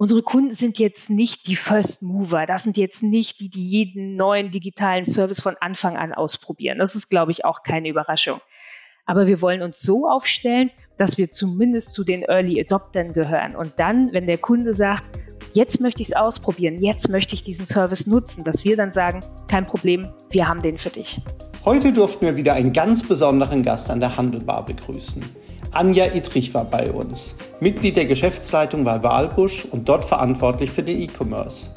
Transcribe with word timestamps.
Unsere 0.00 0.22
Kunden 0.22 0.54
sind 0.54 0.78
jetzt 0.78 1.10
nicht 1.10 1.46
die 1.46 1.56
First 1.56 2.00
Mover. 2.00 2.46
Das 2.46 2.62
sind 2.62 2.78
jetzt 2.78 3.02
nicht 3.02 3.38
die, 3.38 3.50
die 3.50 3.68
jeden 3.68 4.16
neuen 4.16 4.50
digitalen 4.50 5.04
Service 5.04 5.42
von 5.42 5.58
Anfang 5.60 5.98
an 5.98 6.14
ausprobieren. 6.14 6.78
Das 6.78 6.94
ist, 6.94 7.10
glaube 7.10 7.32
ich, 7.32 7.44
auch 7.44 7.62
keine 7.64 7.90
Überraschung. 7.90 8.40
Aber 9.04 9.26
wir 9.26 9.42
wollen 9.42 9.60
uns 9.60 9.82
so 9.82 10.08
aufstellen, 10.08 10.70
dass 10.96 11.18
wir 11.18 11.30
zumindest 11.30 11.92
zu 11.92 12.02
den 12.02 12.22
Early 12.22 12.58
Adoptern 12.58 13.12
gehören. 13.12 13.54
Und 13.54 13.74
dann, 13.76 14.10
wenn 14.14 14.26
der 14.26 14.38
Kunde 14.38 14.72
sagt, 14.72 15.04
jetzt 15.52 15.82
möchte 15.82 16.00
ich 16.00 16.08
es 16.08 16.16
ausprobieren, 16.16 16.82
jetzt 16.82 17.10
möchte 17.10 17.34
ich 17.34 17.44
diesen 17.44 17.66
Service 17.66 18.06
nutzen, 18.06 18.42
dass 18.42 18.64
wir 18.64 18.78
dann 18.78 18.92
sagen, 18.92 19.20
kein 19.48 19.66
Problem, 19.66 20.08
wir 20.30 20.48
haben 20.48 20.62
den 20.62 20.78
für 20.78 20.88
dich. 20.88 21.20
Heute 21.66 21.92
durften 21.92 22.24
wir 22.24 22.36
wieder 22.36 22.54
einen 22.54 22.72
ganz 22.72 23.06
besonderen 23.06 23.62
Gast 23.62 23.90
an 23.90 24.00
der 24.00 24.16
Handelbar 24.16 24.64
begrüßen. 24.64 25.22
Anja 25.72 26.06
Ittrich 26.06 26.52
war 26.52 26.64
bei 26.64 26.90
uns. 26.90 27.36
Mitglied 27.60 27.96
der 27.96 28.06
Geschäftsleitung 28.06 28.82
bei 28.82 29.04
Walbusch 29.04 29.64
und 29.70 29.88
dort 29.88 30.04
verantwortlich 30.04 30.70
für 30.70 30.82
den 30.82 31.00
E-Commerce. 31.00 31.68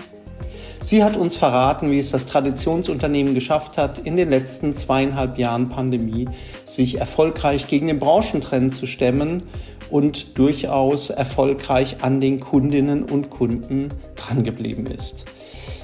Sie 0.82 1.04
hat 1.04 1.16
uns 1.16 1.36
verraten, 1.36 1.92
wie 1.92 2.00
es 2.00 2.10
das 2.10 2.26
Traditionsunternehmen 2.26 3.36
geschafft 3.36 3.78
hat, 3.78 4.00
in 4.00 4.18
den 4.18 4.32
letzten 4.32 4.74
zweieinhalb 4.74 5.38
Jahren 5.38 5.70
Pandemie 5.70 6.28
sich 6.66 7.00
erfolgreich 7.00 7.68
gegen 7.68 7.86
den 7.86 8.00
Branchentrend 8.00 8.74
zu 8.74 8.88
stemmen 8.88 9.44
und 9.92 10.40
durchaus 10.40 11.12
erfolgreich 11.12 11.98
an 12.02 12.20
den 12.20 12.40
Kundinnen 12.40 13.04
und 13.04 13.30
Kunden 13.30 13.90
drangeblieben 14.16 14.88
ist. 14.88 15.26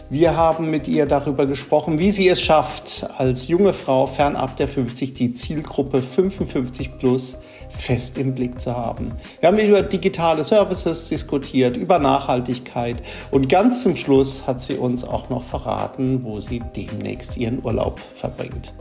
Wir 0.09 0.35
haben 0.35 0.71
mit 0.71 0.87
ihr 0.87 1.05
darüber 1.05 1.45
gesprochen, 1.45 1.99
wie 1.99 2.09
sie 2.09 2.27
es 2.27 2.41
schafft, 2.41 3.05
als 3.19 3.47
junge 3.47 3.73
Frau 3.73 4.07
fernab 4.07 4.57
der 4.57 4.67
50 4.67 5.13
die 5.13 5.31
Zielgruppe 5.31 6.01
55 6.01 6.93
plus 6.93 7.37
fest 7.81 8.17
im 8.17 8.35
Blick 8.35 8.59
zu 8.59 8.75
haben. 8.75 9.11
Wir 9.39 9.47
haben 9.47 9.57
über 9.57 9.81
digitale 9.81 10.43
Services 10.43 11.07
diskutiert, 11.07 11.77
über 11.77 11.99
Nachhaltigkeit 11.99 13.01
und 13.31 13.49
ganz 13.49 13.83
zum 13.83 13.95
Schluss 13.95 14.45
hat 14.45 14.61
sie 14.61 14.75
uns 14.75 15.03
auch 15.03 15.29
noch 15.29 15.43
verraten, 15.43 16.23
wo 16.23 16.39
sie 16.39 16.61
demnächst 16.75 17.37
ihren 17.37 17.63
Urlaub 17.63 17.99
verbringt. 17.99 18.73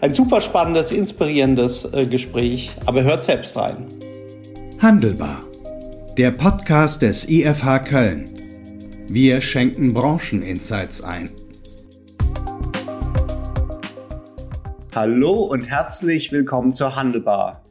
Ein 0.00 0.14
super 0.14 0.40
spannendes, 0.40 0.92
inspirierendes 0.92 1.84
äh, 1.92 2.06
Gespräch, 2.06 2.70
aber 2.86 3.02
hört 3.02 3.24
selbst 3.24 3.56
rein. 3.56 3.88
Handelbar. 4.80 5.38
Der 6.16 6.30
Podcast 6.30 7.02
des 7.02 7.28
IFH 7.28 7.80
Köln. 7.80 8.24
Wir 9.08 9.40
schenken 9.40 9.92
Brancheninsights 9.92 11.02
ein. 11.02 11.28
Hallo 14.94 15.32
und 15.32 15.68
herzlich 15.68 16.30
willkommen 16.30 16.72
zur 16.72 16.94
Handelbar 16.94 17.64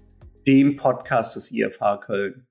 dem 0.48 0.76
Podcast 0.76 1.36
des 1.36 1.52
IFH 1.52 1.98
Köln. 2.06 2.48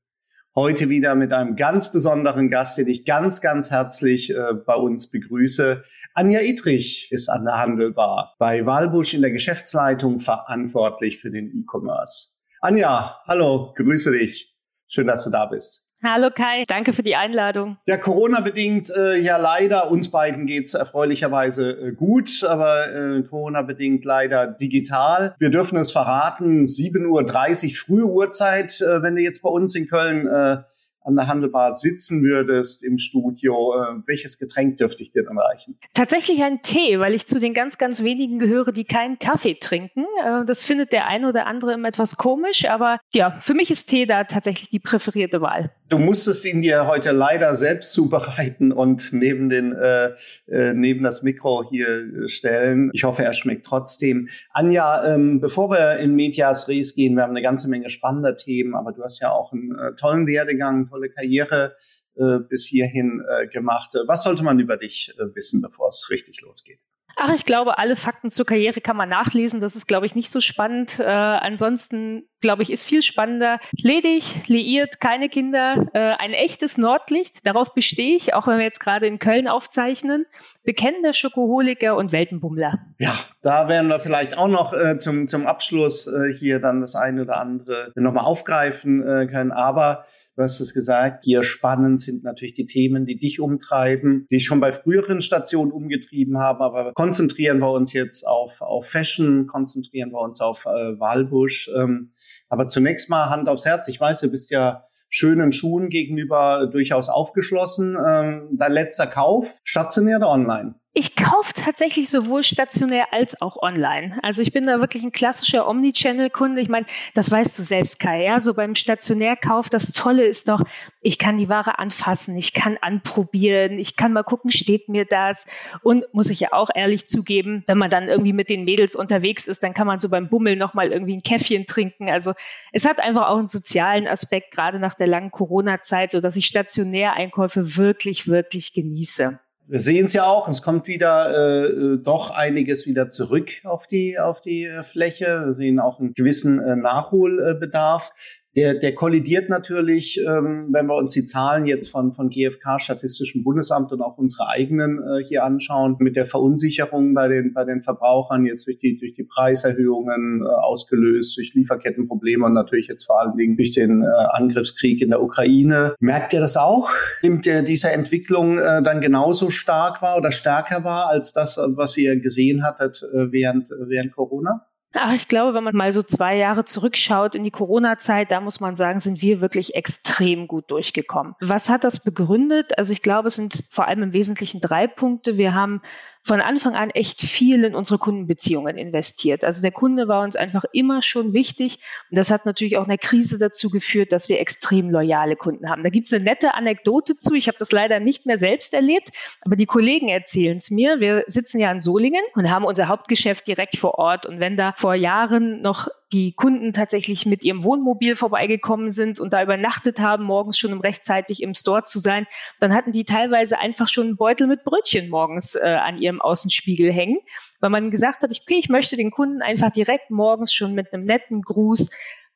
Heute 0.54 0.90
wieder 0.90 1.14
mit 1.14 1.32
einem 1.32 1.56
ganz 1.56 1.92
besonderen 1.92 2.50
Gast, 2.50 2.76
den 2.76 2.86
ich 2.86 3.06
ganz, 3.06 3.40
ganz 3.40 3.70
herzlich 3.70 4.34
äh, 4.34 4.52
bei 4.52 4.74
uns 4.74 5.10
begrüße. 5.10 5.82
Anja 6.12 6.40
Idrich 6.40 7.10
ist 7.10 7.30
an 7.30 7.46
der 7.46 7.56
Handelbar 7.56 8.34
bei 8.38 8.66
Walbusch 8.66 9.14
in 9.14 9.22
der 9.22 9.30
Geschäftsleitung 9.30 10.20
verantwortlich 10.20 11.18
für 11.18 11.30
den 11.30 11.46
E-Commerce. 11.46 12.30
Anja, 12.60 13.18
hallo, 13.26 13.72
grüße 13.76 14.12
dich. 14.12 14.54
Schön, 14.88 15.06
dass 15.06 15.24
du 15.24 15.30
da 15.30 15.46
bist. 15.46 15.86
Hallo 16.04 16.30
Kai, 16.34 16.64
danke 16.66 16.92
für 16.92 17.04
die 17.04 17.14
Einladung. 17.14 17.76
Ja, 17.86 17.96
Corona-bedingt, 17.96 18.90
äh, 18.90 19.20
ja 19.20 19.36
leider, 19.36 19.88
uns 19.88 20.10
beiden 20.10 20.46
geht's 20.46 20.74
erfreulicherweise 20.74 21.70
äh, 21.70 21.92
gut, 21.92 22.42
aber 22.42 22.92
äh, 22.92 23.22
Corona-bedingt 23.22 24.04
leider 24.04 24.48
digital. 24.48 25.36
Wir 25.38 25.50
dürfen 25.50 25.78
es 25.78 25.92
verraten, 25.92 26.64
7.30 26.64 27.06
Uhr 27.06 27.76
frühe 27.76 28.04
Uhrzeit, 28.04 28.80
äh, 28.80 29.00
wenn 29.00 29.14
du 29.14 29.22
jetzt 29.22 29.42
bei 29.42 29.48
uns 29.48 29.76
in 29.76 29.86
Köln 29.86 30.26
äh, 30.26 30.62
an 31.04 31.16
der 31.16 31.28
Handelbar 31.28 31.72
sitzen 31.72 32.24
würdest 32.24 32.82
im 32.82 32.98
Studio, 32.98 33.74
äh, 33.74 34.02
welches 34.04 34.38
Getränk 34.38 34.78
dürfte 34.78 35.04
ich 35.04 35.12
dir 35.12 35.22
dann 35.22 35.38
reichen? 35.38 35.78
Tatsächlich 35.94 36.42
ein 36.42 36.62
Tee, 36.62 36.98
weil 36.98 37.14
ich 37.14 37.28
zu 37.28 37.38
den 37.38 37.54
ganz, 37.54 37.78
ganz 37.78 38.02
wenigen 38.02 38.40
gehöre, 38.40 38.72
die 38.72 38.84
keinen 38.84 39.20
Kaffee 39.20 39.54
trinken. 39.54 40.04
Das 40.46 40.64
findet 40.64 40.92
der 40.92 41.06
eine 41.06 41.28
oder 41.28 41.46
andere 41.46 41.74
immer 41.74 41.88
etwas 41.88 42.16
komisch, 42.16 42.68
aber 42.68 42.98
ja, 43.14 43.36
für 43.38 43.54
mich 43.54 43.70
ist 43.70 43.88
Tee 43.88 44.06
da 44.06 44.24
tatsächlich 44.24 44.70
die 44.70 44.80
präferierte 44.80 45.40
Wahl. 45.40 45.70
Du 45.92 45.98
musstest 45.98 46.46
ihn 46.46 46.62
dir 46.62 46.86
heute 46.86 47.12
leider 47.12 47.54
selbst 47.54 47.92
zubereiten 47.92 48.72
und 48.72 49.12
neben 49.12 49.50
den 49.50 49.74
äh, 49.74 50.12
äh, 50.46 50.72
neben 50.72 51.04
das 51.04 51.22
Mikro 51.22 51.68
hier 51.68 52.30
stellen. 52.30 52.88
Ich 52.94 53.04
hoffe, 53.04 53.24
er 53.24 53.34
schmeckt 53.34 53.66
trotzdem. 53.66 54.26
Anja, 54.52 55.04
ähm, 55.04 55.38
bevor 55.40 55.68
wir 55.68 55.98
in 55.98 56.14
Medias 56.14 56.66
Res 56.66 56.94
gehen, 56.94 57.14
wir 57.14 57.24
haben 57.24 57.32
eine 57.32 57.42
ganze 57.42 57.68
Menge 57.68 57.90
spannender 57.90 58.36
Themen, 58.36 58.74
aber 58.74 58.92
du 58.92 59.02
hast 59.02 59.20
ja 59.20 59.32
auch 59.32 59.52
einen 59.52 59.78
äh, 59.78 59.94
tollen 59.94 60.26
Werdegang, 60.26 60.88
tolle 60.88 61.10
Karriere 61.10 61.76
äh, 62.14 62.38
bis 62.38 62.64
hierhin 62.64 63.22
äh, 63.28 63.46
gemacht. 63.48 63.90
Was 64.06 64.22
sollte 64.22 64.44
man 64.44 64.58
über 64.60 64.78
dich 64.78 65.14
äh, 65.18 65.24
wissen, 65.34 65.60
bevor 65.60 65.88
es 65.88 66.08
richtig 66.08 66.40
losgeht? 66.40 66.80
Ach, 67.16 67.32
ich 67.34 67.44
glaube, 67.44 67.78
alle 67.78 67.96
Fakten 67.96 68.30
zur 68.30 68.46
Karriere 68.46 68.80
kann 68.80 68.96
man 68.96 69.08
nachlesen. 69.08 69.60
Das 69.60 69.76
ist, 69.76 69.86
glaube 69.86 70.06
ich, 70.06 70.14
nicht 70.14 70.30
so 70.30 70.40
spannend. 70.40 70.98
Äh, 70.98 71.04
ansonsten, 71.04 72.24
glaube 72.40 72.62
ich, 72.62 72.72
ist 72.72 72.86
viel 72.86 73.02
spannender. 73.02 73.58
Ledig, 73.72 74.46
liiert, 74.48 75.00
keine 75.00 75.28
Kinder, 75.28 75.88
äh, 75.92 76.14
ein 76.18 76.32
echtes 76.32 76.78
Nordlicht. 76.78 77.46
Darauf 77.46 77.74
bestehe 77.74 78.16
ich, 78.16 78.34
auch 78.34 78.46
wenn 78.46 78.58
wir 78.58 78.64
jetzt 78.64 78.80
gerade 78.80 79.06
in 79.06 79.18
Köln 79.18 79.48
aufzeichnen. 79.48 80.26
Bekennender 80.64 81.12
Schokoholiker 81.12 81.96
und 81.96 82.12
Weltenbummler. 82.12 82.78
Ja, 82.98 83.14
da 83.42 83.68
werden 83.68 83.88
wir 83.88 84.00
vielleicht 84.00 84.36
auch 84.36 84.48
noch 84.48 84.72
äh, 84.72 84.96
zum, 84.96 85.28
zum 85.28 85.46
Abschluss 85.46 86.06
äh, 86.06 86.32
hier 86.32 86.60
dann 86.60 86.80
das 86.80 86.94
eine 86.94 87.22
oder 87.22 87.38
andere 87.38 87.92
nochmal 87.94 88.24
aufgreifen 88.24 89.02
äh, 89.06 89.26
können. 89.26 89.52
Aber 89.52 90.04
Du 90.34 90.42
hast 90.42 90.60
es 90.60 90.72
gesagt, 90.72 91.24
hier 91.24 91.42
spannend 91.42 92.00
sind 92.00 92.24
natürlich 92.24 92.54
die 92.54 92.64
Themen, 92.64 93.04
die 93.04 93.16
dich 93.16 93.38
umtreiben, 93.38 94.26
die 94.30 94.36
ich 94.36 94.46
schon 94.46 94.60
bei 94.60 94.72
früheren 94.72 95.20
Stationen 95.20 95.72
umgetrieben 95.72 96.38
haben, 96.38 96.62
aber 96.62 96.92
konzentrieren 96.94 97.58
wir 97.58 97.70
uns 97.70 97.92
jetzt 97.92 98.26
auf, 98.26 98.62
auf 98.62 98.88
Fashion, 98.88 99.46
konzentrieren 99.46 100.10
wir 100.10 100.20
uns 100.20 100.40
auf 100.40 100.64
äh, 100.64 100.98
Walbusch. 100.98 101.70
Ähm, 101.76 102.12
aber 102.48 102.66
zunächst 102.66 103.10
mal 103.10 103.28
Hand 103.28 103.48
aufs 103.48 103.66
Herz. 103.66 103.88
Ich 103.88 104.00
weiß, 104.00 104.20
du 104.20 104.30
bist 104.30 104.50
ja 104.50 104.84
schönen 105.10 105.52
Schuhen 105.52 105.90
gegenüber 105.90 106.66
durchaus 106.66 107.10
aufgeschlossen. 107.10 107.98
Ähm, 108.02 108.48
dein 108.52 108.72
letzter 108.72 109.06
Kauf, 109.06 109.60
stationär 109.64 110.16
oder 110.16 110.30
online? 110.30 110.76
Ich 110.94 111.16
kaufe 111.16 111.54
tatsächlich 111.54 112.10
sowohl 112.10 112.42
stationär 112.42 113.14
als 113.14 113.40
auch 113.40 113.56
online. 113.62 114.18
Also 114.22 114.42
ich 114.42 114.52
bin 114.52 114.66
da 114.66 114.78
wirklich 114.78 115.02
ein 115.02 115.10
klassischer 115.10 115.66
Omnichannel-Kunde. 115.66 116.60
Ich 116.60 116.68
meine, 116.68 116.84
das 117.14 117.30
weißt 117.30 117.58
du 117.58 117.62
selbst, 117.62 117.98
Kai. 117.98 118.24
Ja, 118.24 118.42
so 118.42 118.52
beim 118.52 118.74
Stationärkauf, 118.74 119.70
das 119.70 119.92
Tolle 119.92 120.26
ist 120.26 120.50
doch, 120.50 120.60
ich 121.00 121.16
kann 121.16 121.38
die 121.38 121.48
Ware 121.48 121.78
anfassen, 121.78 122.36
ich 122.36 122.52
kann 122.52 122.76
anprobieren, 122.78 123.78
ich 123.78 123.96
kann 123.96 124.12
mal 124.12 124.22
gucken, 124.22 124.50
steht 124.50 124.90
mir 124.90 125.06
das. 125.06 125.46
Und 125.82 126.04
muss 126.12 126.28
ich 126.28 126.40
ja 126.40 126.52
auch 126.52 126.68
ehrlich 126.74 127.06
zugeben, 127.06 127.64
wenn 127.66 127.78
man 127.78 127.88
dann 127.88 128.10
irgendwie 128.10 128.34
mit 128.34 128.50
den 128.50 128.64
Mädels 128.64 128.94
unterwegs 128.94 129.46
ist, 129.46 129.62
dann 129.62 129.72
kann 129.72 129.86
man 129.86 129.98
so 129.98 130.10
beim 130.10 130.28
Bummel 130.28 130.56
nochmal 130.56 130.92
irgendwie 130.92 131.16
ein 131.16 131.22
Käffchen 131.22 131.64
trinken. 131.64 132.10
Also 132.10 132.34
es 132.70 132.84
hat 132.84 133.00
einfach 133.00 133.28
auch 133.28 133.38
einen 133.38 133.48
sozialen 133.48 134.06
Aspekt, 134.06 134.50
gerade 134.50 134.78
nach 134.78 134.92
der 134.92 135.06
langen 135.06 135.30
Corona-Zeit, 135.30 136.10
so 136.10 136.20
dass 136.20 136.36
ich 136.36 136.44
Stationäreinkäufe 136.44 137.78
wirklich, 137.78 138.28
wirklich 138.28 138.74
genieße 138.74 139.38
wir 139.68 139.80
sehen 139.80 140.06
es 140.06 140.12
ja 140.12 140.26
auch, 140.26 140.48
es 140.48 140.62
kommt 140.62 140.86
wieder 140.86 141.30
äh, 141.30 141.66
äh, 141.66 141.98
doch 141.98 142.30
einiges 142.30 142.86
wieder 142.86 143.08
zurück 143.08 143.60
auf 143.64 143.86
die, 143.86 144.18
auf 144.18 144.40
die 144.40 144.64
äh, 144.64 144.82
Fläche. 144.82 145.42
Wir 145.46 145.54
sehen 145.54 145.80
auch 145.80 146.00
einen 146.00 146.14
gewissen 146.14 146.58
äh, 146.60 146.76
Nachholbedarf. 146.76 148.12
Der, 148.54 148.74
der 148.74 148.94
kollidiert 148.94 149.48
natürlich, 149.48 150.20
ähm, 150.28 150.68
wenn 150.72 150.86
wir 150.86 150.96
uns 150.96 151.12
die 151.12 151.24
Zahlen 151.24 151.64
jetzt 151.64 151.88
von, 151.88 152.12
von 152.12 152.28
GfK, 152.28 152.78
Statistischem 152.78 153.44
Bundesamt 153.44 153.92
und 153.92 154.02
auch 154.02 154.18
unsere 154.18 154.48
eigenen 154.48 154.98
äh, 154.98 155.24
hier 155.24 155.44
anschauen, 155.44 155.96
mit 156.00 156.16
der 156.16 156.26
Verunsicherung 156.26 157.14
bei 157.14 157.28
den, 157.28 157.54
bei 157.54 157.64
den 157.64 157.80
Verbrauchern 157.80 158.44
jetzt 158.44 158.66
durch 158.66 158.78
die, 158.78 158.98
durch 158.98 159.14
die 159.14 159.24
Preiserhöhungen 159.24 160.42
äh, 160.42 160.48
ausgelöst, 160.48 161.38
durch 161.38 161.54
Lieferkettenprobleme 161.54 162.44
und 162.44 162.52
natürlich 162.52 162.88
jetzt 162.88 163.04
vor 163.04 163.22
allen 163.22 163.38
Dingen 163.38 163.56
durch 163.56 163.72
den 163.72 164.02
äh, 164.02 164.06
Angriffskrieg 164.32 165.00
in 165.00 165.08
der 165.08 165.22
Ukraine. 165.22 165.94
Merkt 165.98 166.34
ihr 166.34 166.40
das 166.40 166.58
auch? 166.58 166.90
Nimmt 167.22 167.46
ihr 167.46 167.62
diese 167.62 167.90
Entwicklung 167.90 168.58
äh, 168.58 168.82
dann 168.82 169.00
genauso 169.00 169.48
stark 169.48 170.02
war 170.02 170.18
oder 170.18 170.30
stärker 170.30 170.84
war 170.84 171.08
als 171.08 171.32
das, 171.32 171.58
was 171.74 171.96
ihr 171.96 172.20
gesehen 172.20 172.62
hattet 172.62 173.02
äh, 173.14 173.32
während, 173.32 173.70
während 173.70 174.12
Corona? 174.12 174.66
Ach, 174.94 175.14
ich 175.14 175.26
glaube, 175.26 175.54
wenn 175.54 175.64
man 175.64 175.74
mal 175.74 175.92
so 175.92 176.02
zwei 176.02 176.36
Jahre 176.36 176.64
zurückschaut 176.64 177.34
in 177.34 177.44
die 177.44 177.50
Corona-Zeit, 177.50 178.30
da 178.30 178.40
muss 178.40 178.60
man 178.60 178.76
sagen, 178.76 179.00
sind 179.00 179.22
wir 179.22 179.40
wirklich 179.40 179.74
extrem 179.74 180.46
gut 180.46 180.70
durchgekommen. 180.70 181.34
Was 181.40 181.68
hat 181.68 181.84
das 181.84 182.00
begründet? 182.00 182.76
Also 182.76 182.92
ich 182.92 183.00
glaube, 183.00 183.28
es 183.28 183.36
sind 183.36 183.64
vor 183.70 183.88
allem 183.88 184.02
im 184.02 184.12
Wesentlichen 184.12 184.60
drei 184.60 184.86
Punkte. 184.86 185.38
Wir 185.38 185.54
haben 185.54 185.80
von 186.24 186.40
Anfang 186.40 186.76
an 186.76 186.90
echt 186.90 187.20
viel 187.20 187.64
in 187.64 187.74
unsere 187.74 187.98
Kundenbeziehungen 187.98 188.76
investiert. 188.76 189.44
Also 189.44 189.60
der 189.60 189.72
Kunde 189.72 190.06
war 190.06 190.22
uns 190.22 190.36
einfach 190.36 190.64
immer 190.72 191.02
schon 191.02 191.32
wichtig. 191.32 191.78
Und 192.10 192.18
das 192.18 192.30
hat 192.30 192.46
natürlich 192.46 192.76
auch 192.76 192.84
in 192.84 192.90
der 192.90 192.98
Krise 192.98 193.38
dazu 193.38 193.70
geführt, 193.70 194.12
dass 194.12 194.28
wir 194.28 194.38
extrem 194.38 194.88
loyale 194.90 195.34
Kunden 195.34 195.68
haben. 195.68 195.82
Da 195.82 195.88
gibt's 195.88 196.12
eine 196.12 196.22
nette 196.22 196.54
Anekdote 196.54 197.16
zu. 197.16 197.34
Ich 197.34 197.48
habe 197.48 197.58
das 197.58 197.72
leider 197.72 197.98
nicht 197.98 198.24
mehr 198.24 198.38
selbst 198.38 198.72
erlebt, 198.72 199.08
aber 199.44 199.56
die 199.56 199.66
Kollegen 199.66 200.08
erzählen 200.08 200.56
es 200.56 200.70
mir. 200.70 201.00
Wir 201.00 201.24
sitzen 201.26 201.58
ja 201.58 201.72
in 201.72 201.80
Solingen 201.80 202.22
und 202.34 202.48
haben 202.50 202.64
unser 202.64 202.86
Hauptgeschäft 202.86 203.46
direkt 203.48 203.76
vor 203.76 203.98
Ort. 203.98 204.24
Und 204.24 204.38
wenn 204.38 204.56
da 204.56 204.74
vor 204.76 204.94
Jahren 204.94 205.60
noch 205.60 205.88
die 206.12 206.32
Kunden 206.32 206.72
tatsächlich 206.72 207.24
mit 207.26 207.42
ihrem 207.42 207.64
Wohnmobil 207.64 208.16
vorbeigekommen 208.16 208.90
sind 208.90 209.18
und 209.18 209.32
da 209.32 209.42
übernachtet 209.42 209.98
haben, 209.98 210.24
morgens 210.24 210.58
schon 210.58 210.72
um 210.72 210.80
rechtzeitig 210.80 211.42
im 211.42 211.54
Store 211.54 211.84
zu 211.84 211.98
sein, 211.98 212.26
dann 212.60 212.74
hatten 212.74 212.92
die 212.92 213.04
teilweise 213.04 213.58
einfach 213.58 213.88
schon 213.88 214.08
einen 214.08 214.16
Beutel 214.16 214.46
mit 214.46 214.64
Brötchen 214.64 215.08
morgens 215.08 215.54
äh, 215.54 215.60
an 215.60 215.98
ihrem 215.98 216.11
Außenspiegel 216.20 216.92
hängen, 216.92 217.18
weil 217.60 217.70
man 217.70 217.90
gesagt 217.90 218.22
hat, 218.22 218.30
okay, 218.30 218.58
ich 218.58 218.68
möchte 218.68 218.96
den 218.96 219.10
Kunden 219.10 219.42
einfach 219.42 219.70
direkt 219.70 220.10
morgens 220.10 220.52
schon 220.52 220.74
mit 220.74 220.92
einem 220.92 221.04
netten 221.04 221.42
Gruß 221.42 221.90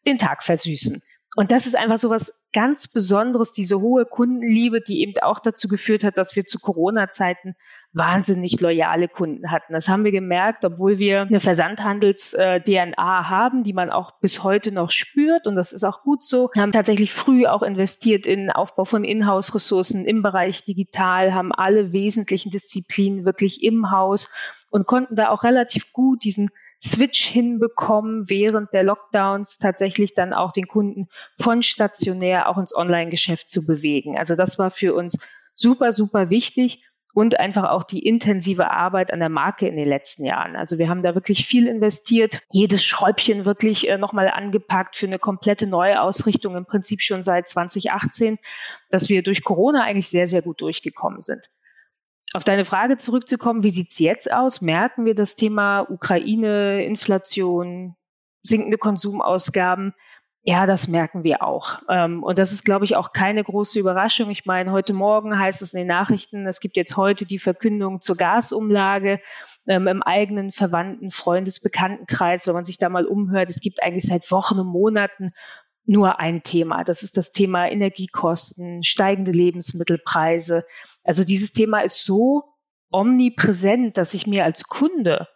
den 0.07 0.19
Tag 0.19 0.43
versüßen. 0.43 1.03
Und 1.37 1.53
das 1.53 1.67
ist 1.67 1.77
einfach 1.77 1.99
so 1.99 2.09
was 2.09 2.43
ganz 2.55 2.89
Besonderes, 2.89 3.53
diese 3.53 3.81
hohe 3.81 4.07
Kundenliebe, 4.07 4.81
die 4.81 5.03
eben 5.03 5.13
auch 5.21 5.39
dazu 5.39 5.69
geführt 5.69 6.03
hat, 6.03 6.17
dass 6.17 6.35
wir 6.35 6.47
zu 6.47 6.59
Corona-Zeiten 6.59 7.55
wahnsinnig 7.97 8.61
loyale 8.61 9.09
Kunden 9.09 9.51
hatten. 9.51 9.73
Das 9.73 9.89
haben 9.89 10.05
wir 10.05 10.13
gemerkt, 10.13 10.65
obwohl 10.65 10.99
wir 10.99 11.23
eine 11.23 11.41
Versandhandels-DNA 11.41 13.21
äh, 13.21 13.25
haben, 13.25 13.63
die 13.63 13.73
man 13.73 13.91
auch 13.91 14.13
bis 14.21 14.43
heute 14.43 14.71
noch 14.71 14.91
spürt. 14.91 15.47
Und 15.47 15.57
das 15.57 15.73
ist 15.73 15.83
auch 15.83 16.03
gut 16.03 16.23
so. 16.23 16.51
Wir 16.53 16.63
haben 16.63 16.73
tatsächlich 16.73 17.13
früh 17.13 17.47
auch 17.47 17.63
investiert 17.63 18.27
in 18.27 18.51
Aufbau 18.51 18.85
von 18.85 19.03
Inhouse-Ressourcen 19.03 20.05
im 20.05 20.23
Bereich 20.23 20.65
digital, 20.65 21.33
haben 21.33 21.53
alle 21.53 21.93
wesentlichen 21.93 22.51
Disziplinen 22.51 23.25
wirklich 23.25 23.63
im 23.63 23.91
Haus 23.91 24.31
und 24.71 24.87
konnten 24.87 25.17
da 25.17 25.31
auch 25.31 25.43
relativ 25.43 25.93
gut 25.95 26.23
diesen 26.23 26.51
Switch 26.83 27.27
hinbekommen, 27.27 28.29
während 28.29 28.75
der 28.75 28.83
Lockdowns 28.83 29.57
tatsächlich 29.57 30.13
dann 30.13 30.35
auch 30.35 30.53
den 30.53 30.69
Kunden 30.69 31.09
von 31.41 31.63
stationär 31.63 32.51
auch 32.51 32.59
ins 32.59 32.77
Online-Geschäft 32.77 33.49
zu 33.49 33.65
bewegen. 33.65 34.19
Also 34.19 34.37
das 34.37 34.59
war 34.59 34.71
für 34.71 34.95
uns 34.95 35.19
super, 35.55 35.93
super 35.93 36.29
wichtig 36.29 36.86
und 37.17 37.41
einfach 37.41 37.71
auch 37.71 37.83
die 37.83 38.07
intensive 38.07 38.71
Arbeit 38.71 39.11
an 39.11 39.21
der 39.21 39.31
Marke 39.31 39.67
in 39.67 39.77
den 39.77 39.87
letzten 39.87 40.27
Jahren. 40.27 40.55
Also 40.55 40.77
wir 40.77 40.91
haben 40.91 41.01
da 41.01 41.15
wirklich 41.15 41.47
viel 41.47 41.67
investiert, 41.67 42.43
jedes 42.53 42.85
Schräubchen 42.85 43.47
wirklich 43.47 43.89
äh, 43.89 43.97
nochmal 43.97 44.29
angepackt 44.29 44.97
für 44.97 45.07
eine 45.07 45.19
komplette 45.19 45.67
Neuausrichtung 45.67 46.57
im 46.57 46.67
Prinzip 46.67 47.01
schon 47.01 47.23
seit 47.23 47.49
2018, 47.49 48.37
dass 48.91 49.09
wir 49.09 49.23
durch 49.23 49.45
Corona 49.45 49.83
eigentlich 49.85 50.11
sehr, 50.11 50.27
sehr 50.27 50.43
gut 50.43 50.61
durchgekommen 50.61 51.23
sind. 51.23 51.41
Auf 52.35 52.45
deine 52.45 52.67
Frage 52.67 52.99
zurückzukommen, 52.99 53.63
wie 53.63 53.71
sieht's 53.71 53.99
jetzt 53.99 54.31
aus? 54.31 54.61
Merken 54.61 55.07
wir 55.07 55.15
das 55.15 55.37
Thema 55.37 55.87
Ukraine, 55.89 56.85
Inflation, 56.85 57.97
sinkende 58.43 58.77
Konsumausgaben? 58.77 59.95
Ja, 60.49 60.65
das 60.65 60.87
merken 60.87 61.25
wir 61.25 61.43
auch. 61.43 61.81
Ähm, 61.89 62.23
und 62.23 62.39
das 62.39 62.53
ist, 62.53 62.65
glaube 62.65 62.85
ich, 62.85 62.95
auch 62.95 63.11
keine 63.11 63.43
große 63.43 63.81
Überraschung. 63.81 64.31
Ich 64.31 64.47
meine, 64.47 64.71
heute 64.71 64.93
Morgen 64.93 65.37
heißt 65.37 65.61
es 65.61 65.75
in 65.75 65.79
den 65.79 65.89
Nachrichten, 65.89 66.47
es 66.47 66.61
gibt 66.61 66.77
jetzt 66.77 66.97
heute 66.97 67.27
die 67.27 67.41
Verkündung 67.41 68.01
zur 68.01 68.17
Gasumlage 68.17 69.19
ähm, 69.67 69.89
im 69.89 70.05
eigenen 70.05 70.53
Verwandten, 70.53 71.11
Freundes, 71.11 71.59
Bekanntenkreis. 71.59 72.47
Wenn 72.47 72.55
man 72.55 72.65
sich 72.65 72.79
da 72.79 72.89
mal 72.89 73.07
umhört, 73.07 73.51
es 73.51 73.59
gibt 73.59 73.83
eigentlich 73.83 74.07
seit 74.07 74.31
Wochen 74.31 74.61
und 74.61 74.69
Monaten 74.69 75.33
nur 75.85 76.21
ein 76.21 76.45
Thema. 76.45 76.85
Das 76.85 77.03
ist 77.03 77.17
das 77.17 77.33
Thema 77.33 77.67
Energiekosten, 77.67 78.85
steigende 78.85 79.33
Lebensmittelpreise. 79.33 80.65
Also 81.03 81.25
dieses 81.25 81.51
Thema 81.51 81.81
ist 81.81 82.05
so 82.05 82.45
omnipräsent, 82.93 83.97
dass 83.97 84.15
ich 84.15 84.29
mir 84.29 84.45
als 84.45 84.63
Kunde 84.69 85.27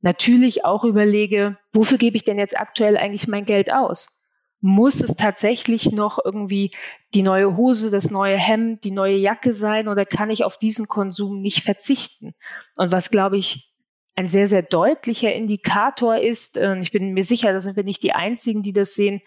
natürlich 0.00 0.64
auch 0.64 0.84
überlege, 0.84 1.58
wofür 1.74 1.98
gebe 1.98 2.16
ich 2.16 2.24
denn 2.24 2.38
jetzt 2.38 2.58
aktuell 2.58 2.96
eigentlich 2.96 3.28
mein 3.28 3.44
Geld 3.44 3.70
aus? 3.70 4.23
Muss 4.66 5.02
es 5.02 5.14
tatsächlich 5.14 5.92
noch 5.92 6.18
irgendwie 6.24 6.70
die 7.12 7.20
neue 7.20 7.54
Hose, 7.54 7.90
das 7.90 8.10
neue 8.10 8.38
Hemd, 8.38 8.82
die 8.84 8.92
neue 8.92 9.16
Jacke 9.16 9.52
sein 9.52 9.88
oder 9.88 10.06
kann 10.06 10.30
ich 10.30 10.42
auf 10.42 10.56
diesen 10.56 10.88
Konsum 10.88 11.42
nicht 11.42 11.62
verzichten? 11.62 12.32
Und 12.74 12.90
was, 12.90 13.10
glaube 13.10 13.36
ich, 13.36 13.70
ein 14.14 14.30
sehr, 14.30 14.48
sehr 14.48 14.62
deutlicher 14.62 15.34
Indikator 15.34 16.16
ist, 16.16 16.56
ich 16.56 16.92
bin 16.92 17.12
mir 17.12 17.24
sicher, 17.24 17.52
da 17.52 17.60
sind 17.60 17.76
wir 17.76 17.84
nicht 17.84 18.02
die 18.02 18.14
Einzigen, 18.14 18.62
die 18.62 18.72
das 18.72 18.94
sehen, 18.94 19.20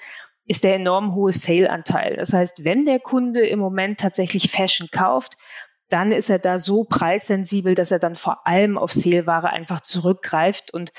ist 0.48 0.64
der 0.64 0.74
enorm 0.74 1.14
hohe 1.14 1.34
Sale-Anteil. 1.34 2.16
Das 2.16 2.34
heißt, 2.34 2.64
wenn 2.64 2.88
der 2.88 3.00
Kunde 3.00 3.46
im 3.46 3.60
Moment 3.60 4.00
tatsächlich 4.00 4.50
Fashion 4.50 4.88
kauft, 4.92 5.36
dann 5.90 6.12
ist 6.12 6.32
er 6.32 6.40
da 6.40 6.58
so 6.58 6.84
preissensibel, 6.84 7.76
dass 7.76 7.92
er 7.92 8.00
dann 8.00 8.16
vor 8.16 8.48
allem 8.48 8.76
auf 8.76 8.92
Sale-Ware 8.92 9.52
einfach 9.52 9.82
zurückgreift 9.82 10.74
und 10.74 10.92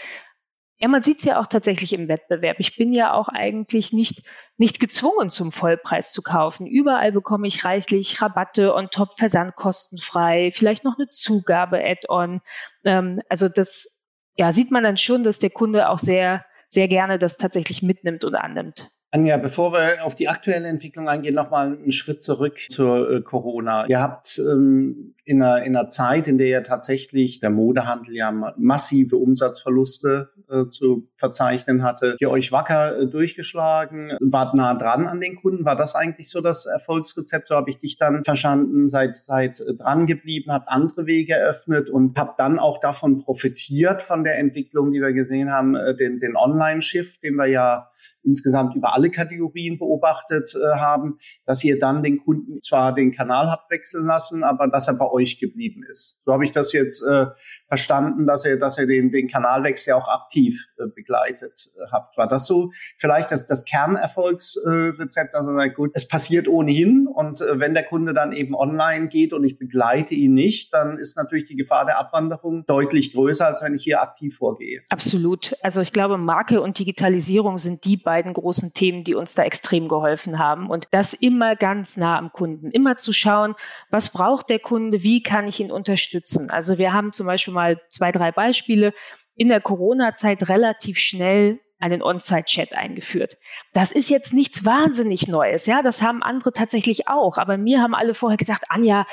ja, 0.81 0.89
man 0.89 1.03
sieht 1.03 1.19
es 1.19 1.25
ja 1.25 1.41
auch 1.41 1.47
tatsächlich 1.47 1.93
im 1.93 2.07
Wettbewerb. 2.09 2.61
Ich 2.61 2.77
bin 2.77 2.93
ja 2.93 3.13
auch 3.13 3.29
eigentlich 3.29 3.93
nicht, 3.93 4.23
nicht 4.57 4.79
gezwungen, 4.79 5.29
zum 5.29 5.51
Vollpreis 5.51 6.13
zu 6.13 6.23
kaufen. 6.23 6.67
Überall 6.67 7.11
bekomme 7.11 7.49
ich 7.49 7.65
reichlich 7.65 8.23
Rabatte 8.23 8.75
on 8.75 8.89
top, 8.91 9.19
versandkostenfrei, 9.19 10.53
vielleicht 10.55 10.85
noch 10.85 10.97
eine 10.97 11.09
Zugabe 11.09 11.83
Add-on. 11.85 12.41
Ähm, 12.85 13.21
also 13.29 13.49
das 13.49 13.99
ja, 14.37 14.53
sieht 14.53 14.71
man 14.71 14.85
dann 14.85 14.97
schon, 14.97 15.25
dass 15.25 15.41
der 15.41 15.51
Kunde 15.51 15.89
auch 15.89 15.99
sehr, 15.99 16.45
sehr 16.69 16.87
gerne 16.87 17.19
das 17.19 17.39
tatsächlich 17.39 17.83
mitnimmt 17.83 18.25
und 18.25 18.37
annimmt. 18.37 18.89
Anja, 19.11 19.39
bevor 19.39 19.73
wir 19.73 20.05
auf 20.05 20.15
die 20.15 20.29
aktuelle 20.29 20.69
Entwicklung 20.69 21.09
eingehen, 21.09 21.35
nochmal 21.35 21.79
einen 21.79 21.93
Schritt 21.93 22.23
zurück 22.23 22.59
zur 22.69 23.11
äh, 23.11 23.21
Corona. 23.23 23.87
Ihr 23.89 24.01
habt 24.01 24.39
ähm, 24.39 25.15
in, 25.25 25.43
einer, 25.43 25.63
in 25.63 25.75
einer 25.75 25.89
Zeit, 25.89 26.29
in 26.29 26.37
der 26.37 26.49
ja 26.49 26.61
tatsächlich 26.61 27.41
der 27.41 27.49
Modehandel 27.49 28.15
ja 28.15 28.31
massive 28.59 29.17
Umsatzverluste 29.17 30.31
äh, 30.51 30.69
zu 30.69 31.09
verzeichnen 31.17 31.83
hatte, 31.83 32.17
ihr 32.21 32.31
euch 32.31 32.53
wacker 32.53 32.99
äh, 32.99 33.07
durchgeschlagen, 33.07 34.13
wart 34.21 34.55
nah 34.55 34.75
dran 34.75 35.07
an 35.07 35.21
den 35.21 35.37
Kunden. 35.37 35.65
War 35.65 35.77
das 35.77 35.95
eigentlich 35.95 36.29
so 36.29 36.43
das 36.43 36.67
Erfolgsrezept? 36.67 37.49
So 37.49 37.55
habe 37.55 37.71
ich 37.71 37.79
dich 37.79 37.97
dann 37.97 38.25
verstanden, 38.25 38.91
seid, 38.91 39.17
seid 39.17 39.61
äh, 39.61 39.75
dran 39.75 40.05
geblieben, 40.05 40.53
habt 40.53 40.69
andere 40.69 41.07
Wege 41.07 41.33
eröffnet 41.33 41.89
und 41.89 42.19
habt 42.19 42.39
dann 42.39 42.59
auch 42.59 42.79
davon 42.79 43.21
profitiert, 43.21 44.03
von 44.03 44.23
der 44.23 44.39
Entwicklung, 44.39 44.93
die 44.93 45.01
wir 45.01 45.15
gesehen 45.15 45.51
haben, 45.51 45.75
äh, 45.77 45.97
den, 45.97 46.19
den 46.19 46.37
Online-Shift, 46.37 47.23
den 47.23 47.37
wir 47.37 47.47
ja 47.47 47.91
insgesamt 48.23 48.75
über 48.75 48.95
alle 48.99 49.11
Kategorien 49.11 49.79
beobachtet 49.79 50.55
äh, 50.57 50.77
haben, 50.77 51.19
dass 51.47 51.63
ihr 51.63 51.79
dann 51.79 52.03
den 52.03 52.19
Kunden 52.19 52.61
zwar 52.63 52.93
den 52.93 53.13
Kanal 53.13 53.49
habt 53.49 53.71
wechseln 53.71 54.07
lassen, 54.07 54.43
aber 54.43 54.67
dass 54.67 54.89
er 54.89 54.95
bei 54.95 55.09
euch 55.09 55.39
geblieben 55.39 55.85
ist. 55.89 56.21
So 56.25 56.33
habe 56.33 56.45
ich 56.45 56.51
das 56.51 56.73
jetzt 56.73 57.01
äh, 57.07 57.27
verstanden, 57.69 58.27
dass 58.27 58.45
ihr, 58.45 58.59
dass 58.59 58.77
ihr 58.77 58.89
den, 58.89 59.13
den 59.13 59.29
Kanalwechsel 59.29 59.95
auch 59.95 60.09
aktiv 60.09 60.67
äh, 60.79 60.89
begleitet 60.93 61.71
äh, 61.77 61.87
habt. 61.93 62.17
War 62.17 62.27
das 62.27 62.47
so 62.47 62.73
vielleicht 62.97 63.31
das, 63.31 63.47
das 63.47 63.65
Kernerfolgsrezept? 63.65 65.35
also 65.37 65.53
gut, 65.77 65.93
es 65.95 66.09
passiert 66.09 66.49
ohnehin 66.49 67.07
und 67.07 67.41
äh, 67.41 67.61
wenn 67.61 67.75
der 67.75 67.85
Kunde 67.85 68.15
dann 68.15 68.33
eben 68.33 68.57
online 68.57 69.07
geht 69.07 69.33
und 69.33 69.45
ich 69.45 69.59
begleite 69.59 70.15
ihn 70.15 70.35
nicht, 70.35 70.75
dann 70.75 70.99
ist 70.99 71.17
natürlich 71.17 71.45
die 71.45 71.57
Gefahr 71.57 71.87
der 71.87 72.01
Abwanderung 72.01 72.65
deutlich 72.67 73.13
größer, 73.13 73.47
als 73.47 73.63
wenn 73.63 73.75
ich 73.75 73.85
hier 73.85 74.03
aktiv 74.03 74.37
vorgehe. 74.37 74.83
Absolut. 74.89 75.55
Also 75.63 75.81
ich 75.83 75.93
glaube, 75.93 76.19
Marke 76.19 76.61
und 76.61 76.79
Digitalisierung 76.81 77.59
sind 77.59 77.85
die 77.85 77.97
beiden 77.97 78.33
großen 78.33 78.73
Themen, 78.73 78.88
Themen, 78.89 79.05
die 79.05 79.15
uns 79.15 79.35
da 79.35 79.45
extrem 79.45 79.89
geholfen 79.89 80.39
haben. 80.39 80.71
Und 80.71 80.89
das 80.93 81.13
immer 81.13 81.57
ganz 81.57 81.97
nah 81.97 82.17
am 82.19 82.33
Kunden. 82.33 82.71
Immer 82.71 82.97
zu 82.97 83.13
schauen, 83.13 83.55
was 83.91 84.11
braucht 84.11 84.49
der 84.49 84.59
Kunde, 84.59 85.03
wie 85.03 85.23
kann 85.23 85.47
ich 85.47 85.61
ihn 85.61 85.71
unterstützen. 85.71 86.51
Also 86.51 86.79
wir 86.79 86.93
haben 86.93 87.13
zum 87.13 87.27
Beispiel 87.27 87.53
mal 87.53 87.81
zwei, 87.91 88.13
drei 88.13 88.33
Beispiele 88.33 88.95
in 89.35 89.49
der 89.49 89.61
Corona-Zeit 89.61 90.49
relativ 90.49 90.99
schnell 90.99 91.61
einen 91.79 92.03
On-Site-Chat 92.03 92.75
eingeführt. 92.75 93.37
Das 93.73 93.93
ist 93.93 94.09
jetzt 94.09 94.33
nichts 94.33 94.65
wahnsinnig 94.65 95.29
Neues, 95.29 95.67
ja, 95.67 95.81
das 95.81 96.03
haben 96.03 96.25
andere 96.25 96.53
tatsächlich 96.53 97.07
auch. 97.07 97.37
Aber 97.39 97.57
mir 97.57 97.81
haben 97.81 97.95
alle 97.95 98.15
vorher 98.15 98.37
gesagt, 98.37 98.65
Anja, 98.69 99.07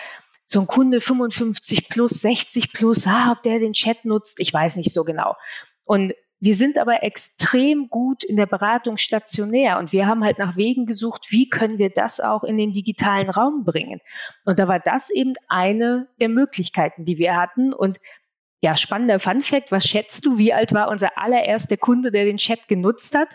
so 0.45 0.61
ein 0.61 0.67
Kunde 0.67 0.99
55 0.99 1.89
plus, 1.89 2.21
60 2.21 2.73
plus, 2.73 3.05
ah, 3.05 3.33
ob 3.33 3.43
der 3.43 3.59
den 3.59 3.73
Chat 3.73 4.05
nutzt, 4.05 4.39
ich 4.39 4.51
weiß 4.51 4.77
nicht 4.77 4.93
so 4.93 5.03
genau. 5.03 5.35
Und 5.83 6.13
wir 6.45 6.53
sind 6.53 6.77
aber 6.77 7.01
extrem 7.01 7.89
gut 7.89 8.23
in 8.23 8.35
der 8.35 8.45
Beratung 8.45 8.97
stationär 8.97 9.79
und 9.79 9.91
wir 9.91 10.05
haben 10.05 10.23
halt 10.23 10.37
nach 10.37 10.55
Wegen 10.57 10.85
gesucht, 10.85 11.31
wie 11.31 11.49
können 11.49 11.79
wir 11.79 11.89
das 11.89 12.19
auch 12.19 12.43
in 12.43 12.55
den 12.55 12.71
digitalen 12.71 13.31
Raum 13.31 13.63
bringen. 13.63 13.99
Und 14.45 14.59
da 14.59 14.67
war 14.67 14.79
das 14.79 15.09
eben 15.09 15.33
eine 15.47 16.07
der 16.21 16.29
Möglichkeiten, 16.29 17.03
die 17.03 17.17
wir 17.17 17.35
hatten. 17.35 17.73
Und 17.73 17.97
ja, 18.61 18.75
spannender 18.75 19.19
Fun 19.19 19.41
Fact, 19.41 19.71
was 19.71 19.87
schätzt 19.87 20.23
du, 20.23 20.37
wie 20.37 20.53
alt 20.53 20.71
war 20.71 20.89
unser 20.89 21.17
allererster 21.17 21.77
Kunde, 21.77 22.11
der 22.11 22.25
den 22.25 22.37
Chat 22.37 22.67
genutzt 22.67 23.15
hat? 23.15 23.29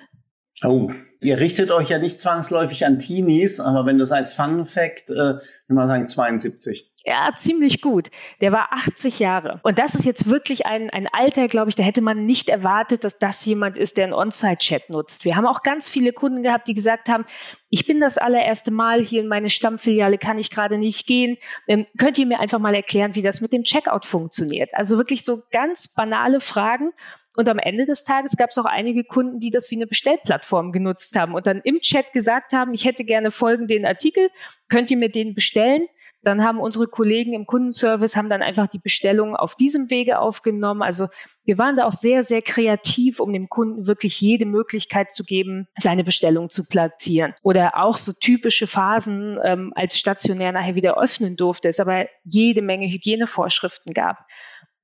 Oh, 0.62 0.93
ihr 1.21 1.40
richtet 1.40 1.73
euch 1.73 1.88
ja 1.88 1.99
nicht 1.99 2.21
zwangsläufig 2.21 2.87
an 2.87 3.00
Teenies, 3.00 3.59
aber 3.59 3.87
wenn 3.87 3.99
du 3.99 4.07
sagst 4.07 4.37
Fun 4.37 4.67
Fact, 4.67 5.11
äh, 5.11 5.38
ich 5.38 5.75
mal 5.75 5.88
sagen 5.88 6.07
72. 6.07 6.89
Ja, 7.04 7.33
ziemlich 7.35 7.80
gut. 7.80 8.11
Der 8.42 8.52
war 8.52 8.73
80 8.73 9.21
Jahre. 9.21 9.61
Und 9.62 9.78
das 9.78 9.95
ist 9.95 10.04
jetzt 10.04 10.28
wirklich 10.28 10.66
ein, 10.66 10.90
ein 10.90 11.09
Alter, 11.11 11.47
glaube 11.47 11.71
ich, 11.71 11.75
da 11.75 11.83
hätte 11.83 12.02
man 12.02 12.26
nicht 12.26 12.50
erwartet, 12.50 13.04
dass 13.04 13.19
das 13.19 13.45
jemand 13.47 13.78
ist, 13.78 13.97
der 13.97 14.04
einen 14.04 14.12
On-Site-Chat 14.12 14.90
nutzt. 14.90 15.25
Wir 15.25 15.35
haben 15.35 15.47
auch 15.47 15.62
ganz 15.62 15.88
viele 15.88 16.12
Kunden 16.12 16.42
gehabt, 16.42 16.69
die 16.69 16.75
gesagt 16.75 17.09
haben, 17.09 17.25
ich 17.71 17.87
bin 17.87 18.00
das 18.00 18.19
allererste 18.19 18.71
Mal 18.71 19.02
hier 19.02 19.23
in 19.23 19.28
meine 19.28 19.49
Stammfiliale, 19.49 20.19
kann 20.19 20.38
ich 20.38 20.50
gerade 20.50 20.76
nicht 20.76 21.07
gehen. 21.07 21.38
Ähm, 21.66 21.87
könnt 21.97 22.19
ihr 22.19 22.26
mir 22.26 22.40
einfach 22.40 22.59
mal 22.59 22.75
erklären, 22.75 23.14
wie 23.14 23.23
das 23.23 23.40
mit 23.40 23.54
dem 23.54 23.62
Checkout 23.62 24.04
funktioniert? 24.04 24.69
Also 24.75 24.99
wirklich 24.99 25.25
so 25.25 25.42
ganz 25.50 25.88
banale 25.88 26.40
Fragen. 26.40 26.90
Und 27.37 27.49
am 27.49 27.59
Ende 27.59 27.87
des 27.87 28.04
Tages 28.04 28.37
gab 28.37 28.50
es 28.50 28.59
auch 28.59 28.66
einige 28.66 29.04
Kunden, 29.04 29.40
die 29.40 29.50
das 29.50 29.71
wie 29.71 29.76
eine 29.76 29.87
Bestellplattform 29.87 30.73
genutzt 30.73 31.16
haben 31.16 31.35
und 31.35 31.47
dann 31.47 31.62
im 31.62 31.80
Chat 31.80 32.12
gesagt 32.12 32.52
haben, 32.52 32.75
ich 32.75 32.85
hätte 32.85 33.04
gerne 33.04 33.30
folgenden 33.30 33.87
Artikel, 33.87 34.28
könnt 34.69 34.90
ihr 34.90 34.99
mir 34.99 35.09
den 35.09 35.35
bestellen? 35.35 35.87
Dann 36.23 36.45
haben 36.45 36.61
unsere 36.61 36.87
Kollegen 36.87 37.33
im 37.33 37.47
Kundenservice 37.47 38.17
haben 38.17 38.29
dann 38.29 38.43
einfach 38.43 38.67
die 38.67 38.79
Bestellung 38.79 39.37
auf 39.37 39.57
diesem 39.57 39.91
Wege 39.91 40.19
aufgenommen. 40.19 40.83
Also 40.83 41.07
wir 41.45 41.59
waren 41.59 41.77
da 41.77 41.87
auch 41.87 41.93
sehr, 41.93 42.23
sehr 42.23 42.43
kreativ, 42.43 43.19
um 43.19 43.33
dem 43.33 43.49
Kunden 43.49 43.87
wirklich 43.87 44.21
jede 44.21 44.47
Möglichkeit 44.47 45.11
zu 45.11 45.25
geben, 45.25 45.67
seine 45.79 46.05
Bestellung 46.05 46.50
zu 46.50 46.65
platzieren. 46.65 47.35
Oder 47.43 47.77
auch 47.77 47.97
so 47.97 48.12
typische 48.12 48.67
Phasen, 48.67 49.39
ähm, 49.43 49.73
als 49.75 49.99
stationär 49.99 50.53
nachher 50.53 50.75
wieder 50.75 51.00
öffnen 51.00 51.37
durfte, 51.37 51.69
es 51.69 51.81
aber 51.81 52.07
jede 52.25 52.62
Menge 52.62 52.87
Hygienevorschriften 52.87 53.95
gab. 53.95 54.19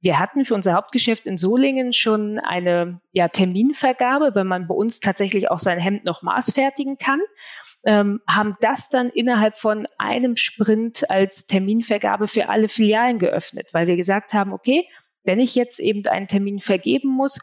Wir 0.06 0.20
hatten 0.20 0.44
für 0.44 0.54
unser 0.54 0.74
Hauptgeschäft 0.74 1.26
in 1.26 1.36
Solingen 1.36 1.92
schon 1.92 2.38
eine 2.38 3.00
ja, 3.10 3.26
Terminvergabe, 3.26 4.36
wenn 4.36 4.46
man 4.46 4.68
bei 4.68 4.74
uns 4.76 5.00
tatsächlich 5.00 5.50
auch 5.50 5.58
sein 5.58 5.80
Hemd 5.80 6.04
noch 6.04 6.22
maßfertigen 6.22 6.96
kann, 6.96 7.18
ähm, 7.84 8.20
haben 8.30 8.56
das 8.60 8.88
dann 8.88 9.10
innerhalb 9.10 9.56
von 9.56 9.88
einem 9.98 10.36
Sprint 10.36 11.10
als 11.10 11.48
Terminvergabe 11.48 12.28
für 12.28 12.48
alle 12.48 12.68
Filialen 12.68 13.18
geöffnet, 13.18 13.66
weil 13.72 13.88
wir 13.88 13.96
gesagt 13.96 14.32
haben, 14.32 14.52
okay, 14.52 14.86
wenn 15.24 15.40
ich 15.40 15.56
jetzt 15.56 15.80
eben 15.80 16.06
einen 16.06 16.28
Termin 16.28 16.60
vergeben 16.60 17.08
muss, 17.08 17.40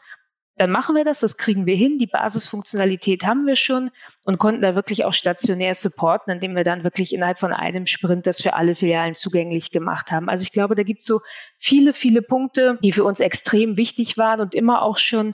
dann 0.56 0.70
machen 0.70 0.94
wir 0.94 1.04
das, 1.04 1.20
das 1.20 1.36
kriegen 1.36 1.66
wir 1.66 1.74
hin. 1.74 1.98
Die 1.98 2.06
Basisfunktionalität 2.06 3.24
haben 3.24 3.46
wir 3.46 3.56
schon 3.56 3.90
und 4.24 4.38
konnten 4.38 4.62
da 4.62 4.74
wirklich 4.74 5.04
auch 5.04 5.12
stationär 5.12 5.74
supporten, 5.74 6.32
indem 6.32 6.54
wir 6.54 6.62
dann 6.62 6.84
wirklich 6.84 7.12
innerhalb 7.12 7.40
von 7.40 7.52
einem 7.52 7.86
Sprint 7.86 8.26
das 8.26 8.40
für 8.40 8.54
alle 8.54 8.74
Filialen 8.76 9.14
zugänglich 9.14 9.72
gemacht 9.72 10.12
haben. 10.12 10.28
Also 10.28 10.42
ich 10.42 10.52
glaube, 10.52 10.74
da 10.76 10.84
gibt 10.84 11.00
es 11.00 11.06
so 11.06 11.20
viele, 11.58 11.92
viele 11.92 12.22
Punkte, 12.22 12.78
die 12.82 12.92
für 12.92 13.04
uns 13.04 13.18
extrem 13.20 13.76
wichtig 13.76 14.16
waren 14.16 14.40
und 14.40 14.54
immer 14.54 14.82
auch 14.82 14.98
schon 14.98 15.32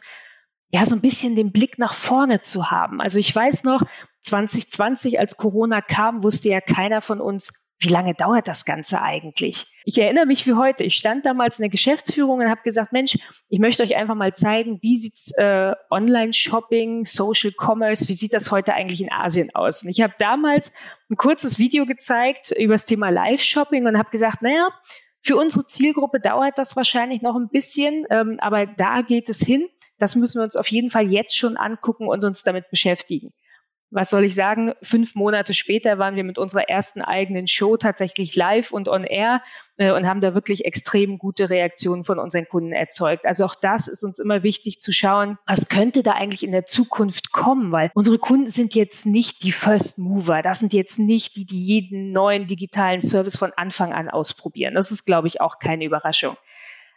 ja 0.72 0.86
so 0.86 0.94
ein 0.94 1.00
bisschen 1.00 1.36
den 1.36 1.52
Blick 1.52 1.78
nach 1.78 1.94
vorne 1.94 2.40
zu 2.40 2.70
haben. 2.70 3.00
Also 3.00 3.18
ich 3.18 3.34
weiß 3.34 3.64
noch, 3.64 3.82
2020, 4.22 5.18
als 5.18 5.36
Corona 5.36 5.80
kam, 5.80 6.22
wusste 6.22 6.48
ja 6.48 6.60
keiner 6.60 7.02
von 7.02 7.20
uns, 7.20 7.50
wie 7.80 7.88
lange 7.88 8.14
dauert 8.14 8.46
das 8.46 8.66
Ganze 8.66 9.00
eigentlich? 9.00 9.66
Ich 9.84 9.98
erinnere 9.98 10.26
mich 10.26 10.46
wie 10.46 10.52
heute. 10.52 10.84
Ich 10.84 10.96
stand 10.96 11.24
damals 11.24 11.58
in 11.58 11.62
der 11.62 11.70
Geschäftsführung 11.70 12.40
und 12.40 12.50
habe 12.50 12.60
gesagt, 12.62 12.92
Mensch, 12.92 13.16
ich 13.48 13.58
möchte 13.58 13.82
euch 13.82 13.96
einfach 13.96 14.14
mal 14.14 14.34
zeigen, 14.34 14.78
wie 14.82 14.98
sieht's 14.98 15.32
äh, 15.38 15.72
Online-Shopping, 15.90 17.06
Social 17.06 17.52
Commerce, 17.58 18.06
wie 18.08 18.12
sieht 18.12 18.34
das 18.34 18.50
heute 18.50 18.74
eigentlich 18.74 19.00
in 19.00 19.10
Asien 19.10 19.54
aus? 19.54 19.82
Und 19.82 19.88
ich 19.88 20.02
habe 20.02 20.12
damals 20.18 20.72
ein 21.10 21.16
kurzes 21.16 21.58
Video 21.58 21.86
gezeigt 21.86 22.52
über 22.58 22.74
das 22.74 22.84
Thema 22.84 23.08
Live-Shopping 23.08 23.86
und 23.86 23.96
habe 23.96 24.10
gesagt, 24.10 24.42
naja, 24.42 24.68
für 25.22 25.36
unsere 25.36 25.64
Zielgruppe 25.64 26.20
dauert 26.20 26.58
das 26.58 26.76
wahrscheinlich 26.76 27.22
noch 27.22 27.34
ein 27.34 27.48
bisschen, 27.48 28.06
ähm, 28.10 28.36
aber 28.40 28.66
da 28.66 29.00
geht 29.00 29.30
es 29.30 29.40
hin. 29.40 29.66
Das 29.98 30.16
müssen 30.16 30.38
wir 30.38 30.44
uns 30.44 30.56
auf 30.56 30.68
jeden 30.68 30.90
Fall 30.90 31.10
jetzt 31.10 31.36
schon 31.36 31.56
angucken 31.56 32.08
und 32.08 32.24
uns 32.24 32.42
damit 32.42 32.70
beschäftigen 32.70 33.32
was 33.90 34.10
soll 34.10 34.24
ich 34.24 34.34
sagen, 34.34 34.72
fünf 34.82 35.14
Monate 35.14 35.52
später 35.52 35.98
waren 35.98 36.14
wir 36.14 36.22
mit 36.22 36.38
unserer 36.38 36.68
ersten 36.68 37.02
eigenen 37.02 37.48
Show 37.48 37.76
tatsächlich 37.76 38.36
live 38.36 38.72
und 38.72 38.88
on 38.88 39.02
air 39.02 39.42
äh, 39.78 39.90
und 39.90 40.06
haben 40.06 40.20
da 40.20 40.32
wirklich 40.34 40.64
extrem 40.64 41.18
gute 41.18 41.50
Reaktionen 41.50 42.04
von 42.04 42.20
unseren 42.20 42.46
Kunden 42.46 42.72
erzeugt. 42.72 43.26
Also 43.26 43.44
auch 43.44 43.56
das 43.56 43.88
ist 43.88 44.04
uns 44.04 44.20
immer 44.20 44.44
wichtig 44.44 44.80
zu 44.80 44.92
schauen, 44.92 45.38
was 45.46 45.68
könnte 45.68 46.04
da 46.04 46.12
eigentlich 46.12 46.44
in 46.44 46.52
der 46.52 46.66
Zukunft 46.66 47.32
kommen, 47.32 47.72
weil 47.72 47.90
unsere 47.94 48.18
Kunden 48.18 48.48
sind 48.48 48.74
jetzt 48.74 49.06
nicht 49.06 49.42
die 49.42 49.52
First 49.52 49.98
Mover, 49.98 50.42
das 50.42 50.60
sind 50.60 50.72
jetzt 50.72 50.98
nicht 50.98 51.34
die, 51.34 51.44
die 51.44 51.60
jeden 51.60 52.12
neuen 52.12 52.46
digitalen 52.46 53.00
Service 53.00 53.36
von 53.36 53.52
Anfang 53.56 53.92
an 53.92 54.08
ausprobieren. 54.08 54.74
Das 54.74 54.92
ist, 54.92 55.04
glaube 55.04 55.26
ich, 55.26 55.40
auch 55.40 55.58
keine 55.58 55.84
Überraschung. 55.84 56.36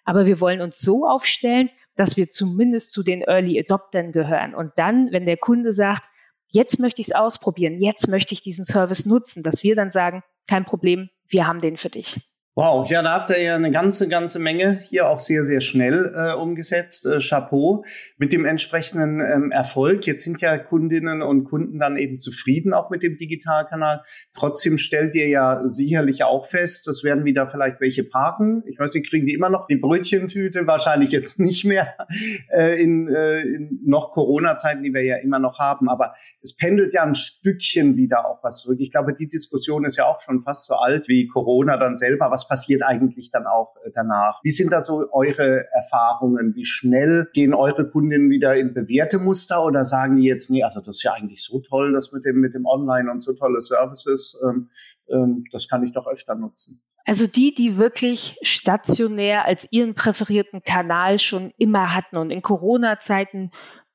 Aber 0.06 0.26
wir 0.26 0.40
wollen 0.40 0.62
uns 0.62 0.80
so 0.80 1.08
aufstellen, 1.08 1.70
dass 1.96 2.18
wir 2.18 2.30
zumindest 2.30 2.92
zu 2.92 3.04
den 3.04 3.22
Early 3.22 3.60
Adoptern 3.60 4.12
gehören. 4.12 4.54
Und 4.54 4.74
dann, 4.76 5.12
wenn 5.12 5.26
der 5.26 5.38
Kunde 5.38 5.72
sagt, 5.72 6.10
jetzt 6.54 6.80
möchte 6.80 7.02
ich 7.02 7.10
es 7.10 7.16
ausprobieren, 7.16 7.82
jetzt 7.82 8.08
möchte 8.08 8.34
ich 8.34 8.42
diesen 8.42 8.64
Service 8.64 9.06
nutzen, 9.06 9.44
dass 9.44 9.64
wir 9.64 9.76
dann 9.76 9.92
sagen, 9.92 10.24
kein 10.48 10.66
Problem, 10.66 11.10
wir 11.28 11.48
haben 11.48 11.60
den 11.60 11.78
für 11.78 11.90
dich. 11.90 12.22
Wow, 12.56 12.88
ja, 12.88 13.02
da 13.02 13.14
habt 13.14 13.32
ihr 13.32 13.42
ja 13.42 13.56
eine 13.56 13.72
ganze, 13.72 14.08
ganze 14.08 14.38
Menge 14.38 14.74
hier 14.88 15.10
auch 15.10 15.20
sehr, 15.20 15.44
sehr 15.44 15.60
schnell 15.60 16.14
äh, 16.16 16.34
umgesetzt. 16.36 17.08
Äh, 17.08 17.18
Chapeau 17.18 17.84
mit 18.20 18.32
dem 18.32 18.46
entsprechenden 18.46 19.22
ähm, 19.22 19.52
Erfolg. 19.52 20.06
Jetzt 20.06 20.24
sind 20.24 20.40
ja 20.40 20.60
Kundinnen 20.60 21.24
und 21.24 21.46
Kunden 21.46 21.80
dann 21.80 21.98
eben 21.98 22.20
zufrieden 22.20 22.76
auch 22.76 22.92
mit 22.92 23.02
dem 23.02 23.18
Digitalkanal. 23.18 24.04
Trotzdem 24.36 24.78
stellt 24.78 25.16
ihr 25.16 25.30
ja 25.30 25.64
sicherlich 25.66 26.26
auch 26.26 26.46
fest, 26.46 26.86
das 26.86 27.04
werden 27.04 27.26
wieder 27.26 27.48
vielleicht 27.48 27.82
welche 27.82 28.04
parken. 28.04 28.62
Ich 28.68 28.78
weiß 28.78 28.94
nicht, 28.94 29.10
kriegen 29.10 29.26
die 29.26 29.34
immer 29.34 29.50
noch 29.50 29.66
die 29.66 29.78
Brötchentüte? 29.78 30.68
Wahrscheinlich 30.68 31.10
jetzt 31.10 31.40
nicht 31.40 31.66
mehr 31.66 31.96
äh, 32.50 32.80
in, 32.80 33.08
äh, 33.08 33.42
in 33.42 33.80
noch 33.84 34.12
Corona-Zeiten, 34.12 34.84
die 34.84 34.94
wir 34.94 35.04
ja 35.04 35.16
immer 35.16 35.40
noch 35.40 35.58
haben. 35.58 35.90
Aber 35.90 36.14
es 36.44 36.56
pendelt 36.56 36.94
ja 36.94 37.02
ein 37.02 37.16
Stückchen 37.16 37.96
wieder 37.96 38.28
auch 38.28 38.44
was 38.44 38.60
zurück. 38.60 38.78
Ich 38.80 38.92
glaube, 38.92 39.16
die 39.16 39.28
Diskussion 39.28 39.86
ist 39.86 39.98
ja 39.98 40.06
auch 40.06 40.22
schon 40.22 40.44
fast 40.44 40.68
so 40.68 40.76
alt 40.76 41.08
wie 41.08 41.26
Corona 41.26 41.78
dann 41.78 41.98
selber. 41.98 42.30
Was 42.30 42.43
was 42.44 42.48
passiert 42.48 42.84
eigentlich 42.84 43.32
dann 43.32 43.46
auch 43.46 43.76
äh, 43.84 43.92
danach? 43.94 44.40
Wie 44.44 44.52
sind 44.52 44.72
da 44.72 44.82
so 44.82 45.08
eure 45.12 45.66
Erfahrungen? 45.72 46.56
Wie 46.56 46.66
schnell 46.66 47.30
gehen 47.34 47.54
eure 47.54 47.90
Kundinnen 47.90 48.30
wieder 48.30 48.56
in 48.56 48.74
bewährte 48.74 49.20
Muster 49.20 49.64
oder 49.64 49.86
sagen 49.86 50.18
die 50.18 50.24
jetzt, 50.24 50.50
nee, 50.50 50.64
also 50.64 50.80
das 50.80 50.98
ist 50.98 51.04
ja 51.04 51.14
eigentlich 51.14 51.44
so 51.44 51.60
toll, 51.60 51.94
das 51.94 52.12
mit 52.12 52.26
dem, 52.26 52.40
mit 52.40 52.54
dem 52.54 52.66
Online 52.66 53.12
und 53.12 53.22
so 53.22 53.34
tolle 53.34 53.62
Services, 53.62 54.40
ähm, 54.44 54.70
ähm, 55.10 55.44
das 55.52 55.68
kann 55.68 55.84
ich 55.84 55.92
doch 55.92 56.08
öfter 56.08 56.36
nutzen? 56.36 56.82
Also 57.06 57.28
die, 57.28 57.54
die 57.54 57.78
wirklich 57.78 58.38
stationär 58.44 59.46
als 59.46 59.68
ihren 59.72 59.94
präferierten 59.94 60.64
Kanal 60.64 61.20
schon 61.20 61.52
immer 61.58 61.94
hatten 61.94 62.18
und 62.18 62.32
in 62.32 62.42
Corona-Zeiten 62.42 63.52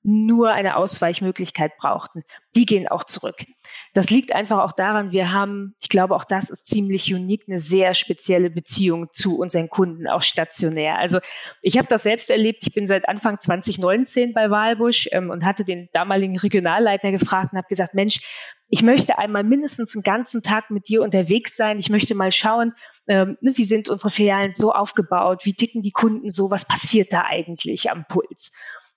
nur 0.09 0.53
eine 0.53 0.77
Ausweichmöglichkeit 0.77 1.77
brauchten, 1.77 2.23
die 2.57 2.65
gehen 2.65 2.89
auch 2.89 3.05
zurück. 3.05 3.45
Das 3.93 4.09
liegt 4.09 4.35
einfach 4.35 4.59
auch 4.65 4.73
daran, 4.73 5.13
wir 5.13 5.33
haben, 5.33 5.75
ich 5.81 5.91
glaube, 5.91 6.17
auch 6.17 6.25
das 6.25 6.49
ist 6.49 6.67
ziemlich 6.67 7.13
unique, 7.13 7.45
eine 7.47 7.59
sehr 7.59 7.93
spezielle 7.93 8.49
Beziehung 8.49 9.09
zu 9.13 9.39
unseren 9.39 9.69
Kunden, 9.69 10.09
auch 10.09 10.23
stationär. 10.23 10.99
Also 10.99 11.19
ich 11.61 11.77
habe 11.77 11.89
das 11.89 12.05
selbst 12.05 12.31
erlebt. 12.31 12.63
Ich 12.67 12.73
bin 12.73 12.87
seit 12.87 13.07
Anfang 13.09 13.39
2019 13.39 14.33
bei 14.33 14.51
Wahlbusch 14.51 15.09
ähm, 15.13 15.29
und 15.29 15.45
hatte 15.45 15.65
den 15.65 15.91
damaligen 15.93 16.39
Regionalleiter 16.39 17.11
gefragt 17.11 17.53
und 17.53 17.59
habe 17.59 17.69
gesagt, 17.69 17.93
Mensch, 17.93 18.21
ich 18.71 18.83
möchte 18.83 19.19
einmal 19.19 19.45
mindestens 19.45 19.95
einen 19.95 20.03
ganzen 20.03 20.43
Tag 20.43 20.71
mit 20.71 20.89
dir 20.89 21.03
unterwegs 21.03 21.57
sein. 21.57 21.79
Ich 21.79 21.91
möchte 21.91 22.15
mal 22.15 22.33
schauen, 22.33 22.75
ähm, 23.09 23.37
ne, 23.41 23.53
wie 23.57 23.65
sind 23.65 23.89
unsere 23.89 24.11
Filialen 24.11 24.55
so 24.55 24.73
aufgebaut, 24.73 25.45
wie 25.45 25.55
ticken 25.55 25.83
die 25.83 25.93
Kunden 25.93 26.31
so, 26.31 26.51
was 26.51 26.65
passiert 26.67 27.13
da 27.13 27.25
eigentlich 27.27 27.91
am 27.91 28.05
Puls. 28.09 28.53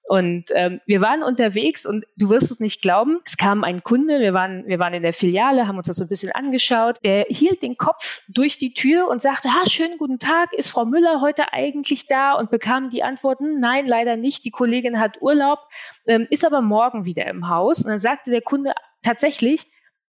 Und 0.08 0.46
ähm, 0.56 0.82
wir 0.86 1.00
waren 1.00 1.24
unterwegs 1.24 1.86
und 1.86 2.06
du 2.18 2.30
wirst 2.30 2.52
es 2.52 2.60
nicht 2.60 2.82
glauben, 2.82 3.20
es 3.26 3.38
kam 3.38 3.64
ein 3.64 3.82
Kunde, 3.82 4.20
wir 4.20 4.34
waren, 4.34 4.66
wir 4.68 4.78
waren 4.78 4.94
in 4.94 5.04
der 5.04 5.14
Filiale, 5.14 5.68
haben 5.68 5.78
uns 5.78 5.88
das 5.88 5.96
so 5.96 6.04
ein 6.04 6.10
bisschen 6.10 6.32
angeschaut, 6.34 6.98
der 7.06 7.26
hielt 7.30 7.62
den 7.62 7.78
Kopf 7.78 8.22
durch 8.28 8.58
die 8.58 8.74
Tür 8.74 9.08
und 9.08 9.22
sagte, 9.22 9.48
ah, 9.50 9.70
schönen 9.70 9.98
guten 9.98 10.20
Tag, 10.20 10.52
ist 10.54 10.70
Frau 10.70 10.86
Müller 10.86 11.22
heute 11.22 11.54
eigentlich 11.54 12.08
da? 12.08 12.34
Und 12.34 12.52
bekam 12.52 12.90
die 12.90 13.04
Antworten, 13.04 13.54
hm, 13.54 13.60
nein, 13.60 13.88
leider 13.88 14.18
nicht, 14.18 14.44
die 14.44 14.52
Kollegin 14.52 15.00
hat 15.00 15.22
Urlaub, 15.22 15.60
ähm, 16.08 16.28
ist 16.30 16.46
aber 16.46 16.62
morgen 16.62 17.06
wieder 17.06 17.28
im 17.28 17.48
Haus. 17.48 17.84
Und 17.84 17.92
dann 17.92 18.00
sagte 18.00 18.32
der 18.32 18.42
Kunde 18.42 18.74
tatsächlich, 19.02 19.66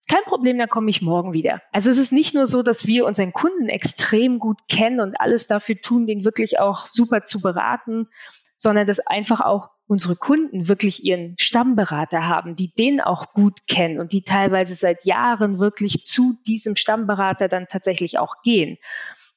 kein 0.09 0.23
Problem, 0.23 0.57
dann 0.57 0.67
komme 0.67 0.89
ich 0.89 1.01
morgen 1.01 1.31
wieder. 1.31 1.61
Also 1.71 1.89
es 1.89 1.97
ist 1.97 2.11
nicht 2.11 2.33
nur 2.33 2.47
so, 2.47 2.63
dass 2.63 2.87
wir 2.87 3.05
unseren 3.05 3.33
Kunden 3.33 3.69
extrem 3.69 4.39
gut 4.39 4.67
kennen 4.67 4.99
und 4.99 5.21
alles 5.21 5.47
dafür 5.47 5.79
tun, 5.79 6.07
den 6.07 6.25
wirklich 6.25 6.59
auch 6.59 6.85
super 6.87 7.23
zu 7.23 7.39
beraten, 7.39 8.07
sondern 8.57 8.87
dass 8.87 8.99
einfach 8.99 9.41
auch 9.41 9.69
unsere 9.91 10.15
Kunden 10.15 10.69
wirklich 10.69 11.03
ihren 11.03 11.35
Stammberater 11.37 12.25
haben, 12.25 12.55
die 12.55 12.73
den 12.73 13.01
auch 13.01 13.33
gut 13.33 13.67
kennen 13.67 13.99
und 13.99 14.13
die 14.13 14.21
teilweise 14.21 14.73
seit 14.73 15.03
Jahren 15.03 15.59
wirklich 15.59 16.01
zu 16.01 16.39
diesem 16.47 16.77
Stammberater 16.77 17.49
dann 17.49 17.67
tatsächlich 17.67 18.17
auch 18.17 18.41
gehen. 18.41 18.77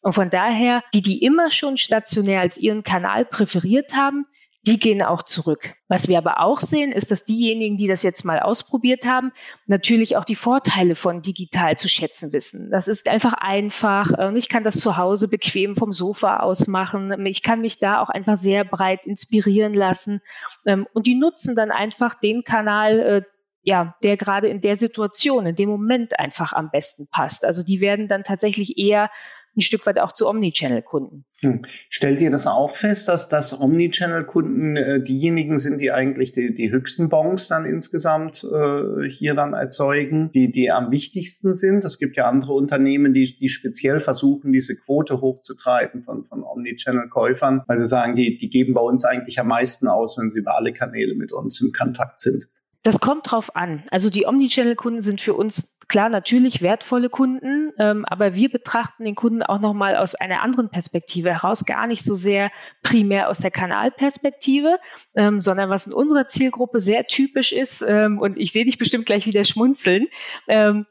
Und 0.00 0.12
von 0.12 0.30
daher, 0.30 0.84
die, 0.94 1.02
die 1.02 1.24
immer 1.24 1.50
schon 1.50 1.76
stationär 1.76 2.40
als 2.40 2.56
ihren 2.56 2.84
Kanal 2.84 3.24
präferiert 3.24 3.96
haben, 3.96 4.26
die 4.66 4.78
gehen 4.78 5.02
auch 5.02 5.22
zurück. 5.22 5.74
Was 5.88 6.08
wir 6.08 6.16
aber 6.16 6.40
auch 6.40 6.60
sehen, 6.60 6.90
ist, 6.90 7.10
dass 7.10 7.24
diejenigen, 7.24 7.76
die 7.76 7.86
das 7.86 8.02
jetzt 8.02 8.24
mal 8.24 8.40
ausprobiert 8.40 9.04
haben, 9.04 9.32
natürlich 9.66 10.16
auch 10.16 10.24
die 10.24 10.34
Vorteile 10.34 10.94
von 10.94 11.20
digital 11.20 11.76
zu 11.76 11.88
schätzen 11.88 12.32
wissen. 12.32 12.70
Das 12.70 12.88
ist 12.88 13.06
einfach 13.06 13.34
einfach. 13.34 14.10
Ich 14.34 14.48
kann 14.48 14.64
das 14.64 14.80
zu 14.80 14.96
Hause 14.96 15.28
bequem 15.28 15.76
vom 15.76 15.92
Sofa 15.92 16.38
aus 16.38 16.66
machen. 16.66 17.26
Ich 17.26 17.42
kann 17.42 17.60
mich 17.60 17.78
da 17.78 18.00
auch 18.00 18.08
einfach 18.08 18.36
sehr 18.36 18.64
breit 18.64 19.06
inspirieren 19.06 19.74
lassen. 19.74 20.20
Ähm, 20.66 20.86
und 20.94 21.06
die 21.06 21.14
nutzen 21.14 21.54
dann 21.54 21.70
einfach 21.70 22.14
den 22.14 22.42
Kanal, 22.42 23.00
äh, 23.00 23.22
ja, 23.62 23.94
der 24.02 24.16
gerade 24.16 24.48
in 24.48 24.60
der 24.60 24.76
Situation, 24.76 25.46
in 25.46 25.56
dem 25.56 25.68
Moment 25.68 26.18
einfach 26.18 26.52
am 26.52 26.70
besten 26.70 27.06
passt. 27.08 27.44
Also 27.44 27.62
die 27.62 27.80
werden 27.80 28.08
dann 28.08 28.22
tatsächlich 28.22 28.78
eher 28.78 29.10
ein 29.56 29.60
Stück 29.60 29.86
weit 29.86 29.98
auch 29.98 30.12
zu 30.12 30.28
Omnichannel-Kunden. 30.28 31.24
Hm. 31.40 31.62
Stellt 31.88 32.20
ihr 32.20 32.30
das 32.30 32.46
auch 32.46 32.74
fest, 32.74 33.08
dass 33.08 33.28
das 33.28 33.60
Omnichannel-Kunden 33.60 34.76
äh, 34.76 35.02
diejenigen 35.02 35.58
sind, 35.58 35.80
die 35.80 35.92
eigentlich 35.92 36.32
die, 36.32 36.54
die 36.54 36.70
höchsten 36.70 37.08
Bons 37.08 37.48
dann 37.48 37.64
insgesamt 37.64 38.44
äh, 38.44 39.08
hier 39.08 39.34
dann 39.34 39.52
erzeugen, 39.52 40.30
die, 40.32 40.50
die 40.50 40.70
am 40.70 40.90
wichtigsten 40.90 41.54
sind? 41.54 41.84
Es 41.84 41.98
gibt 41.98 42.16
ja 42.16 42.28
andere 42.28 42.54
Unternehmen, 42.54 43.14
die, 43.14 43.24
die 43.38 43.48
speziell 43.48 44.00
versuchen, 44.00 44.52
diese 44.52 44.76
Quote 44.76 45.20
hochzutreiben 45.20 46.02
von, 46.02 46.24
von 46.24 46.42
Omnichannel-Käufern, 46.42 47.62
weil 47.66 47.78
sie 47.78 47.86
sagen, 47.86 48.16
die, 48.16 48.36
die 48.36 48.48
geben 48.48 48.74
bei 48.74 48.80
uns 48.80 49.04
eigentlich 49.04 49.38
am 49.40 49.48
meisten 49.48 49.88
aus, 49.88 50.18
wenn 50.18 50.30
sie 50.30 50.38
über 50.38 50.56
alle 50.56 50.72
Kanäle 50.72 51.14
mit 51.14 51.32
uns 51.32 51.60
in 51.60 51.72
Kontakt 51.72 52.20
sind. 52.20 52.48
Das 52.84 53.00
kommt 53.00 53.30
drauf 53.30 53.56
an. 53.56 53.82
Also 53.90 54.10
die 54.10 54.26
Omnichannel-Kunden 54.26 55.00
sind 55.00 55.22
für 55.22 55.32
uns 55.32 55.78
klar 55.88 56.10
natürlich 56.10 56.60
wertvolle 56.60 57.08
Kunden, 57.08 57.72
ähm, 57.78 58.04
aber 58.04 58.34
wir 58.34 58.50
betrachten 58.50 59.04
den 59.04 59.14
Kunden 59.14 59.42
auch 59.42 59.58
nochmal 59.58 59.96
aus 59.96 60.14
einer 60.14 60.42
anderen 60.42 60.68
Perspektive 60.68 61.32
heraus, 61.32 61.64
gar 61.64 61.86
nicht 61.86 62.04
so 62.04 62.14
sehr 62.14 62.50
primär 62.82 63.30
aus 63.30 63.38
der 63.38 63.50
Kanalperspektive, 63.50 64.78
ähm, 65.14 65.40
sondern 65.40 65.70
was 65.70 65.86
in 65.86 65.94
unserer 65.94 66.28
Zielgruppe 66.28 66.78
sehr 66.78 67.06
typisch 67.06 67.52
ist, 67.52 67.80
ähm, 67.80 68.18
und 68.18 68.36
ich 68.36 68.52
sehe 68.52 68.66
dich 68.66 68.76
bestimmt 68.76 69.06
gleich 69.06 69.24
wieder 69.24 69.44
schmunzeln, 69.44 70.06
ähm, 70.46 70.84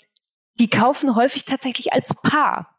die 0.60 0.72
kaufen 0.72 1.16
häufig 1.16 1.46
tatsächlich 1.46 1.94
als 1.94 2.16
Paar. 2.16 2.76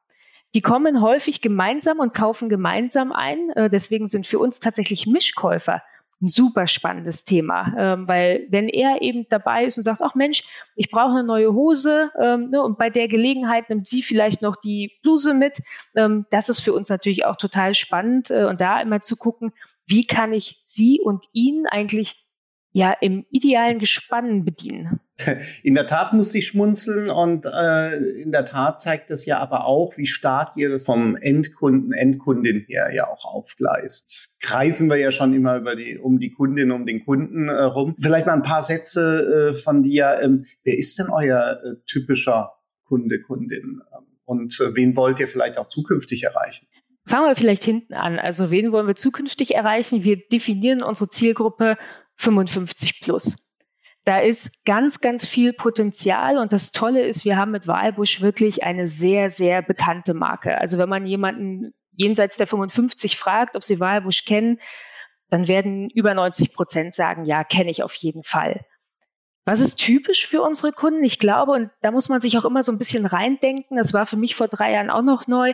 Die 0.57 0.61
kommen 0.61 1.01
häufig 1.01 1.41
gemeinsam 1.41 2.01
und 2.01 2.15
kaufen 2.15 2.49
gemeinsam 2.49 3.13
ein. 3.13 3.51
Äh, 3.51 3.71
deswegen 3.71 4.09
sind 4.09 4.27
für 4.27 4.41
uns 4.41 4.59
tatsächlich 4.59 5.07
Mischkäufer 5.07 5.83
ein 6.21 6.29
super 6.29 6.67
spannendes 6.67 7.25
Thema, 7.25 7.75
ähm, 7.77 8.09
weil 8.09 8.47
wenn 8.51 8.69
er 8.69 9.03
eben 9.03 9.25
dabei 9.29 9.65
ist 9.65 9.77
und 9.77 9.85
sagt, 9.85 10.01
ach 10.03 10.15
Mensch, 10.15 10.45
ich 10.77 10.91
brauche 10.91 11.11
eine 11.11 11.25
neue 11.25 11.53
Hose 11.53 12.11
ähm, 12.21 12.49
ne, 12.51 12.63
und 12.63 12.79
bei 12.79 12.91
der 12.91 13.09
Gelegenheit 13.09 13.69
nimmt 13.69 13.87
sie 13.87 14.03
vielleicht 14.03 14.43
noch 14.43 14.57
die 14.57 14.93
Bluse 15.03 15.35
mit, 15.35 15.61
ähm, 15.95 16.27
das 16.31 16.49
ist 16.49 16.61
für 16.61 16.73
uns 16.73 16.89
natürlich 16.89 17.25
auch 17.25 17.37
total 17.37 17.75
spannend 17.75 18.31
äh, 18.31 18.45
und 18.45 18.61
da 18.61 18.81
immer 18.81 19.01
zu 19.01 19.17
gucken, 19.17 19.53
wie 19.87 20.07
kann 20.07 20.33
ich 20.33 20.63
sie 20.65 21.01
und 21.03 21.25
ihn 21.33 21.67
eigentlich 21.67 22.27
ja 22.73 22.93
im 22.93 23.27
idealen 23.31 23.79
Gespann 23.79 24.45
bedienen. 24.45 25.01
In 25.63 25.75
der 25.75 25.87
Tat 25.87 26.13
muss 26.13 26.35
ich 26.35 26.49
schmunzeln 26.49 27.09
und 27.09 27.47
äh, 27.47 27.97
in 27.97 28.33
der 28.33 28.45
Tat 28.45 28.81
zeigt 28.81 29.11
es 29.11 29.25
ja 29.27 29.39
aber 29.39 29.65
auch, 29.65 29.97
wie 29.97 30.07
stark 30.07 30.57
ihr 30.57 30.71
das 30.71 30.87
vom 30.87 31.17
Endkunden, 31.17 31.93
Endkundin 31.93 32.65
her 32.67 32.93
ja 32.93 33.07
auch 33.07 33.25
aufgleist. 33.25 34.37
Kreisen 34.41 34.91
wir 34.91 34.97
ja 34.97 35.13
schon 35.13 35.33
immer 35.33 35.57
über 35.57 35.77
die, 35.77 35.99
um 35.99 36.19
die 36.19 36.33
Kundin, 36.33 36.73
um 36.73 36.85
den 36.85 37.05
Kunden 37.05 37.49
äh, 37.49 37.63
rum. 37.63 37.95
Vielleicht 38.01 38.27
mal 38.27 38.33
ein 38.33 38.43
paar 38.43 38.63
Sätze 38.63 39.53
äh, 39.53 39.55
von 39.55 39.85
dir. 39.85 40.19
Ähm, 40.21 40.45
wer 40.65 40.77
ist 40.77 40.99
denn 40.99 41.09
euer 41.09 41.61
äh, 41.65 41.77
typischer 41.87 42.53
Kunde, 42.85 43.21
Kundin? 43.21 43.83
Und 44.25 44.59
äh, 44.61 44.75
wen 44.75 44.97
wollt 44.97 45.21
ihr 45.21 45.29
vielleicht 45.29 45.59
auch 45.59 45.69
zukünftig 45.69 46.25
erreichen? 46.25 46.67
Fangen 47.07 47.29
wir 47.29 47.37
vielleicht 47.37 47.63
hinten 47.63 47.95
an. 47.95 48.19
Also 48.19 48.51
wen 48.51 48.73
wollen 48.73 48.87
wir 48.87 48.97
zukünftig 48.97 49.55
erreichen? 49.55 50.03
Wir 50.03 50.17
definieren 50.17 50.83
unsere 50.83 51.09
Zielgruppe 51.09 51.77
55 52.17 53.01
plus. 53.03 53.44
Da 54.05 54.19
ist 54.19 54.65
ganz, 54.65 55.01
ganz 55.01 55.25
viel 55.25 55.53
Potenzial 55.53 56.37
und 56.39 56.53
das 56.53 56.73
Tolle 56.73 57.07
ist, 57.07 57.25
wir 57.25 57.37
haben 57.37 57.53
mit 57.53 57.67
Walbusch 57.67 58.21
wirklich 58.21 58.63
eine 58.63 58.87
sehr, 58.87 59.31
sehr 59.31 59.63
bekannte 59.63 60.13
Marke. 60.13 60.59
Also 60.59 60.77
wenn 60.77 60.91
man 60.91 61.07
jemanden 61.07 61.73
jenseits 61.93 62.37
der 62.37 62.47
55 62.47 63.17
fragt, 63.17 63.57
ob 63.57 63.65
sie 63.65 63.81
Walbusch 63.81 64.25
kennen, 64.25 64.59
dann 65.31 65.49
werden 65.49 65.89
über 65.91 66.13
90 66.13 66.53
Prozent 66.53 66.95
sagen, 66.95 67.25
ja, 67.25 67.45
kenne 67.45 67.71
ich 67.71 67.83
auf 67.83 67.95
jeden 67.95 68.23
Fall. 68.23 68.61
Was 69.47 69.61
ist 69.61 69.77
typisch 69.77 70.27
für 70.27 70.43
unsere 70.43 70.73
Kunden? 70.73 71.05
Ich 71.05 71.19
glaube, 71.19 71.53
und 71.53 71.71
da 71.83 71.91
muss 71.91 72.09
man 72.09 72.21
sich 72.21 72.39
auch 72.39 72.45
immer 72.45 72.63
so 72.63 72.73
ein 72.73 72.79
bisschen 72.79 73.05
reindenken, 73.05 73.77
das 73.77 73.93
war 73.93 74.07
für 74.07 74.17
mich 74.17 74.35
vor 74.35 74.49
drei 74.49 74.73
Jahren 74.73 74.91
auch 74.91 75.03
noch 75.03 75.27
neu, 75.27 75.53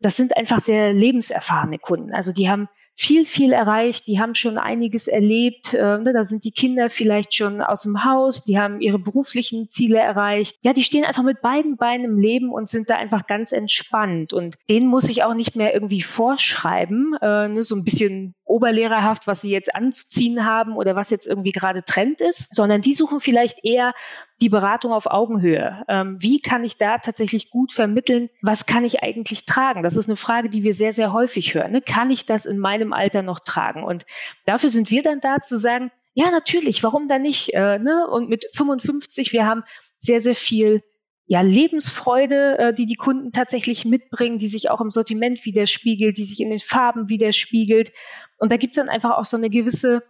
das 0.00 0.16
sind 0.16 0.36
einfach 0.36 0.60
sehr 0.60 0.92
lebenserfahrene 0.92 1.78
Kunden. 1.78 2.14
Also 2.14 2.32
die 2.32 2.50
haben 2.50 2.68
viel, 2.96 3.24
viel 3.24 3.52
erreicht, 3.52 4.06
die 4.06 4.20
haben 4.20 4.34
schon 4.34 4.58
einiges 4.58 5.08
erlebt. 5.08 5.74
Äh, 5.74 5.98
ne, 5.98 6.12
da 6.12 6.24
sind 6.24 6.44
die 6.44 6.50
Kinder 6.50 6.90
vielleicht 6.90 7.34
schon 7.34 7.62
aus 7.62 7.82
dem 7.82 8.04
Haus, 8.04 8.42
die 8.42 8.58
haben 8.58 8.80
ihre 8.80 8.98
beruflichen 8.98 9.68
Ziele 9.68 9.98
erreicht. 9.98 10.58
Ja, 10.62 10.72
die 10.72 10.82
stehen 10.82 11.04
einfach 11.04 11.22
mit 11.22 11.40
beiden 11.40 11.76
Beinen 11.76 12.04
im 12.04 12.18
Leben 12.18 12.50
und 12.50 12.68
sind 12.68 12.90
da 12.90 12.96
einfach 12.96 13.26
ganz 13.26 13.52
entspannt. 13.52 14.32
Und 14.32 14.56
denen 14.68 14.86
muss 14.86 15.08
ich 15.08 15.24
auch 15.24 15.34
nicht 15.34 15.56
mehr 15.56 15.72
irgendwie 15.72 16.02
vorschreiben, 16.02 17.16
äh, 17.22 17.48
ne, 17.48 17.62
so 17.62 17.74
ein 17.74 17.84
bisschen 17.84 18.34
oberlehrerhaft, 18.50 19.26
was 19.26 19.40
sie 19.40 19.50
jetzt 19.50 19.74
anzuziehen 19.74 20.44
haben 20.44 20.76
oder 20.76 20.96
was 20.96 21.10
jetzt 21.10 21.26
irgendwie 21.26 21.52
gerade 21.52 21.84
Trend 21.84 22.20
ist, 22.20 22.54
sondern 22.54 22.82
die 22.82 22.94
suchen 22.94 23.20
vielleicht 23.20 23.64
eher 23.64 23.94
die 24.40 24.48
Beratung 24.48 24.92
auf 24.92 25.06
Augenhöhe. 25.06 25.84
Ähm, 25.88 26.16
wie 26.20 26.40
kann 26.40 26.64
ich 26.64 26.76
da 26.76 26.98
tatsächlich 26.98 27.50
gut 27.50 27.72
vermitteln, 27.72 28.28
was 28.42 28.66
kann 28.66 28.84
ich 28.84 29.02
eigentlich 29.02 29.46
tragen? 29.46 29.82
Das 29.82 29.96
ist 29.96 30.08
eine 30.08 30.16
Frage, 30.16 30.48
die 30.48 30.62
wir 30.62 30.74
sehr, 30.74 30.92
sehr 30.92 31.12
häufig 31.12 31.54
hören. 31.54 31.72
Ne? 31.72 31.80
Kann 31.80 32.10
ich 32.10 32.26
das 32.26 32.44
in 32.44 32.58
meinem 32.58 32.92
Alter 32.92 33.22
noch 33.22 33.38
tragen? 33.38 33.84
Und 33.84 34.04
dafür 34.46 34.70
sind 34.70 34.90
wir 34.90 35.02
dann 35.02 35.20
da 35.20 35.40
zu 35.40 35.56
sagen, 35.58 35.90
ja, 36.14 36.30
natürlich, 36.30 36.82
warum 36.82 37.06
dann 37.06 37.22
nicht? 37.22 37.54
Äh, 37.54 37.78
ne? 37.78 38.06
Und 38.08 38.28
mit 38.28 38.46
55, 38.52 39.32
wir 39.32 39.46
haben 39.46 39.62
sehr, 39.98 40.20
sehr 40.20 40.34
viel 40.34 40.82
ja, 41.32 41.42
Lebensfreude, 41.42 42.58
äh, 42.58 42.74
die 42.74 42.86
die 42.86 42.96
Kunden 42.96 43.30
tatsächlich 43.30 43.84
mitbringen, 43.84 44.38
die 44.38 44.48
sich 44.48 44.68
auch 44.68 44.80
im 44.80 44.90
Sortiment 44.90 45.44
widerspiegelt, 45.44 46.18
die 46.18 46.24
sich 46.24 46.40
in 46.40 46.50
den 46.50 46.58
Farben 46.58 47.08
widerspiegelt. 47.08 47.92
Und 48.38 48.50
da 48.50 48.56
gibt's 48.56 48.78
dann 48.78 48.88
einfach 48.88 49.16
auch 49.16 49.24
so 49.24 49.36
eine 49.36 49.48
gewisse 49.48 50.02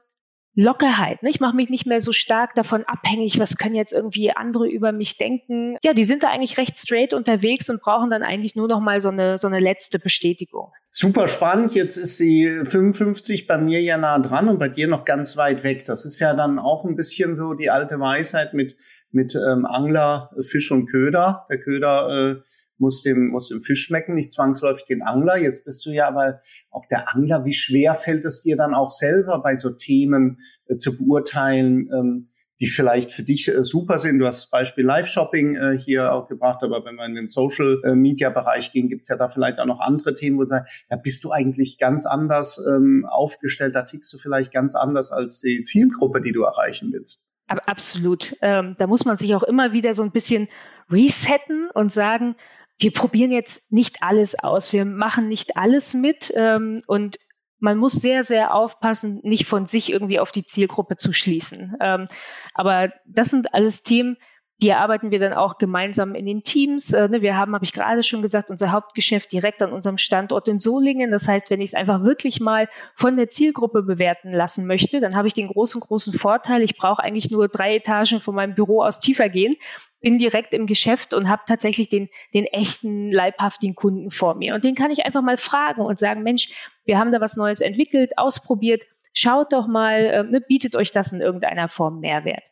Lockerheit. 0.54 1.22
Ne? 1.22 1.28
Ich 1.28 1.38
mache 1.38 1.54
mich 1.54 1.68
nicht 1.68 1.87
mehr 1.87 2.00
so 2.00 2.12
stark 2.12 2.54
davon 2.54 2.85
abhängig, 2.85 3.38
was 3.38 3.59
können 3.59 3.74
jetzt 3.74 3.92
irgendwie 3.92 4.30
andere 4.30 4.66
über 4.66 4.92
mich 4.92 5.18
denken. 5.18 5.76
Ja, 5.85 5.92
die 5.92 6.04
sind 6.04 6.22
da 6.22 6.28
eigentlich 6.28 6.56
recht 6.56 6.78
straight 6.78 7.12
unterwegs 7.12 7.68
und 7.68 7.83
brauchen 7.83 8.09
dann 8.09 8.22
eigentlich 8.22 8.56
nur 8.56 8.66
noch 8.66 8.80
mal 8.80 9.02
so 9.02 9.11
eine, 9.11 9.37
so 9.37 9.46
eine 9.46 9.61
letzte 9.61 9.98
Bestätigung. 9.98 10.72
Super 10.90 11.28
spannend. 11.28 11.74
Jetzt 11.74 11.98
ist 11.98 12.16
sie 12.16 12.62
55 12.64 13.46
bei 13.46 13.59
mir 13.59 13.83
ja 13.83 13.98
nah 13.98 14.18
dran 14.18 14.48
und 14.48 14.59
bei 14.59 14.68
dir 14.68 14.88
noch 14.88 15.04
ganz 15.04 15.37
weit 15.37 15.64
weg. 15.64 15.85
Das 15.85 16.06
ist 16.06 16.18
ja 16.18 16.33
dann 16.33 16.59
auch 16.59 16.87
ein 16.87 16.96
bisschen 16.96 17.37
so 17.37 17.52
die 17.52 17.68
alte 17.68 18.00
Weisheit 18.00 18.54
mit, 18.54 18.74
mit 19.12 19.35
ähm, 19.35 19.66
Angler, 19.66 20.31
Fisch 20.40 20.70
und 20.70 20.87
Köder. 20.87 21.46
Der 21.51 21.61
Köder 21.61 22.38
äh, 22.38 22.42
muss 22.81 23.03
dem, 23.03 23.29
muss 23.29 23.49
dem 23.49 23.62
Fisch 23.62 23.85
schmecken, 23.85 24.14
nicht 24.14 24.33
zwangsläufig 24.33 24.85
den 24.85 25.03
Angler. 25.03 25.37
Jetzt 25.37 25.64
bist 25.64 25.85
du 25.87 25.90
ja 25.90 26.09
aber 26.09 26.40
auch 26.70 26.87
der 26.87 27.14
Angler. 27.14 27.44
Wie 27.44 27.53
schwer 27.53 27.94
fällt 27.94 28.25
es 28.25 28.40
dir 28.40 28.57
dann 28.57 28.75
auch 28.75 28.90
selber 28.90 29.42
bei 29.42 29.57
so 29.57 29.70
Themen 29.70 30.38
äh, 30.66 30.77
zu 30.77 30.96
beurteilen, 30.96 31.88
ähm, 31.92 32.29
die 32.61 32.68
vielleicht 32.68 33.12
für 33.12 33.23
dich 33.23 33.49
äh, 33.49 33.64
super 33.64 33.99
sind? 33.99 34.18
Du 34.18 34.27
hast 34.27 34.44
das 34.44 34.51
Beispiel 34.51 34.85
Live-Shopping 34.85 35.57
äh, 35.57 35.79
hier 35.79 36.12
auch 36.12 36.27
gebracht, 36.27 36.62
aber 36.62 36.85
wenn 36.85 36.96
wir 36.96 37.05
in 37.05 37.14
den 37.14 37.29
Social-Media-Bereich 37.29 38.73
gehen, 38.73 38.88
gibt's 38.88 39.09
ja 39.09 39.16
da 39.16 39.29
vielleicht 39.29 39.59
auch 39.59 39.66
noch 39.66 39.81
andere 39.81 40.14
Themen, 40.14 40.38
wo 40.38 40.42
du 40.42 40.49
sagst, 40.49 40.87
da 40.88 40.96
bist 40.96 41.23
du 41.25 41.31
eigentlich 41.31 41.79
ganz 41.79 42.07
anders 42.07 42.64
ähm, 42.66 43.07
aufgestellt, 43.09 43.75
da 43.75 43.83
tickst 43.83 44.12
du 44.12 44.18
vielleicht 44.18 44.53
ganz 44.53 44.75
anders 44.75 45.12
als 45.12 45.40
die 45.40 45.62
Zielgruppe, 45.62 46.20
die 46.23 46.33
du 46.33 46.42
erreichen 46.42 46.90
willst. 46.92 47.29
Absolut. 47.58 48.36
Ähm, 48.42 48.76
da 48.78 48.86
muss 48.86 49.04
man 49.04 49.16
sich 49.16 49.34
auch 49.34 49.42
immer 49.42 49.72
wieder 49.72 49.94
so 49.94 50.02
ein 50.02 50.12
bisschen 50.12 50.48
resetten 50.90 51.68
und 51.74 51.90
sagen, 51.90 52.36
wir 52.78 52.92
probieren 52.92 53.30
jetzt 53.30 53.70
nicht 53.72 54.02
alles 54.02 54.38
aus, 54.38 54.72
wir 54.72 54.84
machen 54.84 55.28
nicht 55.28 55.56
alles 55.56 55.92
mit 55.94 56.32
ähm, 56.34 56.80
und 56.86 57.18
man 57.58 57.76
muss 57.76 57.92
sehr, 57.92 58.24
sehr 58.24 58.54
aufpassen, 58.54 59.20
nicht 59.22 59.46
von 59.46 59.66
sich 59.66 59.92
irgendwie 59.92 60.18
auf 60.18 60.32
die 60.32 60.46
Zielgruppe 60.46 60.96
zu 60.96 61.12
schließen. 61.12 61.76
Ähm, 61.80 62.08
aber 62.54 62.90
das 63.04 63.28
sind 63.28 63.52
alles 63.52 63.82
Themen, 63.82 64.16
die 64.62 64.68
erarbeiten 64.68 65.11
wir 65.11 65.18
dann 65.18 65.33
auch 65.33 65.57
gemeinsam 65.57 66.14
in 66.14 66.27
den 66.27 66.42
Teams. 66.42 66.92
Äh, 66.92 67.09
ne, 67.09 67.23
wir 67.23 67.37
haben, 67.37 67.55
habe 67.55 67.64
ich 67.64 67.73
gerade 67.73 68.03
schon 68.03 68.20
gesagt, 68.20 68.51
unser 68.51 68.73
Hauptgeschäft 68.73 69.33
direkt 69.33 69.62
an 69.62 69.73
unserem 69.73 69.96
Standort 69.96 70.49
in 70.49 70.61
Solingen. 70.61 71.11
Das 71.11 71.27
heißt, 71.27 71.49
wenn 71.49 71.62
ich 71.62 71.70
es 71.70 71.75
einfach 71.75 72.03
wirklich 72.03 72.40
mal 72.40 72.68
von 72.94 73.16
der 73.16 73.29
Zielgruppe 73.29 73.83
bewerten 73.83 74.31
lassen 74.33 74.66
möchte, 74.66 75.01
dann 75.01 75.16
habe 75.16 75.29
ich 75.29 75.35
den 75.35 75.49
großen, 75.49 75.81
großen 75.81 76.12
Vorteil, 76.12 76.62
ich 76.62 76.77
brauche 76.77 77.03
eigentlich 77.03 77.31
nur 77.31 77.49
drei 77.49 77.77
Etagen 77.77 78.20
von 78.20 78.35
meinem 78.35 78.55
Büro 78.55 78.83
aus 78.83 79.01
tiefer 79.01 79.31
gehen, 79.31 79.55
bin 80.01 80.18
direkt 80.18 80.53
im 80.53 80.66
Geschäft 80.66 81.14
und 81.14 81.29
habe 81.29 81.42
tatsächlich 81.46 81.88
den, 81.88 82.09
den 82.35 82.44
echten, 82.44 83.11
leibhaftigen 83.11 83.75
Kunden 83.75 84.11
vor 84.11 84.35
mir. 84.35 84.55
Und 84.55 84.64
den 84.64 84.75
kann 84.75 84.90
ich 84.90 85.07
einfach 85.07 85.23
mal 85.23 85.38
fragen 85.38 85.83
und 85.83 85.99
sagen, 85.99 86.23
Mensch, 86.23 86.49
wir 86.85 86.99
haben 86.99 87.12
da 87.12 87.20
was 87.20 87.37
Neues 87.37 87.61
entwickelt, 87.61 88.12
ausprobiert, 88.18 88.83
schaut 89.14 89.53
doch 89.53 89.66
mal, 89.66 90.05
äh, 90.05 90.23
ne, 90.25 90.40
bietet 90.40 90.77
euch 90.77 90.90
das 90.90 91.12
in 91.12 91.20
irgendeiner 91.20 91.68
Form 91.68 92.01
Mehrwert. 92.01 92.51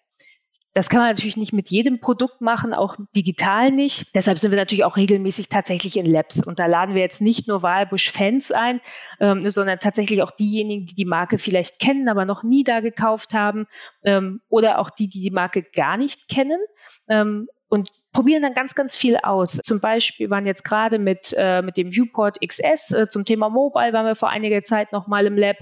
Das 0.79 0.89
kann 0.89 1.01
man 1.01 1.09
natürlich 1.09 1.37
nicht 1.37 1.53
mit 1.53 1.71
jedem 1.71 1.99
Produkt 1.99 2.41
machen, 2.41 2.73
auch 2.73 2.95
digital 3.17 3.73
nicht. 3.73 4.15
Deshalb 4.15 4.39
sind 4.39 4.53
wir 4.53 4.59
natürlich 4.59 4.85
auch 4.85 4.97
regelmäßig 4.97 5.49
tatsächlich 5.49 5.97
in 5.97 6.07
Labs. 6.07 6.41
Und 6.47 6.61
da 6.61 6.67
laden 6.67 6.95
wir 6.95 7.03
jetzt 7.03 7.21
nicht 7.21 7.49
nur 7.49 7.63
Wahlbusch-Fans 7.63 8.53
ein, 8.53 8.81
ähm, 9.19 9.51
sondern 9.51 9.81
tatsächlich 9.81 10.23
auch 10.23 10.31
diejenigen, 10.31 10.87
die 10.87 10.95
die 10.95 11.05
Marke 11.05 11.39
vielleicht 11.39 11.81
kennen, 11.81 12.09
aber 12.09 12.25
noch 12.25 12.45
nie 12.45 12.63
da 12.63 12.79
gekauft 12.79 13.35
haben 13.35 13.67
ähm, 14.05 14.41
oder 14.49 14.79
auch 14.79 14.91
die, 14.91 15.09
die 15.09 15.21
die 15.21 15.33
Marke 15.33 15.65
gar 15.65 15.97
nicht 15.97 16.29
kennen. 16.29 16.61
Ähm, 17.09 17.49
und 17.69 17.91
probieren 18.13 18.43
dann 18.43 18.55
ganz, 18.55 18.77
ganz 18.77 18.97
viel 18.97 19.17
aus. 19.17 19.59
Zum 19.65 19.81
Beispiel 19.81 20.31
waren 20.31 20.47
jetzt 20.47 20.63
gerade 20.63 21.01
mit, 21.01 21.35
äh, 21.37 21.61
mit 21.61 21.77
dem 21.77 21.91
Viewport 21.93 22.39
XS 22.41 22.93
äh, 22.93 23.09
zum 23.09 23.25
Thema 23.25 23.51
Mobile, 23.51 23.93
waren 23.93 24.07
wir 24.07 24.15
vor 24.15 24.29
einiger 24.29 24.63
Zeit 24.63 24.93
nochmal 24.93 25.27
im 25.27 25.37
Lab 25.37 25.57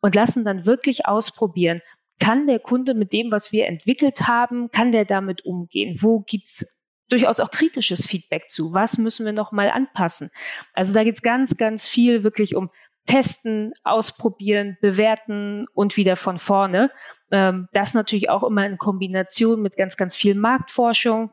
und 0.00 0.16
lassen 0.16 0.44
dann 0.44 0.66
wirklich 0.66 1.06
ausprobieren, 1.06 1.78
kann 2.20 2.46
der 2.46 2.60
Kunde 2.60 2.94
mit 2.94 3.12
dem, 3.12 3.32
was 3.32 3.50
wir 3.50 3.66
entwickelt 3.66 4.28
haben, 4.28 4.70
kann 4.70 4.92
der 4.92 5.04
damit 5.04 5.44
umgehen? 5.44 5.96
Wo 6.00 6.20
gibt's 6.20 6.64
durchaus 7.08 7.40
auch 7.40 7.50
kritisches 7.50 8.06
Feedback 8.06 8.48
zu? 8.48 8.72
Was 8.72 8.98
müssen 8.98 9.26
wir 9.26 9.32
noch 9.32 9.50
mal 9.50 9.70
anpassen? 9.70 10.30
Also 10.74 10.94
da 10.94 11.02
geht's 11.02 11.22
ganz, 11.22 11.56
ganz 11.56 11.88
viel 11.88 12.22
wirklich 12.22 12.54
um 12.54 12.70
Testen, 13.06 13.72
Ausprobieren, 13.82 14.76
Bewerten 14.80 15.66
und 15.74 15.96
wieder 15.96 16.16
von 16.16 16.38
vorne. 16.38 16.90
Ähm, 17.32 17.68
das 17.72 17.94
natürlich 17.94 18.30
auch 18.30 18.44
immer 18.44 18.64
in 18.66 18.78
Kombination 18.78 19.62
mit 19.62 19.76
ganz, 19.76 19.96
ganz 19.96 20.14
viel 20.14 20.34
Marktforschung. 20.34 21.32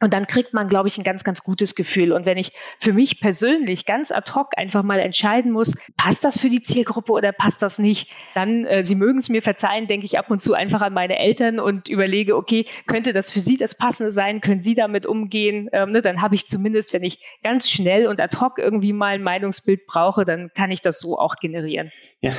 Und 0.00 0.14
dann 0.14 0.26
kriegt 0.26 0.54
man, 0.54 0.68
glaube 0.68 0.88
ich, 0.88 0.96
ein 0.96 1.04
ganz, 1.04 1.24
ganz 1.24 1.42
gutes 1.42 1.74
Gefühl. 1.74 2.12
Und 2.12 2.24
wenn 2.24 2.38
ich 2.38 2.52
für 2.78 2.92
mich 2.92 3.20
persönlich 3.20 3.84
ganz 3.84 4.12
ad 4.12 4.32
hoc 4.32 4.56
einfach 4.56 4.84
mal 4.84 5.00
entscheiden 5.00 5.50
muss, 5.50 5.74
passt 5.96 6.24
das 6.24 6.38
für 6.38 6.48
die 6.48 6.62
Zielgruppe 6.62 7.12
oder 7.12 7.32
passt 7.32 7.62
das 7.62 7.78
nicht, 7.78 8.12
dann, 8.34 8.64
äh, 8.64 8.84
Sie 8.84 8.94
mögen 8.94 9.18
es 9.18 9.28
mir 9.28 9.42
verzeihen, 9.42 9.88
denke 9.88 10.06
ich 10.06 10.18
ab 10.18 10.30
und 10.30 10.40
zu 10.40 10.54
einfach 10.54 10.82
an 10.82 10.92
meine 10.94 11.18
Eltern 11.18 11.58
und 11.58 11.88
überlege, 11.88 12.36
okay, 12.36 12.66
könnte 12.86 13.12
das 13.12 13.32
für 13.32 13.40
Sie 13.40 13.56
das 13.56 13.74
Passende 13.74 14.12
sein? 14.12 14.40
Können 14.40 14.60
Sie 14.60 14.76
damit 14.76 15.04
umgehen? 15.04 15.68
Ähm, 15.72 15.90
ne, 15.90 16.00
dann 16.00 16.22
habe 16.22 16.36
ich 16.36 16.46
zumindest, 16.46 16.92
wenn 16.92 17.02
ich 17.02 17.18
ganz 17.42 17.68
schnell 17.68 18.06
und 18.06 18.20
ad 18.20 18.38
hoc 18.38 18.58
irgendwie 18.58 18.92
mal 18.92 19.14
ein 19.14 19.22
Meinungsbild 19.22 19.86
brauche, 19.86 20.24
dann 20.24 20.50
kann 20.54 20.70
ich 20.70 20.80
das 20.80 21.00
so 21.00 21.18
auch 21.18 21.36
generieren. 21.36 21.90
Ja, 22.20 22.32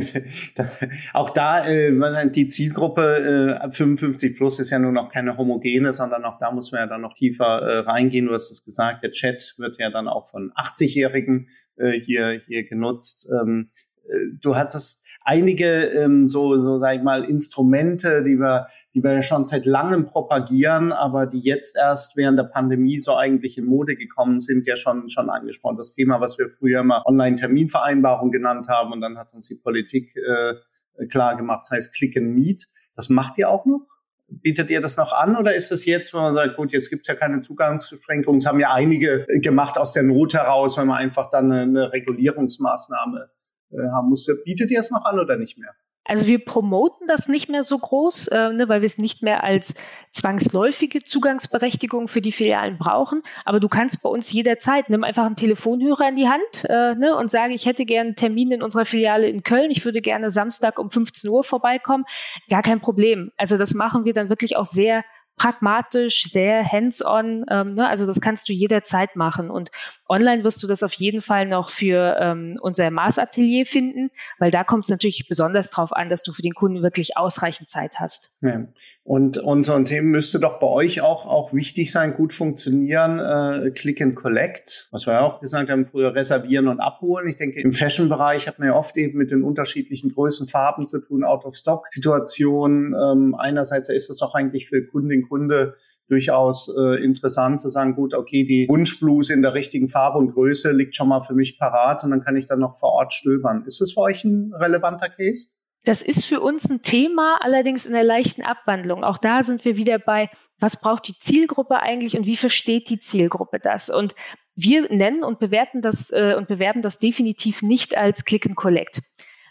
auch 1.13 1.31
da, 1.31 1.65
äh, 1.67 2.29
die 2.29 2.47
Zielgruppe 2.47 3.59
äh, 3.61 3.71
55 3.71 4.35
plus 4.35 4.59
ist 4.59 4.69
ja 4.69 4.77
nur 4.77 4.91
noch 4.91 5.11
keine 5.11 5.37
homogene, 5.37 5.93
sondern 5.93 6.23
auch 6.25 6.37
da 6.37 6.50
muss 6.53 6.71
man 6.71 6.81
ja 6.81 6.87
dann 6.87 7.01
noch 7.01 7.13
tiefer 7.13 7.61
äh, 7.61 7.79
reingehen. 7.79 8.27
Du 8.27 8.33
hast 8.33 8.51
es 8.51 8.63
gesagt, 8.63 9.03
der 9.03 9.11
Chat 9.11 9.55
wird 9.57 9.77
ja 9.79 9.89
dann 9.89 10.07
auch 10.07 10.29
von 10.29 10.51
80-Jährigen 10.53 11.47
äh, 11.77 11.91
hier, 11.99 12.41
hier 12.45 12.67
genutzt. 12.67 13.29
Ähm, 13.31 13.67
äh, 14.07 14.37
du 14.39 14.55
hattest 14.55 15.03
einige 15.23 15.65
ähm, 15.65 16.27
so, 16.27 16.57
so 16.59 16.79
sag 16.79 16.97
ich 16.97 17.03
mal, 17.03 17.23
Instrumente, 17.23 18.23
die 18.23 18.39
wir, 18.39 18.67
die 18.93 19.03
wir 19.03 19.13
ja 19.13 19.21
schon 19.21 19.45
seit 19.45 19.65
langem 19.65 20.07
propagieren, 20.07 20.91
aber 20.91 21.27
die 21.27 21.39
jetzt 21.39 21.77
erst 21.77 22.17
während 22.17 22.39
der 22.39 22.45
Pandemie 22.45 22.97
so 22.97 23.15
eigentlich 23.15 23.57
in 23.57 23.65
Mode 23.65 23.95
gekommen 23.95 24.39
sind, 24.39 24.65
ja 24.65 24.75
schon, 24.75 25.09
schon 25.09 25.29
angesprochen. 25.29 25.77
Das 25.77 25.93
Thema, 25.93 26.19
was 26.21 26.39
wir 26.39 26.49
früher 26.49 26.83
mal 26.83 27.03
Online-Terminvereinbarung 27.05 28.31
genannt 28.31 28.67
haben 28.69 28.91
und 28.91 29.01
dann 29.01 29.17
hat 29.17 29.33
uns 29.33 29.47
die 29.47 29.59
Politik 29.61 30.15
äh, 30.15 31.05
klar 31.07 31.37
gemacht, 31.37 31.61
das 31.63 31.77
heißt 31.77 31.95
Click 31.95 32.17
and 32.17 32.35
Meet. 32.35 32.67
Das 32.95 33.09
macht 33.09 33.37
ihr 33.37 33.49
auch 33.49 33.65
noch? 33.65 33.90
Bietet 34.31 34.71
ihr 34.71 34.81
das 34.81 34.97
noch 34.97 35.11
an 35.11 35.35
oder 35.35 35.53
ist 35.53 35.71
es 35.71 35.85
jetzt, 35.85 36.13
wenn 36.13 36.21
man 36.21 36.33
sagt, 36.33 36.55
gut, 36.55 36.71
jetzt 36.71 36.89
gibt 36.89 37.01
es 37.03 37.07
ja 37.07 37.15
keine 37.15 37.41
Zugangsbeschränkungen, 37.41 38.39
das 38.39 38.47
haben 38.47 38.59
ja 38.59 38.73
einige 38.73 39.25
gemacht 39.41 39.77
aus 39.77 39.91
der 39.91 40.03
Not 40.03 40.33
heraus, 40.33 40.77
wenn 40.77 40.87
man 40.87 40.97
einfach 40.97 41.29
dann 41.31 41.51
eine, 41.51 41.61
eine 41.63 41.93
Regulierungsmaßnahme 41.93 43.29
äh, 43.71 43.89
haben 43.91 44.09
musste. 44.09 44.35
Bietet 44.35 44.71
ihr 44.71 44.79
es 44.79 44.89
noch 44.89 45.05
an 45.05 45.19
oder 45.19 45.37
nicht 45.37 45.57
mehr? 45.57 45.75
Also 46.03 46.27
wir 46.27 46.43
promoten 46.43 47.07
das 47.07 47.27
nicht 47.27 47.47
mehr 47.47 47.63
so 47.63 47.77
groß, 47.77 48.27
äh, 48.27 48.53
ne, 48.53 48.67
weil 48.67 48.81
wir 48.81 48.87
es 48.87 48.97
nicht 48.97 49.21
mehr 49.21 49.43
als 49.43 49.75
zwangsläufige 50.09 51.03
Zugangsberechtigung 51.03 52.07
für 52.07 52.21
die 52.21 52.31
Filialen 52.31 52.77
brauchen. 52.77 53.21
Aber 53.45 53.59
du 53.59 53.67
kannst 53.67 54.01
bei 54.01 54.09
uns 54.09 54.31
jederzeit, 54.31 54.89
nimm 54.89 55.03
einfach 55.03 55.25
einen 55.25 55.35
Telefonhörer 55.35 56.09
in 56.09 56.15
die 56.15 56.27
Hand 56.27 56.65
äh, 56.67 56.95
ne, 56.95 57.15
und 57.15 57.29
sage, 57.29 57.53
ich 57.53 57.65
hätte 57.65 57.85
gerne 57.85 58.09
einen 58.09 58.15
Termin 58.15 58.51
in 58.51 58.63
unserer 58.63 58.85
Filiale 58.85 59.27
in 59.27 59.43
Köln. 59.43 59.69
Ich 59.69 59.85
würde 59.85 60.01
gerne 60.01 60.31
Samstag 60.31 60.79
um 60.79 60.89
15 60.89 61.29
Uhr 61.29 61.43
vorbeikommen. 61.43 62.05
Gar 62.49 62.63
kein 62.63 62.81
Problem. 62.81 63.31
Also 63.37 63.57
das 63.57 63.73
machen 63.73 64.03
wir 64.03 64.13
dann 64.13 64.29
wirklich 64.29 64.57
auch 64.57 64.65
sehr 64.65 65.03
pragmatisch, 65.37 66.31
sehr 66.31 66.63
hands-on. 66.63 67.45
Ähm, 67.49 67.73
ne? 67.73 67.87
Also 67.87 68.05
das 68.05 68.21
kannst 68.21 68.47
du 68.47 68.53
jederzeit 68.53 69.15
machen. 69.15 69.49
Und 69.49 69.71
online 70.07 70.43
wirst 70.43 70.61
du 70.61 70.67
das 70.67 70.83
auf 70.83 70.93
jeden 70.93 71.21
Fall 71.21 71.45
noch 71.45 71.69
für 71.69 72.17
ähm, 72.19 72.57
unser 72.61 72.91
Maßatelier 72.91 73.65
finden, 73.65 74.09
weil 74.39 74.51
da 74.51 74.63
kommt 74.63 74.83
es 74.83 74.89
natürlich 74.89 75.27
besonders 75.27 75.69
darauf 75.69 75.93
an, 75.93 76.09
dass 76.09 76.21
du 76.21 76.31
für 76.31 76.41
den 76.41 76.53
Kunden 76.53 76.83
wirklich 76.83 77.17
ausreichend 77.17 77.69
Zeit 77.69 77.99
hast. 77.99 78.31
Ja. 78.41 78.67
Und 79.03 79.37
unser 79.37 79.83
Thema 79.83 80.09
müsste 80.09 80.39
doch 80.39 80.59
bei 80.59 80.67
euch 80.67 81.01
auch, 81.01 81.25
auch 81.25 81.53
wichtig 81.53 81.91
sein, 81.91 82.13
gut 82.13 82.33
funktionieren, 82.33 83.19
äh, 83.19 83.71
Click 83.71 84.01
and 84.01 84.15
Collect, 84.15 84.89
was 84.91 85.07
wir 85.07 85.13
ja 85.13 85.21
auch 85.21 85.39
gesagt 85.39 85.69
haben, 85.69 85.85
früher 85.85 86.13
reservieren 86.13 86.67
und 86.67 86.79
abholen. 86.79 87.27
Ich 87.27 87.37
denke, 87.37 87.61
im 87.61 87.73
Fashion-Bereich 87.73 88.47
hat 88.47 88.59
man 88.59 88.67
ja 88.67 88.75
oft 88.75 88.97
eben 88.97 89.17
mit 89.17 89.31
den 89.31 89.43
unterschiedlichen 89.43 90.11
Größen, 90.11 90.47
Farben 90.47 90.87
zu 90.87 90.99
tun, 90.99 91.23
Out-of-Stock-Situationen. 91.23 92.93
Ähm, 92.93 93.35
einerseits 93.35 93.89
ist 93.89 94.09
es 94.09 94.17
doch 94.17 94.35
eigentlich 94.35 94.67
für 94.67 94.85
Kunden 94.85 95.20
Kunde 95.23 95.75
durchaus 96.07 96.73
äh, 96.75 97.03
interessant 97.03 97.61
zu 97.61 97.69
sagen, 97.69 97.95
gut, 97.95 98.13
okay, 98.13 98.43
die 98.43 98.67
Wunschbluse 98.69 99.33
in 99.33 99.41
der 99.41 99.53
richtigen 99.53 99.87
Farbe 99.87 100.17
und 100.17 100.33
Größe 100.33 100.71
liegt 100.71 100.95
schon 100.95 101.07
mal 101.07 101.21
für 101.21 101.33
mich 101.33 101.57
parat 101.57 102.03
und 102.03 102.11
dann 102.11 102.21
kann 102.21 102.35
ich 102.35 102.47
dann 102.47 102.59
noch 102.59 102.77
vor 102.77 102.91
Ort 102.93 103.13
stöbern. 103.13 103.63
Ist 103.65 103.81
das 103.81 103.93
für 103.93 104.01
euch 104.01 104.23
ein 104.23 104.53
relevanter 104.53 105.09
Case? 105.09 105.49
Das 105.83 106.01
ist 106.03 106.25
für 106.25 106.41
uns 106.41 106.69
ein 106.69 106.81
Thema, 106.81 107.39
allerdings 107.41 107.85
in 107.85 107.93
der 107.93 108.03
leichten 108.03 108.43
Abwandlung. 108.43 109.03
Auch 109.03 109.17
da 109.17 109.41
sind 109.41 109.65
wir 109.65 109.77
wieder 109.77 109.97
bei, 109.97 110.29
was 110.59 110.79
braucht 110.79 111.07
die 111.07 111.17
Zielgruppe 111.17 111.81
eigentlich 111.81 112.15
und 112.15 112.27
wie 112.27 112.35
versteht 112.35 112.89
die 112.89 112.99
Zielgruppe 112.99 113.59
das? 113.59 113.89
Und 113.89 114.13
wir 114.55 114.93
nennen 114.93 115.23
und 115.23 115.39
bewerten 115.39 115.81
das 115.81 116.11
äh, 116.11 116.35
und 116.37 116.47
bewerben 116.47 116.81
das 116.81 116.99
definitiv 116.99 117.63
nicht 117.63 117.97
als 117.97 118.25
Click 118.25 118.45
and 118.45 118.55
Collect. 118.55 119.01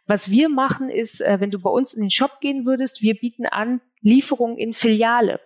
Was 0.07 0.31
wir 0.31 0.49
machen 0.49 0.89
ist, 0.89 1.21
äh, 1.21 1.41
wenn 1.41 1.51
du 1.51 1.59
bei 1.59 1.71
uns 1.71 1.95
in 1.95 2.03
den 2.03 2.11
Shop 2.11 2.41
gehen 2.41 2.65
würdest, 2.65 3.03
wir 3.03 3.15
bieten 3.15 3.47
an 3.47 3.81
Lieferung 4.03 4.57
in 4.57 4.73
Filiale. 4.73 5.41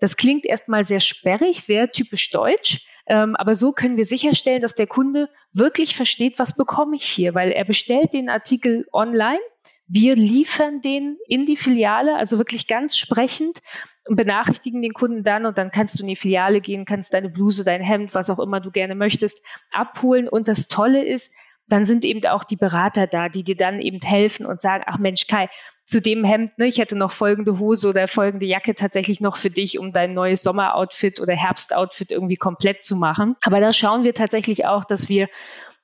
Das 0.00 0.16
klingt 0.16 0.44
erstmal 0.44 0.84
sehr 0.84 1.00
sperrig, 1.00 1.62
sehr 1.62 1.90
typisch 1.90 2.30
deutsch. 2.30 2.86
Ähm, 3.06 3.36
aber 3.36 3.54
so 3.54 3.72
können 3.72 3.96
wir 3.96 4.04
sicherstellen, 4.04 4.60
dass 4.60 4.74
der 4.74 4.86
Kunde 4.86 5.30
wirklich 5.52 5.96
versteht, 5.96 6.38
was 6.38 6.54
bekomme 6.54 6.96
ich 6.96 7.04
hier, 7.04 7.34
weil 7.34 7.50
er 7.52 7.64
bestellt 7.64 8.12
den 8.12 8.28
Artikel 8.28 8.86
online. 8.92 9.40
Wir 9.86 10.14
liefern 10.14 10.82
den 10.82 11.16
in 11.26 11.46
die 11.46 11.56
Filiale, 11.56 12.16
also 12.16 12.36
wirklich 12.36 12.66
ganz 12.66 12.98
sprechend 12.98 13.60
und 14.06 14.16
benachrichtigen 14.16 14.82
den 14.82 14.92
Kunden 14.92 15.24
dann 15.24 15.46
und 15.46 15.56
dann 15.56 15.70
kannst 15.70 15.98
du 15.98 16.02
in 16.02 16.08
die 16.08 16.16
Filiale 16.16 16.60
gehen, 16.60 16.84
kannst 16.84 17.14
deine 17.14 17.30
Bluse, 17.30 17.64
dein 17.64 17.82
Hemd, 17.82 18.14
was 18.14 18.28
auch 18.28 18.38
immer 18.38 18.60
du 18.60 18.70
gerne 18.70 18.94
möchtest, 18.94 19.42
abholen. 19.72 20.28
Und 20.28 20.46
das 20.46 20.68
Tolle 20.68 21.02
ist, 21.04 21.32
dann 21.66 21.86
sind 21.86 22.04
eben 22.04 22.24
auch 22.26 22.44
die 22.44 22.56
Berater 22.56 23.06
da, 23.06 23.30
die 23.30 23.42
dir 23.42 23.56
dann 23.56 23.80
eben 23.80 24.00
helfen 24.00 24.44
und 24.44 24.60
sagen, 24.60 24.84
ach 24.86 24.98
Mensch, 24.98 25.26
Kai, 25.26 25.48
zu 25.88 26.02
dem 26.02 26.22
Hemd, 26.22 26.58
ne, 26.58 26.66
ich 26.66 26.76
hätte 26.76 26.96
noch 26.96 27.12
folgende 27.12 27.58
Hose 27.58 27.88
oder 27.88 28.08
folgende 28.08 28.44
Jacke 28.44 28.74
tatsächlich 28.74 29.22
noch 29.22 29.38
für 29.38 29.48
dich, 29.48 29.78
um 29.78 29.90
dein 29.90 30.12
neues 30.12 30.42
Sommeroutfit 30.42 31.18
oder 31.18 31.32
Herbstoutfit 31.32 32.10
irgendwie 32.10 32.36
komplett 32.36 32.82
zu 32.82 32.94
machen. 32.94 33.36
Aber 33.40 33.58
da 33.58 33.72
schauen 33.72 34.04
wir 34.04 34.12
tatsächlich 34.12 34.66
auch, 34.66 34.84
dass 34.84 35.08
wir 35.08 35.28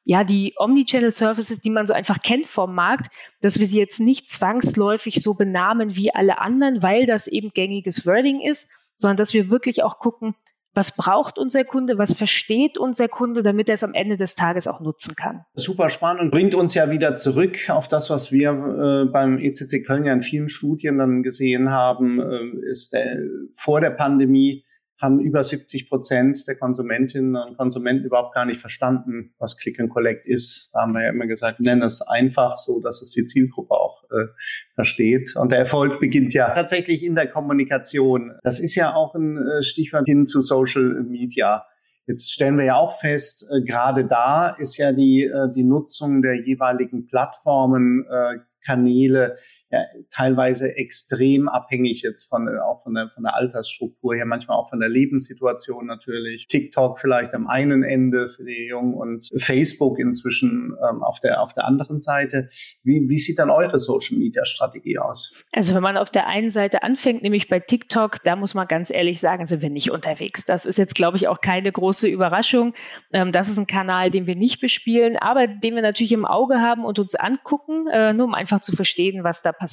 ja, 0.05 0.23
die 0.23 0.53
Omnichannel 0.59 1.11
Services, 1.11 1.63
die 1.63 1.71
man 1.71 1.87
so 1.87 1.95
einfach 1.95 2.19
kennt 2.21 2.49
vom 2.49 2.75
Markt, 2.75 3.07
dass 3.41 3.59
wir 3.59 3.67
sie 3.67 3.79
jetzt 3.79 3.99
nicht 3.99 4.29
zwangsläufig 4.29 5.23
so 5.23 5.33
benamen 5.33 5.97
wie 5.97 6.15
alle 6.15 6.39
anderen, 6.39 6.83
weil 6.83 7.07
das 7.07 7.27
eben 7.27 7.53
gängiges 7.55 8.05
Wording 8.05 8.43
ist, 8.43 8.69
sondern 8.97 9.17
dass 9.17 9.33
wir 9.33 9.49
wirklich 9.49 9.83
auch 9.83 9.99
gucken, 9.99 10.35
was 10.75 10.93
braucht 10.93 11.39
unser 11.39 11.65
Kunde, 11.65 11.99
was 11.99 12.15
versteht 12.15 12.79
unser 12.79 13.09
Kunde, 13.09 13.43
damit 13.43 13.69
er 13.69 13.75
es 13.75 13.85
am 13.85 13.95
Ende 13.95 14.17
des 14.17 14.35
Tages 14.35 14.67
auch 14.67 14.81
nutzen 14.81 15.15
kann. 15.15 15.45
Super 15.55 15.89
spannend 15.89 16.23
und 16.23 16.31
bringt 16.31 16.55
uns 16.55 16.75
ja 16.75 16.91
wieder 16.91 17.17
zurück 17.17 17.71
auf 17.71 17.89
das, 17.89 18.11
was 18.11 18.33
wir 18.33 18.51
äh, 18.51 19.11
beim 19.11 19.39
ECC 19.39 19.85
Köln 19.87 20.05
ja 20.05 20.13
in 20.13 20.23
vielen 20.23 20.49
Studien 20.49 20.99
dann 20.99 21.23
gesehen 21.23 21.71
haben, 21.71 22.21
äh, 22.21 22.69
ist 22.69 22.93
der, 22.93 23.19
vor 23.55 23.81
der 23.81 23.91
Pandemie 23.91 24.65
haben 25.01 25.21
über 25.21 25.43
70 25.43 25.89
Prozent 25.89 26.47
der 26.47 26.57
Konsumentinnen 26.57 27.37
und 27.37 27.57
Konsumenten 27.57 28.05
überhaupt 28.05 28.35
gar 28.35 28.45
nicht 28.45 28.61
verstanden, 28.61 29.35
was 29.39 29.57
Click 29.57 29.81
and 29.81 29.91
Collect 29.91 30.27
ist. 30.27 30.71
Da 30.73 30.83
haben 30.83 30.93
wir 30.93 31.03
ja 31.03 31.11
immer 31.11 31.27
gesagt, 31.27 31.61
nennen 31.61 31.83
es 31.83 32.01
einfach 32.03 32.57
so, 32.57 32.81
dass 32.81 33.03
es 33.03 33.11
die 33.11 33.25
Zielgruppe 33.25 33.75
auch 33.75 34.05
äh, 34.11 34.27
versteht. 34.75 35.35
Und 35.37 35.53
der 35.53 35.59
Erfolg 35.59 36.01
beginnt 36.01 36.33
ja 36.35 36.51
tatsächlich 36.51 37.05
in 37.05 37.15
der 37.15 37.29
Kommunikation. 37.29 38.33
Das 38.43 38.61
ist 38.61 38.75
ja 38.75 38.95
auch 38.95 39.15
ein 39.15 39.37
äh, 39.37 39.63
Stichwort 39.63 40.07
hin 40.07 40.27
zu 40.27 40.43
Social 40.43 41.03
Media. 41.05 41.65
Jetzt 42.07 42.33
stellen 42.33 42.59
wir 42.59 42.65
ja 42.65 42.77
auch 42.77 42.93
fest, 42.93 43.47
äh, 43.51 43.63
gerade 43.63 44.05
da 44.07 44.51
ist 44.59 44.77
ja 44.77 44.93
die, 44.93 45.25
äh, 45.25 45.51
die 45.55 45.65
Nutzung 45.65 46.23
der 46.23 46.35
jeweiligen 46.35 47.07
Plattformen 47.07 48.05
äh, 48.09 48.39
Kanäle 48.65 49.37
ja, 49.75 49.85
teilweise 50.11 50.77
extrem 50.77 51.49
abhängig 51.49 52.03
jetzt 52.03 52.25
von 52.25 52.49
auch 52.59 52.83
von 52.83 52.95
der 52.95 53.09
von 53.09 53.25
der 53.25 53.35
Altersstruktur 53.35 54.15
her, 54.15 54.25
manchmal 54.25 54.57
auch 54.57 54.69
von 54.71 54.81
der 54.81 54.89
Lebenssituation 54.89 55.87
natürlich. 55.87 56.47
TikTok 56.47 56.99
vielleicht 56.99 57.35
am 57.35 57.47
einen 57.47 57.83
Ende 57.83 58.29
für 58.29 58.45
die 58.45 58.67
Jungen 58.69 58.95
und 58.95 59.29
Facebook 59.37 59.99
inzwischen 59.99 60.77
ähm, 60.89 61.03
auf 61.03 61.21
der 61.21 61.43
auf 61.43 61.53
der 61.53 61.67
anderen 61.67 62.01
Seite. 62.01 62.49
Wie, 62.83 63.09
wie 63.09 63.19
sieht 63.19 63.39
dann 63.39 63.51
eure 63.51 63.79
Social 63.79 64.19
Media 64.19 64.45
Strategie 64.45 64.99
aus? 64.99 65.35
Also 65.53 65.75
wenn 65.75 65.83
man 65.83 65.97
auf 65.97 66.11
der 66.11 66.27
einen 66.27 66.51
Seite 66.51 66.83
anfängt, 66.83 67.23
nämlich 67.23 67.49
bei 67.49 67.61
TikTok, 67.61 68.23
da 68.23 68.37
muss 68.37 68.55
man 68.55 68.69
ganz 68.69 68.91
ehrlich 68.91 69.21
sagen, 69.21 69.47
sind 69.47 69.61
wir 69.61 69.71
nicht 69.71 69.91
unterwegs. 69.91 70.45
Das 70.45 70.67
ist 70.67 70.79
jetzt 70.79 70.95
glaube 70.95 71.17
ich 71.17 71.29
auch 71.29 71.41
keine 71.41 71.73
große 71.73 72.09
Überraschung. 72.09 72.75
Ähm, 73.13 73.33
das 73.33 73.49
ist 73.49 73.59
ein 73.59 73.67
Kanal, 73.67 74.11
den 74.11 74.27
wir 74.27 74.37
nicht 74.37 74.61
bespielen, 74.61 75.17
aber 75.17 75.49
den 75.49 75.75
wir 75.75 75.83
natürlich 75.83 76.13
im 76.13 76.25
Auge 76.25 76.61
haben 76.61 76.85
und 76.85 76.99
uns 76.99 77.15
angucken, 77.15 77.89
äh, 77.89 78.13
nur 78.13 78.27
um 78.27 78.35
einfach 78.35 78.55
einfach 78.55 78.61
zu 78.61 78.73
verstehen, 78.73 79.25
was 79.25 79.43
da 79.43 79.53
passiert. 79.53 79.64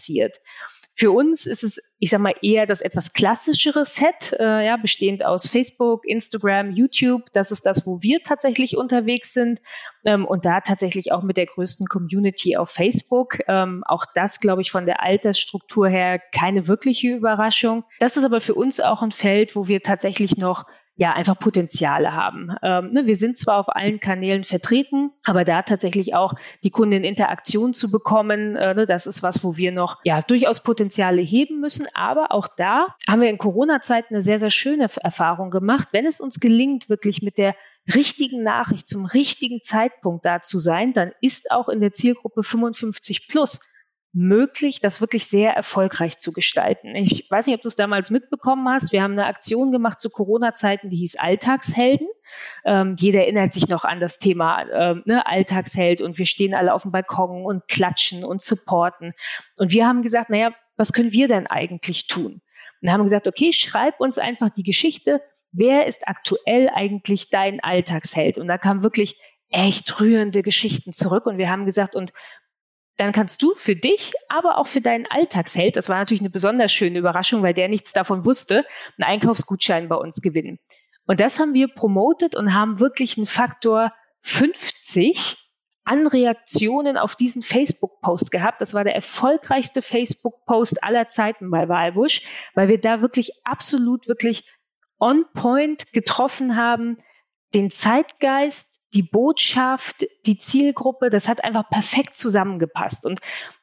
Für 0.93 1.11
uns 1.11 1.45
ist 1.45 1.63
es, 1.63 1.79
ich 1.99 2.09
sag 2.09 2.19
mal, 2.19 2.35
eher 2.41 2.65
das 2.65 2.81
etwas 2.81 3.13
klassischere 3.13 3.85
Set, 3.85 4.35
äh, 4.39 4.67
ja, 4.67 4.77
bestehend 4.77 5.25
aus 5.25 5.47
Facebook, 5.47 6.05
Instagram, 6.05 6.71
YouTube. 6.71 7.31
Das 7.33 7.51
ist 7.51 7.65
das, 7.65 7.85
wo 7.87 8.01
wir 8.01 8.21
tatsächlich 8.23 8.77
unterwegs 8.77 9.33
sind 9.33 9.61
ähm, 10.03 10.25
und 10.25 10.45
da 10.45 10.59
tatsächlich 10.59 11.11
auch 11.11 11.23
mit 11.23 11.37
der 11.37 11.45
größten 11.45 11.87
Community 11.87 12.57
auf 12.57 12.69
Facebook. 12.69 13.39
Ähm, 13.47 13.83
auch 13.87 14.05
das, 14.13 14.39
glaube 14.39 14.61
ich, 14.61 14.71
von 14.71 14.85
der 14.85 15.01
Altersstruktur 15.01 15.87
her 15.87 16.19
keine 16.19 16.67
wirkliche 16.67 17.15
Überraschung. 17.15 17.85
Das 17.99 18.17
ist 18.17 18.25
aber 18.25 18.41
für 18.41 18.53
uns 18.53 18.79
auch 18.79 19.01
ein 19.01 19.11
Feld, 19.11 19.55
wo 19.55 19.67
wir 19.67 19.81
tatsächlich 19.81 20.35
noch 20.37 20.65
ja 21.01 21.13
einfach 21.13 21.39
Potenziale 21.39 22.13
haben. 22.13 22.55
Ähm, 22.61 22.83
ne, 22.91 23.07
wir 23.07 23.15
sind 23.15 23.35
zwar 23.35 23.57
auf 23.57 23.75
allen 23.75 23.99
Kanälen 23.99 24.43
vertreten, 24.43 25.09
aber 25.25 25.43
da 25.43 25.63
tatsächlich 25.63 26.13
auch 26.13 26.35
die 26.63 26.69
Kunden 26.69 26.93
in 26.93 27.03
Interaktion 27.03 27.73
zu 27.73 27.89
bekommen, 27.89 28.55
äh, 28.55 28.75
ne, 28.75 28.85
das 28.85 29.07
ist 29.07 29.23
was, 29.23 29.43
wo 29.43 29.57
wir 29.57 29.71
noch 29.71 29.97
ja 30.03 30.21
durchaus 30.21 30.61
Potenziale 30.61 31.23
heben 31.23 31.59
müssen. 31.59 31.87
Aber 31.95 32.31
auch 32.31 32.47
da 32.55 32.95
haben 33.07 33.21
wir 33.21 33.31
in 33.31 33.39
Corona-Zeiten 33.39 34.13
eine 34.13 34.21
sehr, 34.21 34.37
sehr 34.37 34.51
schöne 34.51 34.89
Erfahrung 35.01 35.49
gemacht. 35.49 35.87
Wenn 35.91 36.05
es 36.05 36.21
uns 36.21 36.39
gelingt, 36.39 36.87
wirklich 36.87 37.23
mit 37.23 37.39
der 37.39 37.55
richtigen 37.95 38.43
Nachricht 38.43 38.87
zum 38.87 39.05
richtigen 39.05 39.63
Zeitpunkt 39.63 40.23
da 40.23 40.39
zu 40.41 40.59
sein, 40.59 40.93
dann 40.93 41.13
ist 41.19 41.49
auch 41.49 41.67
in 41.67 41.79
der 41.79 41.93
Zielgruppe 41.93 42.43
55 42.43 43.27
plus 43.27 43.59
möglich, 44.13 44.81
das 44.81 44.99
wirklich 44.99 45.25
sehr 45.27 45.53
erfolgreich 45.53 46.19
zu 46.19 46.33
gestalten. 46.33 46.95
Ich 46.95 47.29
weiß 47.29 47.47
nicht, 47.47 47.55
ob 47.55 47.61
du 47.61 47.69
es 47.69 47.77
damals 47.77 48.11
mitbekommen 48.11 48.67
hast. 48.67 48.91
Wir 48.91 49.03
haben 49.03 49.13
eine 49.13 49.25
Aktion 49.25 49.71
gemacht 49.71 50.01
zu 50.01 50.09
Corona-Zeiten, 50.09 50.89
die 50.89 50.97
hieß 50.97 51.15
Alltagshelden. 51.15 52.07
Ähm, 52.65 52.95
jeder 52.97 53.21
erinnert 53.21 53.53
sich 53.53 53.69
noch 53.69 53.85
an 53.85 53.99
das 53.99 54.19
Thema 54.19 54.65
ähm, 54.69 55.03
ne, 55.05 55.25
Alltagsheld 55.25 56.01
und 56.01 56.17
wir 56.17 56.25
stehen 56.25 56.53
alle 56.53 56.73
auf 56.73 56.83
dem 56.83 56.91
Balkon 56.91 57.45
und 57.45 57.67
klatschen 57.67 58.25
und 58.25 58.41
supporten. 58.41 59.13
Und 59.57 59.71
wir 59.71 59.87
haben 59.87 60.01
gesagt, 60.01 60.29
naja, 60.29 60.51
was 60.75 60.93
können 60.93 61.13
wir 61.13 61.27
denn 61.27 61.47
eigentlich 61.47 62.07
tun? 62.07 62.41
Und 62.81 62.91
haben 62.91 63.03
gesagt, 63.03 63.27
okay, 63.27 63.53
schreib 63.53 63.99
uns 63.99 64.17
einfach 64.17 64.49
die 64.49 64.63
Geschichte. 64.63 65.21
Wer 65.51 65.85
ist 65.85 66.07
aktuell 66.07 66.69
eigentlich 66.73 67.29
dein 67.29 67.61
Alltagsheld? 67.61 68.37
Und 68.37 68.47
da 68.47 68.57
kamen 68.57 68.83
wirklich 68.83 69.19
echt 69.49 69.99
rührende 69.99 70.41
Geschichten 70.41 70.93
zurück. 70.93 71.25
Und 71.25 71.37
wir 71.37 71.49
haben 71.49 71.65
gesagt, 71.65 71.95
und 71.95 72.13
dann 73.01 73.13
kannst 73.13 73.41
du 73.41 73.55
für 73.55 73.75
dich, 73.75 74.13
aber 74.29 74.59
auch 74.59 74.67
für 74.67 74.79
deinen 74.79 75.07
Alltagsheld, 75.09 75.75
das 75.75 75.89
war 75.89 75.97
natürlich 75.97 76.21
eine 76.21 76.29
besonders 76.29 76.71
schöne 76.71 76.99
Überraschung, 76.99 77.41
weil 77.41 77.55
der 77.55 77.67
nichts 77.67 77.93
davon 77.93 78.25
wusste, 78.25 78.63
einen 78.97 79.09
Einkaufsgutschein 79.09 79.89
bei 79.89 79.95
uns 79.95 80.21
gewinnen. 80.21 80.59
Und 81.07 81.19
das 81.19 81.39
haben 81.39 81.55
wir 81.55 81.67
promotet 81.67 82.35
und 82.35 82.53
haben 82.53 82.79
wirklich 82.79 83.17
einen 83.17 83.25
Faktor 83.25 83.91
50 84.21 85.35
an 85.83 86.05
Reaktionen 86.05 86.95
auf 86.95 87.15
diesen 87.15 87.41
Facebook-Post 87.41 88.29
gehabt. 88.29 88.61
Das 88.61 88.75
war 88.75 88.83
der 88.83 88.93
erfolgreichste 88.93 89.81
Facebook-Post 89.81 90.83
aller 90.83 91.07
Zeiten 91.07 91.49
bei 91.49 91.67
Wahlbusch, 91.67 92.21
weil 92.53 92.67
wir 92.67 92.79
da 92.79 93.01
wirklich 93.01 93.31
absolut, 93.43 94.07
wirklich 94.07 94.47
on 94.99 95.25
point 95.33 95.91
getroffen 95.91 96.55
haben, 96.55 96.97
den 97.55 97.71
Zeitgeist, 97.71 98.80
die 98.93 99.03
Botschaft, 99.03 100.05
die 100.25 100.37
Zielgruppe, 100.37 101.09
das 101.09 101.27
hat 101.27 101.43
einfach 101.43 101.69
perfekt 101.69 102.15
zusammengepasst. 102.15 103.05
Und 103.05 103.21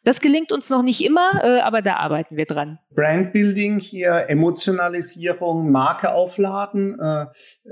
das 0.09 0.21
gelingt 0.23 0.53
uns 0.53 0.71
noch 0.71 0.83
nicht 0.83 1.05
immer, 1.05 1.33
äh, 1.43 1.61
aber 1.61 1.83
da 1.83 1.97
arbeiten 1.97 2.39
wir 2.39 2.47
dran. 2.47 2.79
Brandbuilding 2.95 3.79
hier, 3.79 4.25
Emotionalisierung, 4.29 5.71
Marke 5.71 6.13
aufladen, 6.13 6.99
äh, 6.99 7.27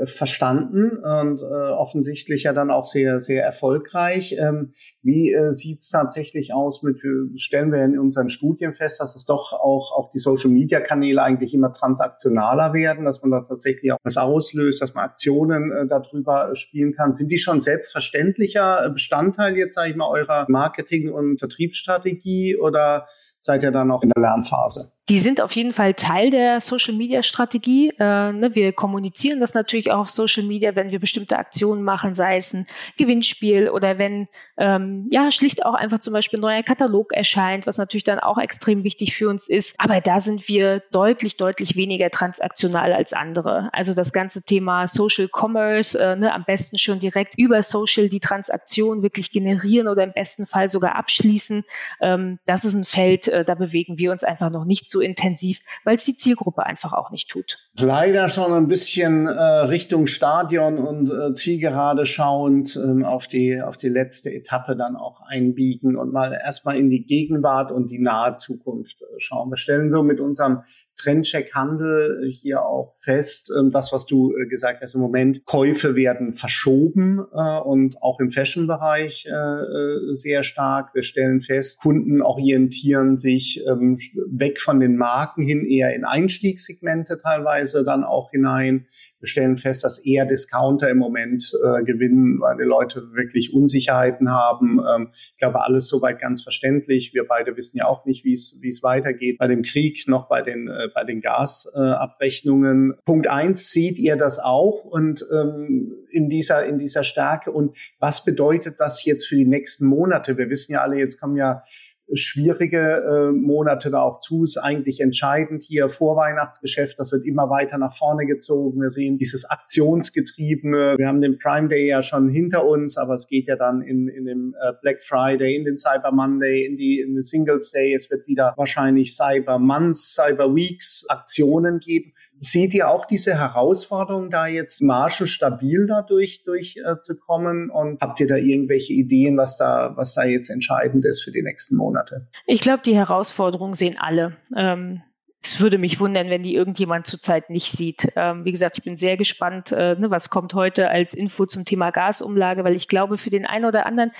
verstanden 0.04 1.02
und 1.02 1.40
äh, 1.40 1.44
offensichtlich 1.44 2.42
ja 2.42 2.52
dann 2.52 2.70
auch 2.70 2.84
sehr, 2.84 3.20
sehr 3.20 3.42
erfolgreich. 3.42 4.36
Ähm, 4.38 4.74
wie 5.02 5.32
äh, 5.32 5.50
sieht 5.52 5.80
es 5.80 5.88
tatsächlich 5.88 6.52
aus 6.52 6.82
mit, 6.82 7.00
stellen 7.36 7.72
wir 7.72 7.82
in 7.82 7.98
unseren 7.98 8.28
Studien 8.28 8.74
fest, 8.74 9.00
dass 9.00 9.16
es 9.16 9.24
doch 9.24 9.54
auch, 9.54 9.92
auch 9.96 10.10
die 10.12 10.18
Social-Media-Kanäle 10.18 11.22
eigentlich 11.22 11.54
immer 11.54 11.72
transaktionaler 11.72 12.74
werden, 12.74 13.06
dass 13.06 13.22
man 13.22 13.30
da 13.30 13.46
tatsächlich 13.48 13.92
auch 13.92 13.98
was 14.02 14.18
auslöst, 14.18 14.82
dass 14.82 14.92
man 14.92 15.06
Aktionen 15.06 15.72
äh, 15.72 15.86
darüber 15.86 16.54
spielen 16.54 16.92
kann. 16.92 17.14
Sind 17.14 17.32
die 17.32 17.38
schon 17.38 17.62
selbstverständlicher 17.62 18.90
Bestandteil 18.90 19.56
jetzt, 19.56 19.76
sage 19.76 19.92
ich 19.92 19.96
mal, 19.96 20.10
eurer 20.10 20.44
Marketing- 20.50 21.10
und 21.10 21.38
Vertriebsstrategie? 21.38 22.25
Strategie 22.26 22.56
oder 22.58 23.06
seid 23.46 23.62
ihr 23.62 23.70
dann 23.70 23.88
noch 23.88 24.02
in 24.02 24.10
der 24.10 24.22
Lernphase? 24.22 24.92
Die 25.08 25.20
sind 25.20 25.40
auf 25.40 25.52
jeden 25.52 25.72
Fall 25.72 25.94
Teil 25.94 26.30
der 26.30 26.60
Social 26.60 26.92
Media 26.92 27.22
Strategie. 27.22 27.90
Äh, 27.90 28.32
ne, 28.32 28.50
wir 28.54 28.72
kommunizieren 28.72 29.38
das 29.38 29.54
natürlich 29.54 29.92
auch 29.92 30.00
auf 30.00 30.10
Social 30.10 30.42
Media, 30.42 30.74
wenn 30.74 30.90
wir 30.90 30.98
bestimmte 30.98 31.38
Aktionen 31.38 31.84
machen, 31.84 32.12
sei 32.12 32.38
es 32.38 32.52
ein 32.52 32.66
Gewinnspiel 32.98 33.70
oder 33.70 33.98
wenn 33.98 34.26
ähm, 34.58 35.06
ja 35.08 35.30
schlicht 35.30 35.64
auch 35.64 35.74
einfach 35.74 36.00
zum 36.00 36.12
Beispiel 36.12 36.40
ein 36.40 36.42
neuer 36.42 36.62
Katalog 36.62 37.12
erscheint, 37.12 37.68
was 37.68 37.78
natürlich 37.78 38.02
dann 38.02 38.18
auch 38.18 38.36
extrem 38.36 38.82
wichtig 38.82 39.14
für 39.14 39.28
uns 39.28 39.48
ist. 39.48 39.76
Aber 39.78 40.00
da 40.00 40.18
sind 40.18 40.48
wir 40.48 40.82
deutlich, 40.90 41.36
deutlich 41.36 41.76
weniger 41.76 42.10
transaktional 42.10 42.92
als 42.92 43.12
andere. 43.12 43.70
Also 43.72 43.94
das 43.94 44.12
ganze 44.12 44.42
Thema 44.42 44.88
Social 44.88 45.28
Commerce, 45.32 45.96
äh, 45.96 46.16
ne, 46.16 46.34
am 46.34 46.44
besten 46.44 46.78
schon 46.78 46.98
direkt 46.98 47.38
über 47.38 47.62
Social 47.62 48.08
die 48.08 48.18
Transaktion 48.18 49.04
wirklich 49.04 49.30
generieren 49.30 49.86
oder 49.86 50.02
im 50.02 50.12
besten 50.12 50.46
Fall 50.46 50.66
sogar 50.66 50.96
abschließen. 50.96 51.62
Ähm, 52.00 52.40
das 52.44 52.64
ist 52.64 52.74
ein 52.74 52.84
Feld, 52.84 53.28
äh, 53.36 53.44
da 53.44 53.54
bewegen 53.54 53.98
wir 53.98 54.10
uns 54.12 54.24
einfach 54.24 54.50
noch 54.50 54.64
nicht 54.64 54.88
so 54.88 55.00
intensiv, 55.00 55.60
weil 55.84 55.96
es 55.96 56.04
die 56.04 56.16
Zielgruppe 56.16 56.64
einfach 56.64 56.92
auch 56.92 57.10
nicht 57.10 57.28
tut. 57.28 57.58
Leider 57.78 58.28
schon 58.28 58.52
ein 58.52 58.68
bisschen 58.68 59.26
äh, 59.26 59.32
Richtung 59.32 60.06
Stadion 60.06 60.78
und 60.78 61.10
äh, 61.10 61.34
Zielgerade 61.34 62.06
schauend 62.06 62.76
ähm, 62.76 63.04
auf 63.04 63.26
die 63.26 63.60
auf 63.60 63.76
die 63.76 63.88
letzte 63.88 64.32
Etappe 64.32 64.76
dann 64.76 64.96
auch 64.96 65.20
einbiegen 65.26 65.96
und 65.96 66.12
mal 66.12 66.32
erstmal 66.32 66.78
in 66.78 66.90
die 66.90 67.04
Gegenwart 67.04 67.70
und 67.70 67.90
die 67.90 67.98
nahe 67.98 68.34
Zukunft 68.34 69.02
äh, 69.02 69.04
schauen. 69.18 69.50
Wir 69.50 69.56
stellen 69.56 69.90
so 69.90 70.02
mit 70.02 70.20
unserem 70.20 70.62
Trendcheck 70.96 71.54
Handel 71.54 72.30
hier 72.32 72.62
auch 72.62 72.94
fest, 72.98 73.52
ähm, 73.56 73.70
das, 73.70 73.92
was 73.92 74.06
du 74.06 74.34
äh, 74.36 74.46
gesagt 74.46 74.80
hast, 74.80 74.94
im 74.94 75.00
Moment 75.00 75.44
Käufe 75.44 75.94
werden 75.94 76.34
verschoben 76.34 77.24
äh, 77.32 77.58
und 77.60 78.02
auch 78.02 78.18
im 78.20 78.30
Fashion-Bereich 78.30 79.26
äh, 79.26 80.14
sehr 80.14 80.42
stark. 80.42 80.94
Wir 80.94 81.02
stellen 81.02 81.40
fest, 81.40 81.80
Kunden 81.80 82.22
orientieren 82.22 83.18
sich 83.18 83.62
ähm, 83.66 83.98
weg 84.28 84.60
von 84.60 84.80
den 84.80 84.96
Marken 84.96 85.42
hin 85.42 85.64
eher 85.66 85.94
in 85.94 86.04
Einstiegssegmente 86.04 87.18
teilweise 87.18 87.84
dann 87.84 88.02
auch 88.02 88.30
hinein. 88.30 88.86
Wir 89.20 89.28
stellen 89.28 89.56
fest, 89.56 89.84
dass 89.84 90.04
eher 90.04 90.24
Discounter 90.24 90.88
im 90.88 90.98
Moment 90.98 91.52
gewinnen, 91.84 92.40
weil 92.40 92.56
die 92.56 92.64
Leute 92.64 93.12
wirklich 93.12 93.52
Unsicherheiten 93.52 94.30
haben. 94.30 94.80
Ähm, 94.88 95.08
ich 95.12 95.36
glaube, 95.38 95.62
alles 95.62 95.88
soweit 95.88 96.20
ganz 96.20 96.42
verständlich. 96.42 97.12
Wir 97.14 97.26
beide 97.26 97.56
wissen 97.56 97.78
ja 97.78 97.86
auch 97.86 98.04
nicht, 98.04 98.24
wie 98.24 98.32
es 98.32 98.58
wie 98.60 98.68
es 98.68 98.82
weitergeht 98.82 99.38
bei 99.38 99.48
dem 99.48 99.62
Krieg, 99.62 100.04
noch 100.06 100.28
bei 100.28 100.42
den 100.42 100.68
bei 100.94 101.04
den 101.04 101.20
Gasabrechnungen. 101.20 102.94
Punkt 103.04 103.28
eins, 103.28 103.70
seht 103.70 103.98
ihr 103.98 104.16
das 104.16 104.38
auch 104.38 104.84
und 104.84 105.26
ähm, 105.32 105.94
in 106.10 106.28
dieser 106.28 106.64
in 106.66 106.78
dieser 106.78 107.02
Stärke 107.02 107.50
und 107.50 107.76
was 107.98 108.24
bedeutet 108.24 108.80
das 108.80 109.04
jetzt 109.04 109.26
für 109.26 109.36
die 109.36 109.46
nächsten 109.46 109.86
Monate? 109.86 110.38
Wir 110.38 110.50
wissen 110.50 110.72
ja 110.72 110.82
alle, 110.82 110.98
jetzt 110.98 111.20
kommen 111.20 111.36
ja 111.36 111.62
schwierige 112.12 112.78
äh, 112.78 113.32
Monate 113.32 113.90
da 113.90 114.00
auch 114.00 114.18
zu. 114.20 114.44
Ist 114.44 114.58
eigentlich 114.58 115.00
entscheidend 115.00 115.64
hier 115.64 115.88
Vorweihnachtsgeschäft. 115.88 116.98
Das 116.98 117.12
wird 117.12 117.24
immer 117.26 117.50
weiter 117.50 117.78
nach 117.78 117.96
vorne 117.96 118.26
gezogen. 118.26 118.80
Wir 118.80 118.90
sehen 118.90 119.18
dieses 119.18 119.44
Aktionsgetriebene. 119.44 120.96
Wir 120.98 121.08
haben 121.08 121.20
den 121.20 121.38
Prime 121.38 121.68
Day 121.68 121.88
ja 121.88 122.02
schon 122.02 122.28
hinter 122.28 122.66
uns, 122.66 122.96
aber 122.96 123.14
es 123.14 123.26
geht 123.26 123.48
ja 123.48 123.56
dann 123.56 123.82
in, 123.82 124.08
in 124.08 124.24
den 124.24 124.54
äh, 124.60 124.72
Black 124.82 125.02
Friday, 125.02 125.56
in 125.56 125.64
den 125.64 125.78
Cyber 125.78 126.12
Monday, 126.12 126.64
in 126.64 126.76
die 126.76 127.00
in 127.00 127.14
den 127.14 127.22
Singles 127.22 127.70
Day. 127.70 127.94
Es 127.94 128.10
wird 128.10 128.26
wieder 128.26 128.54
wahrscheinlich 128.56 129.16
Cyber 129.16 129.58
Months, 129.58 130.14
Cyber 130.14 130.54
Weeks 130.54 131.06
Aktionen 131.08 131.80
geben. 131.80 132.12
Seht 132.38 132.74
ihr 132.74 132.88
auch 132.88 133.06
diese 133.06 133.38
Herausforderung, 133.38 134.30
da 134.30 134.46
jetzt 134.46 134.82
Margen 134.82 135.26
stabil 135.26 135.86
dadurch 135.86 136.44
durchzukommen? 136.44 137.70
Äh, 137.70 137.72
und 137.72 138.00
habt 138.00 138.20
ihr 138.20 138.26
da 138.26 138.36
irgendwelche 138.36 138.92
Ideen, 138.92 139.36
was 139.36 139.56
da, 139.56 139.92
was 139.96 140.14
da 140.14 140.24
jetzt 140.24 140.50
entscheidend 140.50 141.04
ist 141.04 141.22
für 141.22 141.32
die 141.32 141.42
nächsten 141.42 141.76
Monate? 141.76 142.28
Ich 142.46 142.60
glaube, 142.60 142.82
die 142.84 142.94
Herausforderungen 142.94 143.74
sehen 143.74 143.96
alle. 143.98 144.36
Ähm 144.56 145.02
es 145.46 145.60
würde 145.60 145.78
mich 145.78 146.00
wundern, 146.00 146.28
wenn 146.28 146.42
die 146.42 146.56
irgendjemand 146.56 147.06
zurzeit 147.06 147.50
nicht 147.50 147.70
sieht. 147.70 148.08
Ähm, 148.16 148.44
wie 148.44 148.50
gesagt, 148.50 148.78
ich 148.78 148.84
bin 148.84 148.96
sehr 148.96 149.16
gespannt, 149.16 149.70
äh, 149.70 149.94
ne, 149.94 150.10
was 150.10 150.28
kommt 150.28 150.54
heute 150.54 150.90
als 150.90 151.14
Info 151.14 151.46
zum 151.46 151.64
Thema 151.64 151.90
Gasumlage, 151.90 152.64
weil 152.64 152.74
ich 152.74 152.88
glaube, 152.88 153.16
für 153.16 153.30
den 153.30 153.46
einen 153.46 153.64
oder 153.64 153.86
anderen 153.86 154.10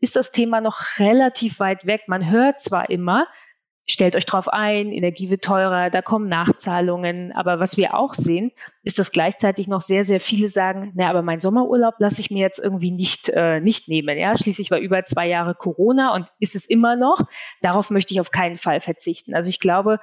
ist 0.00 0.16
das 0.16 0.32
Thema 0.32 0.60
noch 0.60 0.98
relativ 0.98 1.60
weit 1.60 1.86
weg. 1.86 2.02
Man 2.08 2.28
hört 2.28 2.60
zwar 2.60 2.90
immer, 2.90 3.28
stellt 3.88 4.14
euch 4.16 4.26
drauf 4.26 4.48
ein, 4.48 4.92
Energie 4.92 5.28
wird 5.30 5.42
teurer, 5.42 5.90
da 5.90 6.02
kommen 6.02 6.28
Nachzahlungen. 6.28 7.32
Aber 7.32 7.58
was 7.60 7.76
wir 7.76 7.94
auch 7.94 8.14
sehen, 8.14 8.52
ist, 8.82 8.98
dass 8.98 9.10
gleichzeitig 9.10 9.68
noch 9.68 9.80
sehr, 9.80 10.04
sehr 10.04 10.20
viele 10.20 10.48
sagen, 10.48 10.92
na, 10.94 11.10
aber 11.10 11.22
mein 11.22 11.40
Sommerurlaub 11.40 11.94
lasse 11.98 12.20
ich 12.20 12.30
mir 12.30 12.40
jetzt 12.40 12.58
irgendwie 12.58 12.90
nicht, 12.90 13.28
äh, 13.30 13.60
nicht 13.60 13.88
nehmen. 13.88 14.18
Ja, 14.18 14.36
schließlich 14.36 14.70
war 14.70 14.78
über 14.78 15.02
zwei 15.04 15.28
Jahre 15.28 15.54
Corona 15.54 16.14
und 16.14 16.26
ist 16.38 16.54
es 16.54 16.66
immer 16.66 16.96
noch. 16.96 17.22
Darauf 17.60 17.90
möchte 17.90 18.14
ich 18.14 18.20
auf 18.20 18.30
keinen 18.30 18.58
Fall 18.58 18.80
verzichten. 18.80 19.34
Also 19.34 19.50
ich 19.50 19.60
glaube, 19.60 19.98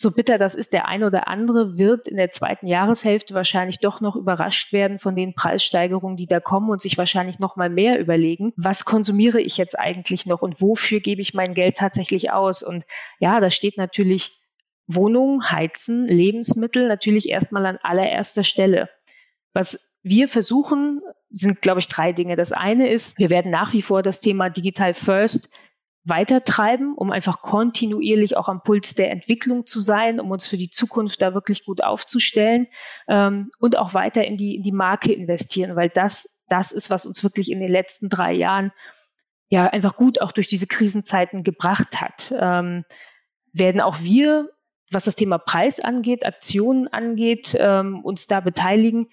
so 0.00 0.12
bitter 0.12 0.38
das 0.38 0.54
ist, 0.54 0.72
der 0.72 0.86
ein 0.86 1.02
oder 1.02 1.26
andere 1.26 1.76
wird 1.76 2.06
in 2.06 2.18
der 2.18 2.30
zweiten 2.30 2.68
Jahreshälfte 2.68 3.34
wahrscheinlich 3.34 3.80
doch 3.80 4.00
noch 4.00 4.14
überrascht 4.14 4.72
werden 4.72 5.00
von 5.00 5.16
den 5.16 5.34
Preissteigerungen, 5.34 6.16
die 6.16 6.28
da 6.28 6.38
kommen 6.38 6.70
und 6.70 6.80
sich 6.80 6.96
wahrscheinlich 6.96 7.40
noch 7.40 7.56
mal 7.56 7.68
mehr 7.68 7.98
überlegen, 7.98 8.52
was 8.56 8.84
konsumiere 8.84 9.40
ich 9.40 9.56
jetzt 9.56 9.76
eigentlich 9.76 10.24
noch 10.24 10.40
und 10.40 10.60
wofür 10.60 11.00
gebe 11.00 11.20
ich 11.20 11.34
mein 11.34 11.52
Geld 11.52 11.78
tatsächlich 11.78 12.30
aus? 12.30 12.62
Und 12.62 12.84
ja, 13.18 13.40
da 13.40 13.50
steht 13.50 13.76
natürlich 13.76 14.40
Wohnung, 14.86 15.50
Heizen, 15.50 16.06
Lebensmittel 16.06 16.86
natürlich 16.86 17.28
erstmal 17.28 17.66
an 17.66 17.78
allererster 17.82 18.44
Stelle. 18.44 18.88
Was 19.52 19.90
wir 20.04 20.28
versuchen, 20.28 21.02
sind, 21.30 21.60
glaube 21.60 21.80
ich, 21.80 21.88
drei 21.88 22.12
Dinge. 22.12 22.36
Das 22.36 22.52
eine 22.52 22.88
ist, 22.88 23.18
wir 23.18 23.30
werden 23.30 23.50
nach 23.50 23.72
wie 23.72 23.82
vor 23.82 24.02
das 24.02 24.20
Thema 24.20 24.48
Digital 24.48 24.94
First 24.94 25.50
weitertreiben, 26.08 26.94
um 26.94 27.10
einfach 27.10 27.42
kontinuierlich 27.42 28.36
auch 28.36 28.48
am 28.48 28.62
Puls 28.62 28.94
der 28.94 29.10
Entwicklung 29.10 29.66
zu 29.66 29.80
sein, 29.80 30.20
um 30.20 30.30
uns 30.30 30.46
für 30.46 30.58
die 30.58 30.70
Zukunft 30.70 31.20
da 31.22 31.34
wirklich 31.34 31.64
gut 31.64 31.82
aufzustellen 31.82 32.66
ähm, 33.08 33.50
und 33.58 33.76
auch 33.76 33.94
weiter 33.94 34.24
in 34.24 34.36
die, 34.36 34.56
in 34.56 34.62
die 34.62 34.72
Marke 34.72 35.12
investieren, 35.12 35.76
weil 35.76 35.90
das 35.90 36.38
das 36.48 36.72
ist, 36.72 36.90
was 36.90 37.06
uns 37.06 37.22
wirklich 37.22 37.50
in 37.50 37.60
den 37.60 37.70
letzten 37.70 38.08
drei 38.08 38.32
Jahren 38.32 38.72
ja 39.48 39.66
einfach 39.66 39.96
gut 39.96 40.20
auch 40.20 40.32
durch 40.32 40.46
diese 40.46 40.66
Krisenzeiten 40.66 41.42
gebracht 41.42 42.00
hat. 42.00 42.34
Ähm, 42.38 42.84
werden 43.52 43.80
auch 43.80 44.00
wir, 44.00 44.50
was 44.90 45.04
das 45.04 45.14
Thema 45.14 45.38
Preis 45.38 45.80
angeht, 45.80 46.24
Aktionen 46.24 46.88
angeht, 46.88 47.56
ähm, 47.58 48.04
uns 48.04 48.26
da 48.26 48.40
beteiligen. 48.40 49.08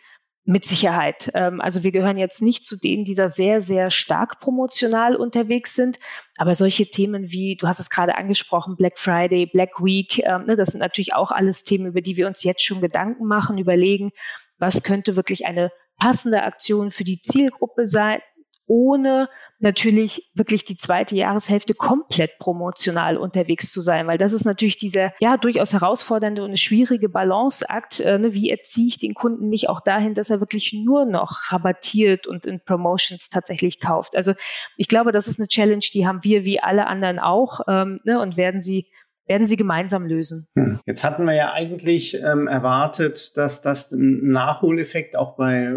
Mit 0.47 0.63
Sicherheit. 0.63 1.31
Ähm, 1.33 1.59
also 1.59 1.81
wir 1.81 1.91
gehören 1.91 2.17
jetzt 2.17 2.41
nicht 2.43 2.67
zu 2.67 2.77
denen, 2.77 3.03
die 3.03 3.15
da 3.15 3.27
sehr, 3.27 3.61
sehr 3.61 3.89
stark 3.89 4.39
promotional 4.39 5.15
unterwegs 5.15 5.73
sind. 5.73 5.97
Aber 6.37 6.53
solche 6.53 6.87
Themen 6.87 7.31
wie, 7.31 7.55
du 7.55 7.67
hast 7.67 7.79
es 7.79 7.89
gerade 7.89 8.15
angesprochen, 8.15 8.75
Black 8.75 8.99
Friday, 8.99 9.47
Black 9.47 9.83
Week, 9.83 10.19
ähm, 10.19 10.45
ne, 10.45 10.55
das 10.55 10.69
sind 10.69 10.81
natürlich 10.81 11.15
auch 11.15 11.31
alles 11.31 11.63
Themen, 11.63 11.87
über 11.87 12.01
die 12.01 12.15
wir 12.15 12.27
uns 12.27 12.43
jetzt 12.43 12.61
schon 12.61 12.79
Gedanken 12.79 13.25
machen, 13.25 13.57
überlegen, 13.57 14.11
was 14.59 14.83
könnte 14.83 15.15
wirklich 15.15 15.47
eine 15.47 15.71
passende 15.97 16.43
Aktion 16.43 16.91
für 16.91 17.03
die 17.03 17.21
Zielgruppe 17.21 17.87
sein, 17.87 18.19
ohne 18.67 19.29
natürlich 19.59 20.29
wirklich 20.33 20.65
die 20.65 20.75
zweite 20.75 21.15
Jahreshälfte 21.15 21.73
komplett 21.73 22.37
promotional 22.39 23.17
unterwegs 23.17 23.71
zu 23.71 23.81
sein, 23.81 24.07
weil 24.07 24.17
das 24.17 24.33
ist 24.33 24.45
natürlich 24.45 24.77
dieser 24.77 25.13
ja 25.19 25.37
durchaus 25.37 25.73
herausfordernde 25.73 26.43
und 26.43 26.59
schwierige 26.59 27.09
Balanceakt. 27.09 27.99
Äh, 27.99 28.19
ne, 28.19 28.33
wie 28.33 28.49
erziehe 28.49 28.87
ich 28.87 28.99
den 28.99 29.13
Kunden 29.13 29.49
nicht 29.49 29.69
auch 29.69 29.81
dahin, 29.81 30.13
dass 30.13 30.29
er 30.29 30.39
wirklich 30.39 30.73
nur 30.73 31.05
noch 31.05 31.51
rabattiert 31.51 32.27
und 32.27 32.45
in 32.45 32.59
Promotions 32.63 33.29
tatsächlich 33.29 33.79
kauft? 33.79 34.15
Also 34.15 34.33
ich 34.77 34.87
glaube, 34.87 35.11
das 35.11 35.27
ist 35.27 35.39
eine 35.39 35.47
Challenge, 35.47 35.85
die 35.93 36.05
haben 36.05 36.23
wir 36.23 36.43
wie 36.43 36.59
alle 36.59 36.87
anderen 36.87 37.19
auch 37.19 37.61
ähm, 37.67 37.99
ne, 38.03 38.19
und 38.19 38.37
werden 38.37 38.61
sie 38.61 38.87
werden 39.27 39.47
sie 39.47 39.55
gemeinsam 39.55 40.05
lösen. 40.05 40.47
Hm. 40.55 40.79
Jetzt 40.85 41.03
hatten 41.03 41.25
wir 41.25 41.33
ja 41.33 41.51
eigentlich 41.51 42.21
ähm, 42.21 42.47
erwartet, 42.47 43.35
dass 43.37 43.63
das 43.63 43.91
ein 43.91 44.29
Nachholeffekt 44.29 45.15
auch 45.15 45.35
bei 45.35 45.75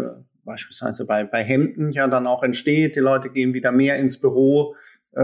beispielsweise 0.49 1.05
bei, 1.05 1.23
bei 1.23 1.43
Hemden 1.43 1.91
ja 1.91 2.07
dann 2.07 2.27
auch 2.27 2.43
entsteht. 2.43 2.95
Die 2.95 2.99
Leute 2.99 3.29
gehen 3.29 3.53
wieder 3.53 3.71
mehr 3.71 3.97
ins 3.97 4.19
Büro, 4.19 4.75
äh, 5.13 5.21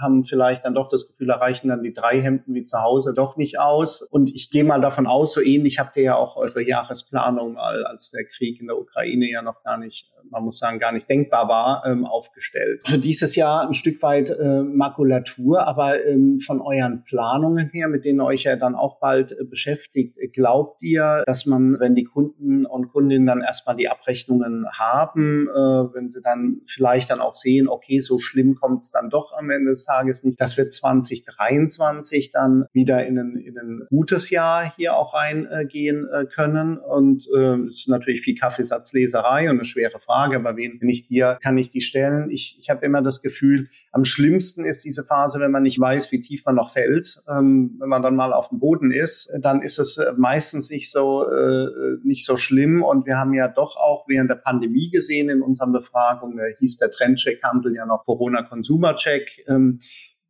haben 0.00 0.24
vielleicht 0.24 0.64
dann 0.64 0.74
doch 0.74 0.88
das 0.88 1.06
Gefühl, 1.06 1.28
erreichen 1.30 1.68
dann 1.68 1.82
die 1.82 1.92
drei 1.92 2.20
Hemden 2.20 2.54
wie 2.54 2.64
zu 2.64 2.80
Hause 2.80 3.12
doch 3.14 3.36
nicht 3.36 3.60
aus. 3.60 4.02
Und 4.02 4.34
ich 4.34 4.50
gehe 4.50 4.64
mal 4.64 4.80
davon 4.80 5.06
aus, 5.06 5.34
so 5.34 5.42
ähnlich 5.42 5.78
habt 5.78 5.96
ihr 5.96 6.02
ja 6.02 6.16
auch 6.16 6.36
eure 6.36 6.66
Jahresplanung 6.66 7.54
mal, 7.54 7.84
als 7.84 8.10
der 8.10 8.24
Krieg 8.24 8.60
in 8.60 8.66
der 8.66 8.78
Ukraine 8.78 9.30
ja 9.30 9.42
noch 9.42 9.62
gar 9.62 9.76
nicht, 9.76 10.10
man 10.30 10.44
muss 10.44 10.58
sagen, 10.58 10.78
gar 10.78 10.92
nicht 10.92 11.08
denkbar 11.08 11.48
war, 11.48 11.84
ähm, 11.86 12.04
aufgestellt. 12.04 12.82
Für 12.86 12.98
dieses 12.98 13.36
Jahr 13.36 13.66
ein 13.66 13.74
Stück 13.74 14.02
weit 14.02 14.30
äh, 14.30 14.62
Makulatur, 14.62 15.66
aber 15.66 16.04
ähm, 16.04 16.38
von 16.38 16.60
euren 16.60 17.04
Planungen 17.04 17.70
her, 17.72 17.88
mit 17.88 18.04
denen 18.04 18.20
euch 18.20 18.44
ja 18.44 18.56
dann 18.56 18.74
auch 18.74 18.98
bald 19.00 19.32
äh, 19.32 19.44
beschäftigt, 19.44 20.18
glaubt 20.32 20.82
ihr, 20.82 21.22
dass 21.26 21.46
man, 21.46 21.80
wenn 21.80 21.94
die 21.94 22.04
Kunden 22.04 22.66
und 22.66 22.88
Kundinnen 22.88 23.26
dann 23.26 23.40
erstmal 23.40 23.76
die 23.76 23.88
Abrechnungen 23.88 24.66
haben, 24.78 25.48
äh, 25.48 25.54
wenn 25.54 26.10
sie 26.10 26.20
dann 26.20 26.60
vielleicht 26.66 27.10
dann 27.10 27.20
auch 27.20 27.34
sehen, 27.34 27.68
okay, 27.68 27.98
so 28.00 28.18
schlimm 28.18 28.54
kommt 28.54 28.74
kommt 28.74 28.82
es 28.84 28.90
dann 28.90 29.08
doch 29.08 29.32
am 29.36 29.50
Ende 29.50 29.70
des 29.70 29.84
Tages 29.84 30.24
nicht, 30.24 30.40
dass 30.40 30.56
wir 30.56 30.68
2023 30.68 32.32
dann 32.32 32.64
wieder 32.72 33.06
in 33.06 33.18
ein, 33.18 33.36
in 33.36 33.56
ein 33.56 33.86
gutes 33.88 34.30
Jahr 34.30 34.74
hier 34.74 34.96
auch 34.96 35.14
reingehen 35.14 36.08
äh, 36.12 36.24
können. 36.24 36.78
Und 36.78 37.28
äh, 37.36 37.54
es 37.68 37.80
ist 37.80 37.88
natürlich 37.88 38.22
viel 38.22 38.36
Kaffeesatzleserei 38.36 39.44
und 39.48 39.56
eine 39.56 39.64
schwere 39.64 40.00
Frage, 40.00 40.13
aber 40.14 40.56
wen, 40.56 40.80
wenn 40.80 40.88
ich 40.88 41.06
dir, 41.06 41.38
kann 41.42 41.58
ich 41.58 41.70
die 41.70 41.80
stellen? 41.80 42.30
Ich, 42.30 42.58
ich 42.60 42.70
habe 42.70 42.84
immer 42.84 43.02
das 43.02 43.22
Gefühl, 43.22 43.68
am 43.92 44.04
schlimmsten 44.04 44.64
ist 44.64 44.84
diese 44.84 45.04
Phase, 45.04 45.40
wenn 45.40 45.50
man 45.50 45.62
nicht 45.62 45.80
weiß, 45.80 46.12
wie 46.12 46.20
tief 46.20 46.44
man 46.44 46.54
noch 46.54 46.72
fällt. 46.72 47.22
Ähm, 47.28 47.76
wenn 47.80 47.88
man 47.88 48.02
dann 48.02 48.16
mal 48.16 48.32
auf 48.32 48.48
dem 48.48 48.58
Boden 48.58 48.92
ist, 48.92 49.32
dann 49.40 49.62
ist 49.62 49.78
es 49.78 49.98
äh, 49.98 50.12
meistens 50.16 50.70
nicht 50.70 50.90
so, 50.90 51.26
äh, 51.30 51.68
nicht 52.02 52.26
so 52.26 52.36
schlimm. 52.36 52.82
Und 52.82 53.06
wir 53.06 53.18
haben 53.18 53.34
ja 53.34 53.48
doch 53.48 53.76
auch 53.76 54.04
während 54.08 54.30
der 54.30 54.36
Pandemie 54.36 54.90
gesehen 54.90 55.28
in 55.28 55.42
unseren 55.42 55.72
Befragungen, 55.72 56.36
da 56.36 56.44
hieß 56.58 56.76
der 56.78 56.90
Trendcheck-Handel 56.90 57.74
ja 57.74 57.86
noch 57.86 58.04
Corona-Konsum 58.04 58.74
Consumer-Check, 58.74 59.44
ähm, 59.48 59.78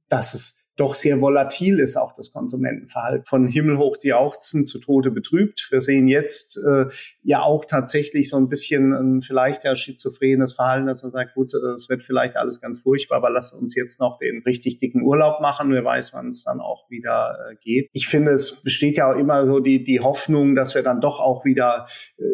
dass 0.08 0.34
es 0.34 0.63
doch 0.76 0.94
sehr 0.94 1.20
volatil 1.20 1.78
ist, 1.78 1.96
auch 1.96 2.14
das 2.14 2.32
Konsumentenverhalten. 2.32 3.26
Von 3.26 3.46
Himmel 3.46 3.78
hoch 3.78 3.96
die 3.96 4.08
Jauchzen 4.08 4.66
zu 4.66 4.80
Tode 4.80 5.10
betrübt. 5.10 5.68
Wir 5.70 5.80
sehen 5.80 6.08
jetzt 6.08 6.58
äh, 6.58 6.86
ja 7.22 7.42
auch 7.42 7.64
tatsächlich 7.64 8.28
so 8.28 8.36
ein 8.36 8.48
bisschen 8.48 8.92
ein 8.92 9.20
vielleicht 9.20 9.64
ja 9.64 9.76
schizophrenes 9.76 10.54
Verhalten, 10.54 10.86
dass 10.86 11.02
man 11.02 11.12
sagt, 11.12 11.34
gut, 11.34 11.54
äh, 11.54 11.74
es 11.74 11.88
wird 11.88 12.02
vielleicht 12.02 12.36
alles 12.36 12.60
ganz 12.60 12.80
furchtbar, 12.80 13.18
aber 13.18 13.30
lass 13.30 13.52
uns 13.52 13.74
jetzt 13.76 14.00
noch 14.00 14.18
den 14.18 14.42
richtig 14.44 14.78
dicken 14.78 15.02
Urlaub 15.02 15.40
machen. 15.40 15.70
Wer 15.70 15.84
weiß, 15.84 16.12
wann 16.12 16.30
es 16.30 16.42
dann 16.42 16.60
auch 16.60 16.90
wieder 16.90 17.38
äh, 17.50 17.54
geht. 17.56 17.88
Ich 17.92 18.08
finde, 18.08 18.32
es 18.32 18.62
besteht 18.62 18.96
ja 18.96 19.12
auch 19.12 19.16
immer 19.16 19.46
so 19.46 19.60
die, 19.60 19.84
die 19.84 20.00
Hoffnung, 20.00 20.56
dass 20.56 20.74
wir 20.74 20.82
dann 20.82 21.00
doch 21.00 21.20
auch 21.20 21.44
wieder 21.44 21.86
äh, 22.18 22.24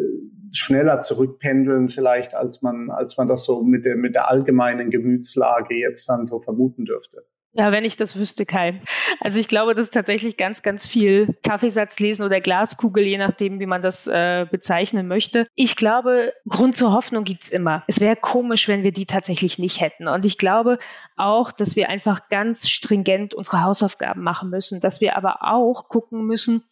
schneller 0.51 0.99
zurückpendeln 0.99 1.89
vielleicht, 1.89 2.35
als 2.35 2.61
man, 2.61 2.89
als 2.89 3.17
man 3.17 3.27
das 3.27 3.43
so 3.43 3.63
mit 3.63 3.85
der, 3.85 3.95
mit 3.95 4.15
der 4.15 4.29
allgemeinen 4.29 4.89
Gemütslage 4.89 5.75
jetzt 5.75 6.09
dann 6.09 6.25
so 6.25 6.39
vermuten 6.39 6.85
dürfte. 6.85 7.23
Ja, 7.53 7.73
wenn 7.73 7.83
ich 7.83 7.97
das 7.97 8.17
wüsste, 8.17 8.45
Kai. 8.45 8.81
Also 9.19 9.37
ich 9.37 9.49
glaube, 9.49 9.73
das 9.73 9.87
ist 9.87 9.93
tatsächlich 9.93 10.37
ganz, 10.37 10.61
ganz 10.61 10.87
viel 10.87 11.35
Kaffeesatz 11.43 11.99
lesen 11.99 12.23
oder 12.23 12.39
Glaskugel, 12.39 13.03
je 13.03 13.17
nachdem, 13.17 13.59
wie 13.59 13.65
man 13.65 13.81
das 13.81 14.07
äh, 14.07 14.45
bezeichnen 14.49 15.07
möchte. 15.07 15.47
Ich 15.55 15.75
glaube, 15.75 16.33
Grund 16.47 16.75
zur 16.75 16.93
Hoffnung 16.93 17.25
gibt's 17.25 17.49
immer. 17.49 17.83
Es 17.87 17.99
wäre 17.99 18.15
komisch, 18.15 18.69
wenn 18.69 18.83
wir 18.83 18.93
die 18.93 19.05
tatsächlich 19.05 19.59
nicht 19.59 19.81
hätten. 19.81 20.07
Und 20.07 20.25
ich 20.25 20.37
glaube 20.37 20.79
auch, 21.17 21.51
dass 21.51 21.75
wir 21.75 21.89
einfach 21.89 22.29
ganz 22.29 22.69
stringent 22.69 23.33
unsere 23.33 23.63
Hausaufgaben 23.63 24.23
machen 24.23 24.49
müssen, 24.49 24.79
dass 24.79 25.01
wir 25.01 25.17
aber 25.17 25.39
auch 25.41 25.89
gucken 25.89 26.25
müssen, 26.25 26.63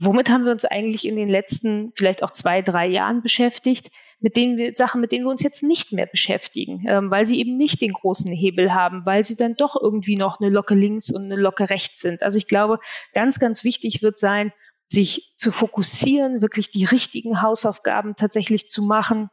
womit 0.00 0.30
haben 0.30 0.44
wir 0.44 0.52
uns 0.52 0.64
eigentlich 0.64 1.06
in 1.06 1.14
den 1.14 1.28
letzten 1.28 1.92
vielleicht 1.94 2.24
auch 2.24 2.32
zwei, 2.32 2.60
drei 2.60 2.88
Jahren 2.88 3.22
beschäftigt, 3.22 3.90
mit 4.20 4.36
denen 4.36 4.56
wir 4.56 4.74
Sachen, 4.74 5.00
mit 5.00 5.12
denen 5.12 5.24
wir 5.24 5.30
uns 5.30 5.42
jetzt 5.42 5.62
nicht 5.62 5.92
mehr 5.92 6.06
beschäftigen, 6.06 6.84
ähm, 6.88 7.10
weil 7.10 7.24
sie 7.24 7.38
eben 7.38 7.56
nicht 7.56 7.80
den 7.80 7.92
großen 7.92 8.32
Hebel 8.32 8.74
haben, 8.74 9.06
weil 9.06 9.22
sie 9.22 9.36
dann 9.36 9.54
doch 9.54 9.76
irgendwie 9.80 10.16
noch 10.16 10.40
eine 10.40 10.50
Locke 10.50 10.74
links 10.74 11.10
und 11.10 11.24
eine 11.24 11.36
Locke 11.36 11.70
rechts 11.70 12.00
sind. 12.00 12.22
Also 12.22 12.38
ich 12.38 12.46
glaube, 12.46 12.78
ganz, 13.14 13.38
ganz 13.38 13.64
wichtig 13.64 14.02
wird 14.02 14.18
sein, 14.18 14.52
sich 14.88 15.34
zu 15.36 15.52
fokussieren, 15.52 16.40
wirklich 16.40 16.70
die 16.70 16.84
richtigen 16.84 17.42
Hausaufgaben 17.42 18.16
tatsächlich 18.16 18.68
zu 18.68 18.82
machen, 18.82 19.28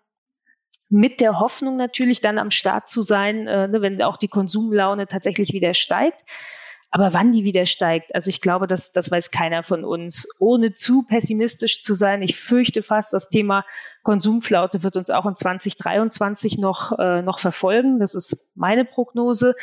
mit 0.89 1.19
der 1.19 1.39
Hoffnung 1.39 1.77
natürlich 1.77 2.21
dann 2.21 2.37
am 2.37 2.51
Start 2.51 2.87
zu 2.87 3.01
sein, 3.01 3.47
äh, 3.47 3.67
ne, 3.67 3.81
wenn 3.81 4.01
auch 4.03 4.17
die 4.17 4.27
Konsumlaune 4.27 5.07
tatsächlich 5.07 5.51
wieder 5.51 5.73
steigt. 5.73 6.21
Aber 6.95 7.13
wann 7.13 7.33
die 7.33 7.43
wieder 7.43 7.65
steigt, 7.65 8.15
also 8.15 8.29
ich 8.29 8.39
glaube, 8.39 8.67
das, 8.67 8.93
das 8.93 9.11
weiß 9.11 9.29
keiner 9.29 9.63
von 9.63 9.83
uns. 9.83 10.29
Ohne 10.39 10.71
zu 10.71 11.03
pessimistisch 11.03 11.81
zu 11.81 11.93
sein, 11.93 12.21
ich 12.21 12.39
fürchte 12.39 12.83
fast, 12.83 13.11
das 13.11 13.27
Thema 13.27 13.65
Konsumflaute 14.03 14.81
wird 14.81 14.95
uns 14.95 15.09
auch 15.09 15.25
in 15.25 15.35
2023 15.35 16.57
noch, 16.57 16.97
äh, 16.97 17.21
noch 17.21 17.39
verfolgen. 17.39 17.99
Das 17.99 18.15
ist 18.15 18.47
meine 18.55 18.85
Prognose. 18.85 19.55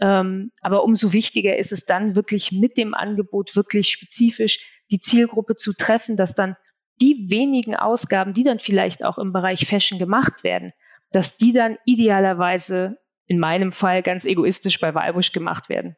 Ähm, 0.00 0.50
aber 0.60 0.82
umso 0.82 1.12
wichtiger 1.12 1.56
ist 1.56 1.70
es 1.70 1.84
dann 1.84 2.16
wirklich 2.16 2.50
mit 2.50 2.76
dem 2.76 2.94
Angebot 2.94 3.54
wirklich 3.54 3.88
spezifisch 3.90 4.82
die 4.90 4.98
Zielgruppe 4.98 5.54
zu 5.54 5.74
treffen, 5.74 6.16
dass 6.16 6.34
dann 6.34 6.56
die 7.00 7.30
wenigen 7.30 7.76
Ausgaben, 7.76 8.32
die 8.32 8.42
dann 8.42 8.58
vielleicht 8.58 9.04
auch 9.04 9.18
im 9.18 9.32
Bereich 9.32 9.68
Fashion 9.68 10.00
gemacht 10.00 10.42
werden, 10.42 10.72
dass 11.12 11.36
die 11.36 11.52
dann 11.52 11.78
idealerweise 11.84 12.98
in 13.32 13.38
meinem 13.38 13.72
Fall 13.72 14.02
ganz 14.02 14.26
egoistisch 14.26 14.78
bei 14.78 14.94
Walbusch 14.94 15.32
gemacht 15.32 15.70
werden. 15.70 15.96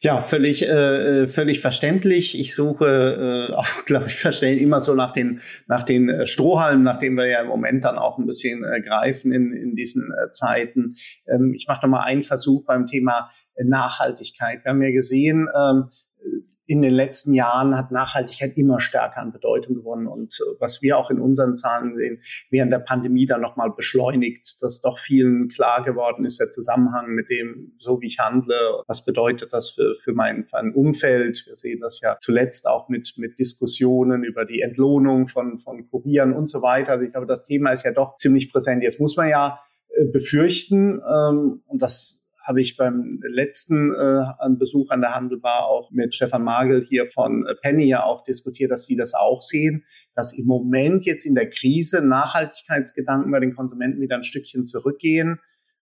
Ja, 0.00 0.20
völlig, 0.20 0.62
äh, 0.62 1.26
völlig 1.26 1.58
verständlich. 1.58 2.38
Ich 2.38 2.54
suche 2.54 3.48
äh, 3.50 3.52
auch, 3.56 3.84
glaube 3.84 4.06
ich, 4.06 4.14
verständlich 4.14 4.62
immer 4.62 4.80
so 4.80 4.94
nach 4.94 5.12
den, 5.12 5.40
nach 5.66 5.82
den 5.82 6.08
äh, 6.08 6.26
Strohhalmen, 6.26 6.84
nach 6.84 7.00
denen 7.00 7.16
wir 7.16 7.26
ja 7.26 7.40
im 7.40 7.48
Moment 7.48 7.84
dann 7.84 7.98
auch 7.98 8.16
ein 8.16 8.26
bisschen 8.26 8.62
äh, 8.62 8.80
greifen 8.80 9.32
in, 9.32 9.52
in 9.52 9.74
diesen 9.74 10.12
äh, 10.12 10.30
Zeiten. 10.30 10.94
Ähm, 11.26 11.52
ich 11.52 11.66
mache 11.66 11.84
noch 11.84 11.90
mal 11.90 12.04
einen 12.04 12.22
Versuch 12.22 12.64
beim 12.64 12.86
Thema 12.86 13.28
Nachhaltigkeit. 13.60 14.64
Wir 14.64 14.70
haben 14.70 14.82
ja 14.82 14.92
gesehen, 14.92 15.48
ähm, 15.52 15.88
in 16.70 16.82
den 16.82 16.92
letzten 16.92 17.34
Jahren 17.34 17.76
hat 17.76 17.90
Nachhaltigkeit 17.90 18.56
immer 18.56 18.78
stärker 18.78 19.20
an 19.20 19.32
Bedeutung 19.32 19.74
gewonnen. 19.74 20.06
Und 20.06 20.38
äh, 20.40 20.54
was 20.60 20.82
wir 20.82 20.98
auch 20.98 21.10
in 21.10 21.18
unseren 21.18 21.56
Zahlen 21.56 21.96
sehen, 21.96 22.20
während 22.48 22.72
der 22.72 22.78
Pandemie 22.78 23.26
dann 23.26 23.40
nochmal 23.40 23.72
beschleunigt, 23.72 24.62
dass 24.62 24.80
doch 24.80 25.00
vielen 25.00 25.48
klar 25.48 25.82
geworden 25.82 26.24
ist, 26.24 26.38
der 26.38 26.50
Zusammenhang 26.50 27.08
mit 27.08 27.28
dem, 27.28 27.72
so 27.80 28.00
wie 28.00 28.06
ich 28.06 28.20
handle, 28.20 28.84
was 28.86 29.04
bedeutet 29.04 29.52
das 29.52 29.70
für, 29.70 29.96
für, 29.96 30.12
mein, 30.12 30.46
für 30.46 30.62
mein 30.62 30.72
Umfeld. 30.72 31.42
Wir 31.44 31.56
sehen 31.56 31.80
das 31.80 32.00
ja 32.00 32.16
zuletzt 32.20 32.68
auch 32.68 32.88
mit, 32.88 33.14
mit 33.16 33.40
Diskussionen 33.40 34.22
über 34.22 34.44
die 34.44 34.60
Entlohnung 34.60 35.26
von, 35.26 35.58
von 35.58 35.90
Kurieren 35.90 36.32
und 36.32 36.48
so 36.48 36.62
weiter. 36.62 36.92
Also 36.92 37.04
ich 37.04 37.10
glaube, 37.10 37.26
das 37.26 37.42
Thema 37.42 37.72
ist 37.72 37.84
ja 37.84 37.90
doch 37.90 38.14
ziemlich 38.14 38.52
präsent. 38.52 38.84
Jetzt 38.84 39.00
muss 39.00 39.16
man 39.16 39.28
ja 39.28 39.58
äh, 39.88 40.04
befürchten, 40.04 41.00
ähm, 41.04 41.62
und 41.66 41.82
das 41.82 42.19
habe 42.50 42.60
ich 42.60 42.76
beim 42.76 43.20
letzten 43.22 43.94
äh, 43.94 44.24
Besuch 44.58 44.90
an 44.90 45.02
der 45.02 45.14
Handelbar 45.14 45.66
auch 45.66 45.92
mit 45.92 46.16
Stefan 46.16 46.42
Magel 46.42 46.82
hier 46.82 47.06
von 47.06 47.46
äh, 47.46 47.54
Penny 47.54 47.84
ja 47.86 48.02
auch 48.02 48.24
diskutiert, 48.24 48.72
dass 48.72 48.86
sie 48.86 48.96
das 48.96 49.14
auch 49.14 49.40
sehen, 49.40 49.84
dass 50.16 50.32
im 50.32 50.46
Moment 50.46 51.04
jetzt 51.04 51.24
in 51.24 51.36
der 51.36 51.48
Krise 51.48 52.04
Nachhaltigkeitsgedanken 52.04 53.30
bei 53.30 53.38
den 53.38 53.54
Konsumenten 53.54 54.00
wieder 54.00 54.16
ein 54.16 54.24
Stückchen 54.24 54.66
zurückgehen. 54.66 55.38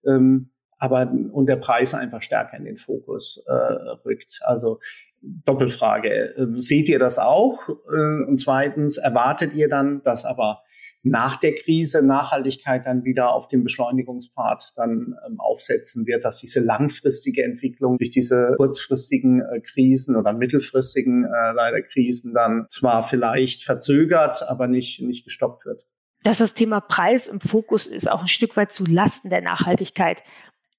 Ähm, 0.06 0.50
aber 0.78 1.10
und 1.32 1.48
der 1.48 1.56
Preis 1.56 1.94
einfach 1.94 2.22
stärker 2.22 2.58
in 2.58 2.66
den 2.66 2.76
Fokus 2.76 3.46
äh, 3.48 3.54
rückt. 3.54 4.42
Also 4.44 4.82
Doppelfrage, 5.22 6.36
äh, 6.36 6.48
seht 6.58 6.90
ihr 6.90 7.00
das 7.00 7.18
auch? 7.18 7.70
Äh, 7.70 8.26
und 8.28 8.42
zweitens, 8.42 8.98
erwartet 8.98 9.54
ihr 9.54 9.70
dann, 9.70 10.04
dass 10.04 10.26
aber 10.26 10.63
nach 11.04 11.37
der 11.37 11.56
Krise 11.56 12.06
Nachhaltigkeit 12.06 12.85
dann 12.85 13.04
wieder 13.04 13.33
auf 13.33 13.48
dem 13.48 13.63
Beschleunigungspfad 13.63 14.73
dann 14.75 15.15
ähm, 15.25 15.39
aufsetzen 15.39 16.06
wird, 16.06 16.25
dass 16.25 16.39
diese 16.39 16.60
langfristige 16.60 17.43
Entwicklung 17.43 17.98
durch 17.98 18.12
diese 18.12 18.54
kurzfristigen 18.58 19.41
äh, 19.41 19.62
Krisen 19.62 20.15
oder 20.15 20.33
mittelfristigen 20.33 21.25
äh, 21.25 21.52
leider 21.54 21.81
Krisen 21.81 22.33
dann 22.33 22.65
zwar 22.69 23.08
vielleicht 23.08 23.63
verzögert, 23.63 24.43
aber 24.48 24.67
nicht, 24.67 25.02
nicht 25.02 25.23
gestoppt 25.23 25.65
wird. 25.65 25.85
Dass 26.23 26.39
das 26.39 26.54
Thema 26.54 26.81
Preis 26.81 27.27
im 27.27 27.39
Fokus 27.39 27.87
ist, 27.87 28.10
auch 28.10 28.21
ein 28.21 28.27
Stück 28.27 28.58
weit 28.58 28.71
zu 28.71 28.85
Lasten 28.85 29.29
der 29.29 29.41
Nachhaltigkeit. 29.41 30.23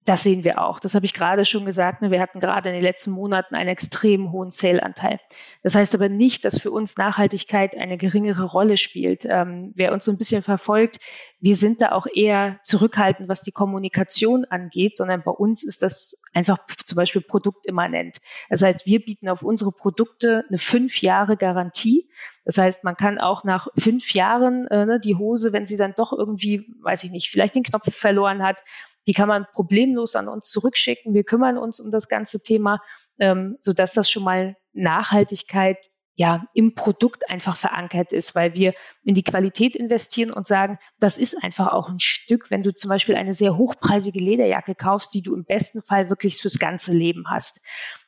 Das 0.09 0.23
sehen 0.23 0.43
wir 0.43 0.65
auch. 0.65 0.81
Das 0.81 0.95
habe 0.95 1.05
ich 1.05 1.13
gerade 1.13 1.45
schon 1.45 1.67
gesagt. 1.67 2.01
Ne? 2.01 2.11
Wir 2.11 2.23
hatten 2.23 2.41
gerade 2.41 2.71
in 2.71 2.75
den 2.75 2.83
letzten 2.83 3.11
Monaten 3.11 3.55
einen 3.55 3.69
extrem 3.69 4.33
hohen 4.33 4.51
Sale-Anteil. 4.51 5.21
Das 5.63 5.75
heißt 5.75 5.95
aber 5.95 6.09
nicht, 6.09 6.47
dass 6.47 6.59
für 6.59 6.71
uns 6.71 6.97
Nachhaltigkeit 6.97 7.77
eine 7.77 7.99
geringere 7.99 8.45
Rolle 8.45 8.79
spielt. 8.79 9.27
Ähm, 9.27 9.73
wer 9.75 9.93
uns 9.93 10.07
so 10.07 10.11
ein 10.11 10.17
bisschen 10.17 10.43
verfolgt, 10.43 10.97
wir 11.41 11.57
sind 11.57 11.83
da 11.83 11.93
auch 11.93 12.07
eher 12.11 12.59
zurückhaltend, 12.63 13.29
was 13.29 13.43
die 13.43 13.53
Kommunikation 13.53 14.47
angeht, 14.47 14.97
sondern 14.97 15.23
bei 15.23 15.31
uns 15.31 15.63
ist 15.63 15.83
das 15.83 16.19
einfach 16.33 16.57
zum 16.87 16.97
Beispiel 16.97 17.21
produktimmanent. 17.21 18.17
Das 18.49 18.63
heißt, 18.63 18.87
wir 18.87 19.05
bieten 19.05 19.29
auf 19.29 19.43
unsere 19.43 19.73
Produkte 19.73 20.47
eine 20.49 20.57
fünf 20.57 21.03
Jahre 21.03 21.37
Garantie. 21.37 22.09
Das 22.47 22.57
heißt, 22.57 22.83
man 22.83 22.97
kann 22.97 23.19
auch 23.19 23.45
nach 23.45 23.69
fünf 23.77 24.15
Jahren 24.15 24.67
äh, 24.69 24.87
ne, 24.87 24.99
die 24.99 25.17
Hose, 25.17 25.53
wenn 25.53 25.67
sie 25.67 25.77
dann 25.77 25.93
doch 25.95 26.15
irgendwie, 26.15 26.75
weiß 26.81 27.05
ich 27.05 27.11
nicht, 27.11 27.29
vielleicht 27.29 27.55
den 27.55 27.63
Knopf 27.63 27.95
verloren 27.95 28.43
hat, 28.43 28.63
die 29.09 29.15
kann 29.15 29.27
man 29.27 29.47
problemlos 29.55 30.15
an 30.15 30.29
uns 30.29 30.51
zurückschicken. 30.51 31.15
Wir 31.15 31.25
kümmern 31.25 31.57
uns 31.57 31.81
um 31.81 31.91
das 31.91 32.09
ganze 32.09 32.43
Thema, 32.43 32.79
ähm, 33.19 33.57
so 33.59 33.73
dass 33.73 33.95
das 33.95 34.11
schon 34.11 34.23
mal 34.23 34.55
Nachhaltigkeit 34.75 35.79
ja 36.15 36.45
im 36.53 36.75
Produkt 36.75 37.31
einfach 37.31 37.57
verankert 37.57 38.13
ist, 38.13 38.35
weil 38.35 38.53
wir 38.53 38.73
in 39.05 39.15
die 39.15 39.23
Qualität 39.23 39.75
investieren 39.75 40.31
und 40.31 40.47
sagen, 40.47 40.79
das 40.99 41.17
ist 41.17 41.43
einfach 41.43 41.69
auch 41.69 41.89
ein 41.89 42.01
Stück, 42.01 42.51
wenn 42.51 42.63
du 42.63 42.75
zum 42.75 42.91
Beispiel 42.91 43.15
eine 43.15 43.35
sehr 43.35 43.57
hochpreisige 43.57 44.19
Lederjacke 44.19 44.75
kaufst, 44.75 45.15
die 45.15 45.23
du 45.23 45.35
im 45.35 45.45
besten 45.45 45.81
Fall 45.81 46.11
wirklich 46.11 46.37
fürs 46.37 46.59
ganze 46.59 46.93
Leben 46.93 47.31
hast. 47.31 47.61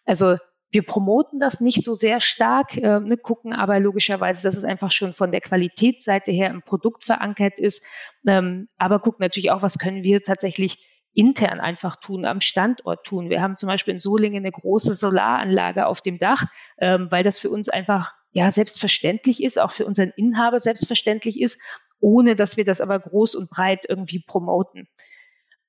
Also 0.04 0.36
wir 0.72 0.82
promoten 0.84 1.40
das 1.40 1.60
nicht 1.60 1.82
so 1.82 1.94
sehr 1.94 2.20
stark, 2.20 2.76
äh, 2.76 3.00
ne, 3.00 3.16
gucken 3.16 3.52
aber 3.52 3.80
logischerweise, 3.80 4.42
dass 4.42 4.56
es 4.56 4.64
einfach 4.64 4.90
schon 4.90 5.12
von 5.12 5.32
der 5.32 5.40
Qualitätsseite 5.40 6.30
her 6.30 6.50
im 6.50 6.62
Produkt 6.62 7.04
verankert 7.04 7.58
ist. 7.58 7.84
Ähm, 8.26 8.68
aber 8.78 9.00
gucken 9.00 9.22
natürlich 9.24 9.50
auch, 9.50 9.62
was 9.62 9.78
können 9.78 10.02
wir 10.02 10.22
tatsächlich 10.22 10.89
intern 11.12 11.60
einfach 11.60 11.96
tun, 11.96 12.24
am 12.24 12.40
Standort 12.40 13.04
tun. 13.04 13.30
Wir 13.30 13.42
haben 13.42 13.56
zum 13.56 13.68
Beispiel 13.68 13.94
in 13.94 13.98
Solingen 13.98 14.44
eine 14.44 14.52
große 14.52 14.94
Solaranlage 14.94 15.86
auf 15.86 16.02
dem 16.02 16.18
Dach, 16.18 16.44
ähm, 16.78 17.08
weil 17.10 17.24
das 17.24 17.38
für 17.38 17.50
uns 17.50 17.68
einfach 17.68 18.12
ja 18.32 18.50
selbstverständlich 18.50 19.42
ist, 19.42 19.58
auch 19.58 19.72
für 19.72 19.86
unseren 19.86 20.12
Inhaber 20.16 20.60
selbstverständlich 20.60 21.40
ist, 21.40 21.60
ohne 22.00 22.36
dass 22.36 22.56
wir 22.56 22.64
das 22.64 22.80
aber 22.80 22.98
groß 22.98 23.34
und 23.34 23.50
breit 23.50 23.86
irgendwie 23.88 24.22
promoten. 24.24 24.88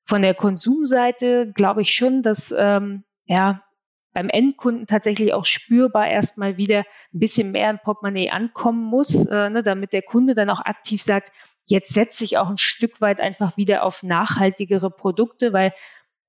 Von 0.06 0.22
der 0.22 0.36
Konsumseite 0.36 1.52
glaube 1.54 1.82
ich 1.82 1.94
schon, 1.94 2.22
dass 2.22 2.54
ähm, 2.58 3.04
ja 3.26 3.64
beim 4.14 4.30
Endkunden 4.30 4.88
tatsächlich 4.88 5.34
auch 5.34 5.46
spürbar 5.46 6.08
erstmal 6.08 6.58
wieder 6.58 6.80
ein 7.14 7.20
bisschen 7.20 7.52
mehr 7.52 7.70
im 7.70 7.80
Portemonnaie 7.80 8.30
ankommen 8.30 8.84
muss, 8.84 9.26
äh, 9.26 9.50
ne, 9.50 9.64
damit 9.64 9.94
der 9.94 10.02
Kunde 10.02 10.36
dann 10.36 10.50
auch 10.50 10.60
aktiv 10.60 11.02
sagt, 11.02 11.32
jetzt 11.72 11.94
setze 11.94 12.24
ich 12.24 12.38
auch 12.38 12.50
ein 12.50 12.58
Stück 12.58 13.02
weit 13.02 13.20
einfach 13.20 13.58
wieder 13.58 13.84
auf 13.84 14.04
nachhaltigere 14.04 14.92
Produkte, 14.92 15.54
weil 15.54 15.74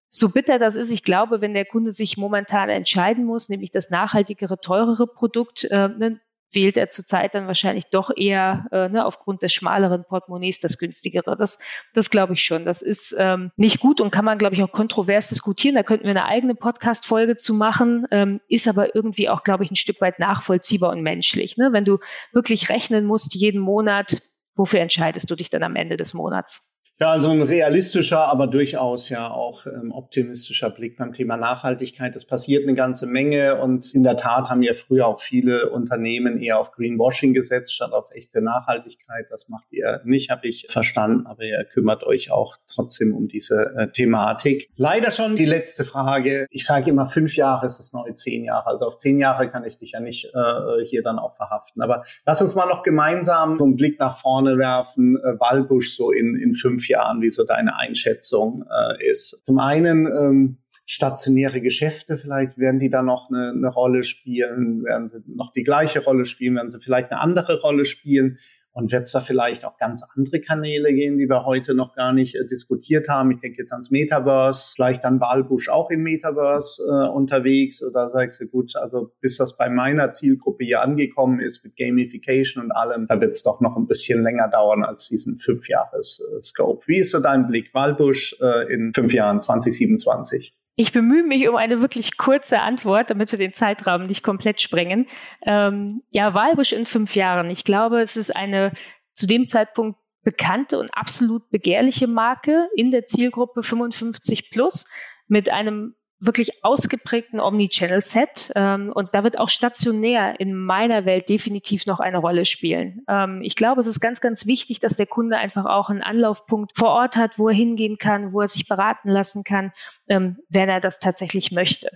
so 0.09 0.29
bitter 0.29 0.59
das 0.59 0.77
ist, 0.77 0.91
ich 0.91 1.05
glaube, 1.05 1.41
wenn 1.41 1.55
der 1.55 1.65
Kunde 1.65 1.93
sich 1.93 2.17
momentan 2.17 2.69
entscheiden 2.69 3.25
muss, 3.25 3.49
nämlich 3.49 3.71
das 3.71 3.91
nachhaltigere, 3.91 4.61
teurere 4.61 5.07
Produkt, 5.07 5.65
äh, 5.65 5.89
ne, 5.89 6.21
wählt 6.55 6.77
er 6.77 6.91
zurzeit 6.91 7.35
dann 7.35 7.47
wahrscheinlich 7.47 7.87
doch 7.87 8.11
eher 8.15 8.67
äh, 8.73 8.91
ne, 8.91 9.07
aufgrund 9.07 9.43
des 9.43 9.55
schmaleren 9.55 10.05
Portemonnaies 10.05 10.61
das 10.61 10.77
günstigere. 10.77 11.35
Das, 11.35 11.59
das 11.95 12.11
glaube 12.11 12.35
ich 12.35 12.43
schon. 12.43 12.67
Das 12.67 12.83
ist 12.83 13.15
ähm, 13.19 13.53
nicht 13.57 13.81
gut 13.81 14.03
und 14.03 14.11
kann 14.11 14.27
man, 14.27 14.37
glaube 14.37 14.55
ich, 14.55 14.63
auch 14.63 14.71
kontrovers 14.71 15.31
diskutieren. 15.31 15.77
Da 15.77 15.83
könnten 15.83 16.05
wir 16.05 16.11
eine 16.11 16.27
eigene 16.27 16.55
Podcast-Folge 16.55 17.37
zu 17.37 17.55
machen, 17.55 18.07
ähm, 18.11 18.41
ist 18.49 18.69
aber 18.69 18.95
irgendwie 18.95 19.31
auch, 19.31 19.43
glaube 19.43 19.65
ich, 19.65 19.71
ein 19.71 19.77
Stück 19.77 20.03
weit 20.03 20.19
nachvollziehbar 20.19 20.91
und 20.91 21.01
menschlich. 21.01 21.57
Ne? 21.57 21.71
Wenn 21.73 21.87
du 21.87 21.99
wirklich 22.33 22.69
rechnen 22.69 23.07
musst 23.07 23.35
jeden 23.35 23.63
Monat, 23.63 24.21
wofür 24.55 24.81
entscheidest 24.81 25.31
du 25.31 25.35
dich 25.35 25.51
dann 25.51 25.63
am 25.63 25.77
Ende 25.77 25.97
des 25.97 26.15
Monats? 26.15 26.72
Ja, 27.01 27.11
also 27.11 27.31
ein 27.31 27.43
realistischer, 27.43 28.29
aber 28.29 28.47
durchaus 28.47 29.09
ja 29.09 29.29
auch 29.29 29.67
ähm, 29.67 29.91
optimistischer 29.91 30.71
Blick 30.71 30.99
beim 30.99 31.13
Thema 31.13 31.37
Nachhaltigkeit. 31.37 32.15
Es 32.15 32.25
passiert 32.25 32.63
eine 32.63 32.75
ganze 32.75 33.07
Menge 33.07 33.61
und 33.61 33.93
in 33.93 34.05
der 34.05 34.17
Tat 34.17 34.51
haben 34.51 34.63
ja 34.63 34.75
früher 34.75 35.09
auch 35.09 35.21
viele 35.21 35.71
Unternehmen 35.71 36.39
eher 36.39 36.61
auf 36.61 36.71
Greenwashing 36.71 37.35
gesetzt 37.35 37.75
statt 37.75 37.93
auf 37.93 38.11
echte 38.13 38.41
Nachhaltigkeit. 38.41 39.27
Das 39.31 39.49
macht 39.49 39.73
ihr 39.73 40.01
nicht, 40.05 40.31
habe 40.31 40.47
ich 40.47 40.67
verstanden, 40.69 41.27
aber 41.27 41.43
ihr 41.43 41.65
kümmert 41.65 42.05
euch 42.05 42.31
auch 42.31 42.57
trotzdem 42.73 43.17
um 43.17 43.27
diese 43.27 43.75
äh, 43.77 43.91
Thematik. 43.91 44.71
Leider 44.77 45.11
schon 45.11 45.35
die 45.35 45.47
letzte 45.47 45.85
Frage. 45.85 46.47
Ich 46.51 46.67
sage 46.67 46.91
immer, 46.91 47.07
fünf 47.07 47.35
Jahre 47.35 47.67
ist 47.67 47.79
das 47.79 47.93
neue 47.93 48.15
zehn 48.15 48.45
Jahre. 48.45 48.67
Also 48.69 48.87
auf 48.87 48.99
zehn 48.99 49.19
Jahre 49.19 49.51
kann 49.51 49.65
ich 49.65 49.79
dich 49.79 49.93
ja 49.93 50.01
nicht 50.01 50.27
äh, 50.27 50.85
hier 50.85 51.03
dann 51.03 51.19
auch 51.19 51.35
verhaften. 51.35 51.83
Aber 51.83 52.05
lass 52.27 52.41
uns 52.43 52.55
mal 52.55 52.67
noch 52.67 52.85
gemeinsam 52.85 53.59
so 53.59 53.65
einen 53.65 53.75
Blick 53.77 53.99
nach 53.99 54.19
vorne 54.19 54.57
werfen. 54.57 55.17
Äh, 55.17 55.41
Walbusch 55.41 55.97
so 55.97 56.13
in, 56.13 56.37
in 56.37 56.55
fünf 56.55 56.82
Jahren, 56.89 57.23
wie 57.23 57.31
so 57.31 57.45
deine 57.45 57.79
Einschätzung 57.79 58.65
äh, 58.71 59.09
ist. 59.09 59.45
Zum 59.45 59.59
einen 59.59 60.07
ähm, 60.07 60.59
stationäre 60.87 61.61
Geschäfte, 61.61 62.19
vielleicht 62.19 62.59
werden 62.59 62.81
die 62.81 62.91
da 62.91 63.03
noch 63.03 63.31
eine, 63.31 63.51
eine 63.51 63.69
Rolle 63.69 64.03
spielen, 64.03 64.85
werden 64.85 65.09
sie 65.09 65.19
noch 65.27 65.53
die 65.53 65.63
gleiche 65.63 66.03
Rolle 66.03 66.25
spielen, 66.25 66.57
werden 66.57 66.71
sie 66.71 66.81
vielleicht 66.81 67.11
eine 67.11 67.21
andere 67.21 67.61
Rolle 67.61 67.85
spielen. 67.85 68.39
Und 68.75 68.91
wird 68.91 69.03
es 69.03 69.13
da 69.13 69.21
vielleicht 69.21 69.67
auch 69.67 69.77
ganz 69.77 70.03
andere 70.17 70.41
Kanäle 70.41 70.95
gehen, 70.95 71.19
die 71.19 71.29
wir 71.29 71.45
heute 71.45 71.75
noch 71.75 71.95
gar 71.95 72.13
nicht 72.15 72.35
äh, 72.35 72.47
diskutiert 72.47 73.09
haben? 73.09 73.31
Ich 73.31 73.41
denke 73.41 73.59
jetzt 73.59 73.73
ans 73.73 73.91
Metaverse, 73.91 74.73
vielleicht 74.75 75.05
dann 75.05 75.21
Wahlbusch 75.21 75.69
auch 75.69 75.91
im 75.91 76.03
Metaverse 76.03 76.83
äh, 76.83 77.09
unterwegs 77.11 77.83
oder 77.83 78.11
sagst 78.11 78.41
du, 78.41 78.47
gut, 78.47 78.75
also 78.77 79.13
bis 79.21 79.37
das 79.37 79.59
bei 79.59 79.69
meiner 79.69 80.11
Zielgruppe 80.11 80.65
hier 80.65 80.81
angekommen 80.81 81.39
ist 81.39 81.63
mit 81.65 81.77
Gamification 81.77 82.65
und 82.65 82.73
allem, 82.73 83.07
da 83.07 83.21
wird 83.21 83.33
es 83.33 83.43
doch 83.43 83.61
noch 83.61 83.77
ein 83.77 83.87
bisschen 83.87 84.23
länger 84.23 84.49
dauern 84.49 84.85
als 84.85 85.09
diesen 85.09 85.39
fünf 85.39 85.69
Jahres 85.69 86.27
äh. 86.41 86.83
Wie 86.87 86.99
ist 86.99 87.11
so 87.11 87.21
dein 87.21 87.47
Blick? 87.49 87.75
Wahlbusch 87.75 88.37
äh, 88.41 88.73
in 88.73 88.95
fünf 88.95 89.13
Jahren 89.13 89.41
2027? 89.41 90.55
Ich 90.75 90.93
bemühe 90.93 91.23
mich 91.23 91.49
um 91.49 91.57
eine 91.57 91.81
wirklich 91.81 92.17
kurze 92.17 92.61
Antwort, 92.61 93.11
damit 93.11 93.31
wir 93.31 93.39
den 93.39 93.53
Zeitrahmen 93.53 94.07
nicht 94.07 94.23
komplett 94.23 94.61
sprengen. 94.61 95.07
Ähm, 95.45 96.03
ja, 96.11 96.33
Walbusch 96.33 96.73
in 96.73 96.87
fünf 96.87 97.15
Jahren. 97.15 97.51
Ich 97.51 97.65
glaube, 97.65 98.01
es 98.01 98.17
ist 98.17 98.35
eine 98.35 98.73
zu 99.13 99.27
dem 99.27 99.47
Zeitpunkt 99.47 99.99
bekannte 100.23 100.79
und 100.79 100.89
absolut 100.95 101.51
begehrliche 101.51 102.07
Marke 102.07 102.69
in 102.75 102.91
der 102.91 103.05
Zielgruppe 103.05 103.63
55 103.63 104.51
plus 104.51 104.87
mit 105.27 105.53
einem 105.53 105.95
wirklich 106.25 106.65
ausgeprägten 106.65 107.41
Omnichannel-Set. 107.41 108.53
Ähm, 108.55 108.93
und 108.95 109.13
da 109.13 109.25
wird 109.25 109.39
auch 109.39 109.49
stationär 109.49 110.39
in 110.39 110.55
meiner 110.55 111.05
Welt 111.05 111.29
definitiv 111.29 111.87
noch 111.87 111.99
eine 111.99 112.19
Rolle 112.19 112.45
spielen. 112.45 113.03
Ähm, 113.09 113.41
ich 113.43 113.57
glaube, 113.57 113.81
es 113.81 113.89
ist 113.89 114.01
ganz, 114.01 114.21
ganz 114.21 114.47
wichtig, 114.47 114.79
dass 114.79 114.97
der 114.97 115.07
Kunde 115.07 115.37
einfach 115.37 115.67
auch 115.67 115.91
einen 115.91 116.03
Anlaufpunkt 116.03 116.77
vor 116.77 116.91
Ort 116.91 117.17
hat, 117.17 117.39
wo 117.39 117.49
er 117.49 117.55
hingehen 117.55 117.99
kann, 117.99 118.33
wo 118.33 118.41
er 118.41 118.49
sich 118.49 118.69
beraten 118.69 119.09
lassen 119.09 119.43
kann, 119.43 119.73
ähm, 120.09 120.39
wenn 120.49 120.69
er 120.69 120.81
das 120.81 121.01
tatsächlich 121.01 121.51
möchte. 121.51 121.91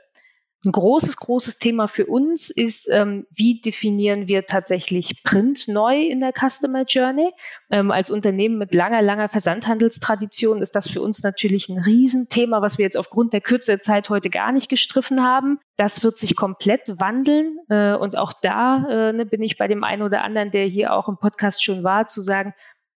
Ein 0.66 0.72
großes, 0.72 1.16
großes 1.16 1.58
Thema 1.58 1.86
für 1.86 2.06
uns 2.06 2.50
ist, 2.50 2.88
ähm, 2.90 3.24
wie 3.30 3.60
definieren 3.60 4.26
wir 4.26 4.46
tatsächlich 4.46 5.22
Print 5.22 5.68
neu 5.68 6.02
in 6.02 6.18
der 6.18 6.32
Customer 6.32 6.82
Journey? 6.82 7.30
Ähm, 7.70 7.92
als 7.92 8.10
Unternehmen 8.10 8.58
mit 8.58 8.74
langer, 8.74 9.00
langer 9.00 9.28
Versandhandelstradition 9.28 10.60
ist 10.60 10.74
das 10.74 10.90
für 10.90 11.00
uns 11.02 11.22
natürlich 11.22 11.68
ein 11.68 11.78
Riesenthema, 11.78 12.62
was 12.62 12.78
wir 12.78 12.84
jetzt 12.84 12.98
aufgrund 12.98 13.32
der 13.32 13.42
Kürze 13.42 13.72
der 13.72 13.80
Zeit 13.80 14.10
heute 14.10 14.28
gar 14.28 14.50
nicht 14.50 14.68
gestriffen 14.68 15.22
haben. 15.22 15.60
Das 15.76 16.02
wird 16.02 16.18
sich 16.18 16.34
komplett 16.34 16.98
wandeln. 16.98 17.58
Äh, 17.68 17.94
und 17.94 18.18
auch 18.18 18.32
da 18.32 18.86
äh, 18.90 19.12
ne, 19.12 19.24
bin 19.24 19.44
ich 19.44 19.58
bei 19.58 19.68
dem 19.68 19.84
einen 19.84 20.02
oder 20.02 20.24
anderen, 20.24 20.50
der 20.50 20.64
hier 20.64 20.94
auch 20.94 21.08
im 21.08 21.16
Podcast 21.16 21.62
schon 21.62 21.84
war, 21.84 22.08
zu 22.08 22.20
sagen, 22.20 22.54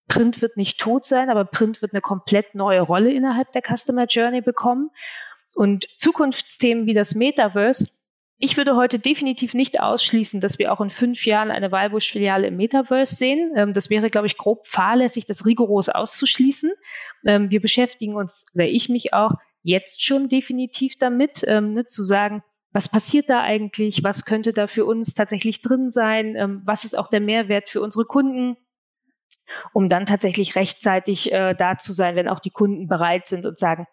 Print 0.09 0.43
wird 0.43 0.57
nicht 0.57 0.81
tot 0.81 1.05
sein, 1.05 1.31
aber 1.31 1.45
Print 1.45 1.83
wird 1.83 1.95
eine 1.95 2.01
komplett 2.01 2.57
neue 2.57 2.81
Rolle 2.81 3.13
innerhalb 3.13 3.53
der 3.53 3.63
Customer 3.63 4.07
Journey 4.07 4.41
bekommen. 4.41 4.91
Und 5.55 5.89
Zukunftsthemen 5.97 6.87
wie 6.87 6.95
das 6.95 7.15
Metaverse, 7.15 7.89
ich 8.43 8.57
würde 8.57 8.75
heute 8.75 8.99
definitiv 8.99 9.53
nicht 9.53 9.81
ausschließen, 9.81 10.41
dass 10.41 10.59
wir 10.59 10.73
auch 10.73 10.81
in 10.81 10.89
fünf 10.89 11.27
Jahren 11.27 11.51
eine 11.51 11.71
Walbusch-Filiale 11.71 12.47
im 12.47 12.57
Metaverse 12.57 13.15
sehen. 13.15 13.53
Ähm, 13.55 13.75
das 13.75 13.91
wäre, 13.91 14.09
glaube 14.09 14.29
ich, 14.29 14.39
grob 14.39 14.67
fahrlässig, 14.67 15.27
das 15.27 15.45
rigoros 15.45 15.91
auszuschließen. 15.91 16.73
Ähm, 17.27 17.51
wir 17.51 17.61
beschäftigen 17.61 18.17
uns, 18.17 18.47
oder 18.55 18.67
ich 18.67 18.89
mich 18.89 19.13
auch, 19.13 19.33
jetzt 19.63 20.03
schon 20.03 20.31
definitiv 20.31 20.97
damit, 20.97 21.45
ähm, 21.47 21.75
ne, 21.75 21.85
zu 21.85 22.03
sagen, 22.03 22.43
was 22.73 22.89
passiert 22.89 23.29
da 23.29 23.43
eigentlich? 23.43 24.03
Was 24.05 24.25
könnte 24.25 24.55
da 24.55 24.67
für 24.67 24.87
uns 24.87 25.13
tatsächlich 25.13 25.61
drin 25.61 25.91
sein? 25.91 26.63
was 26.65 26.85
ist 26.85 26.97
auch 26.97 27.09
der 27.09 27.21
Mehrwert 27.21 27.69
für 27.69 27.83
unsere 27.83 28.05
Kunden? 28.07 28.57
Um 29.73 29.89
dann 29.89 30.07
tatsächlich 30.07 30.55
rechtzeitig 30.55 31.33
äh, 31.33 31.55
da 31.55 31.77
zu 31.77 31.93
sein, 31.93 32.15
wenn 32.15 32.29
auch 32.29 32.39
die 32.39 32.51
Kunden 32.51 32.87
bereit 32.87 33.27
sind 33.27 33.45
und 33.45 33.59
sagen, 33.59 33.85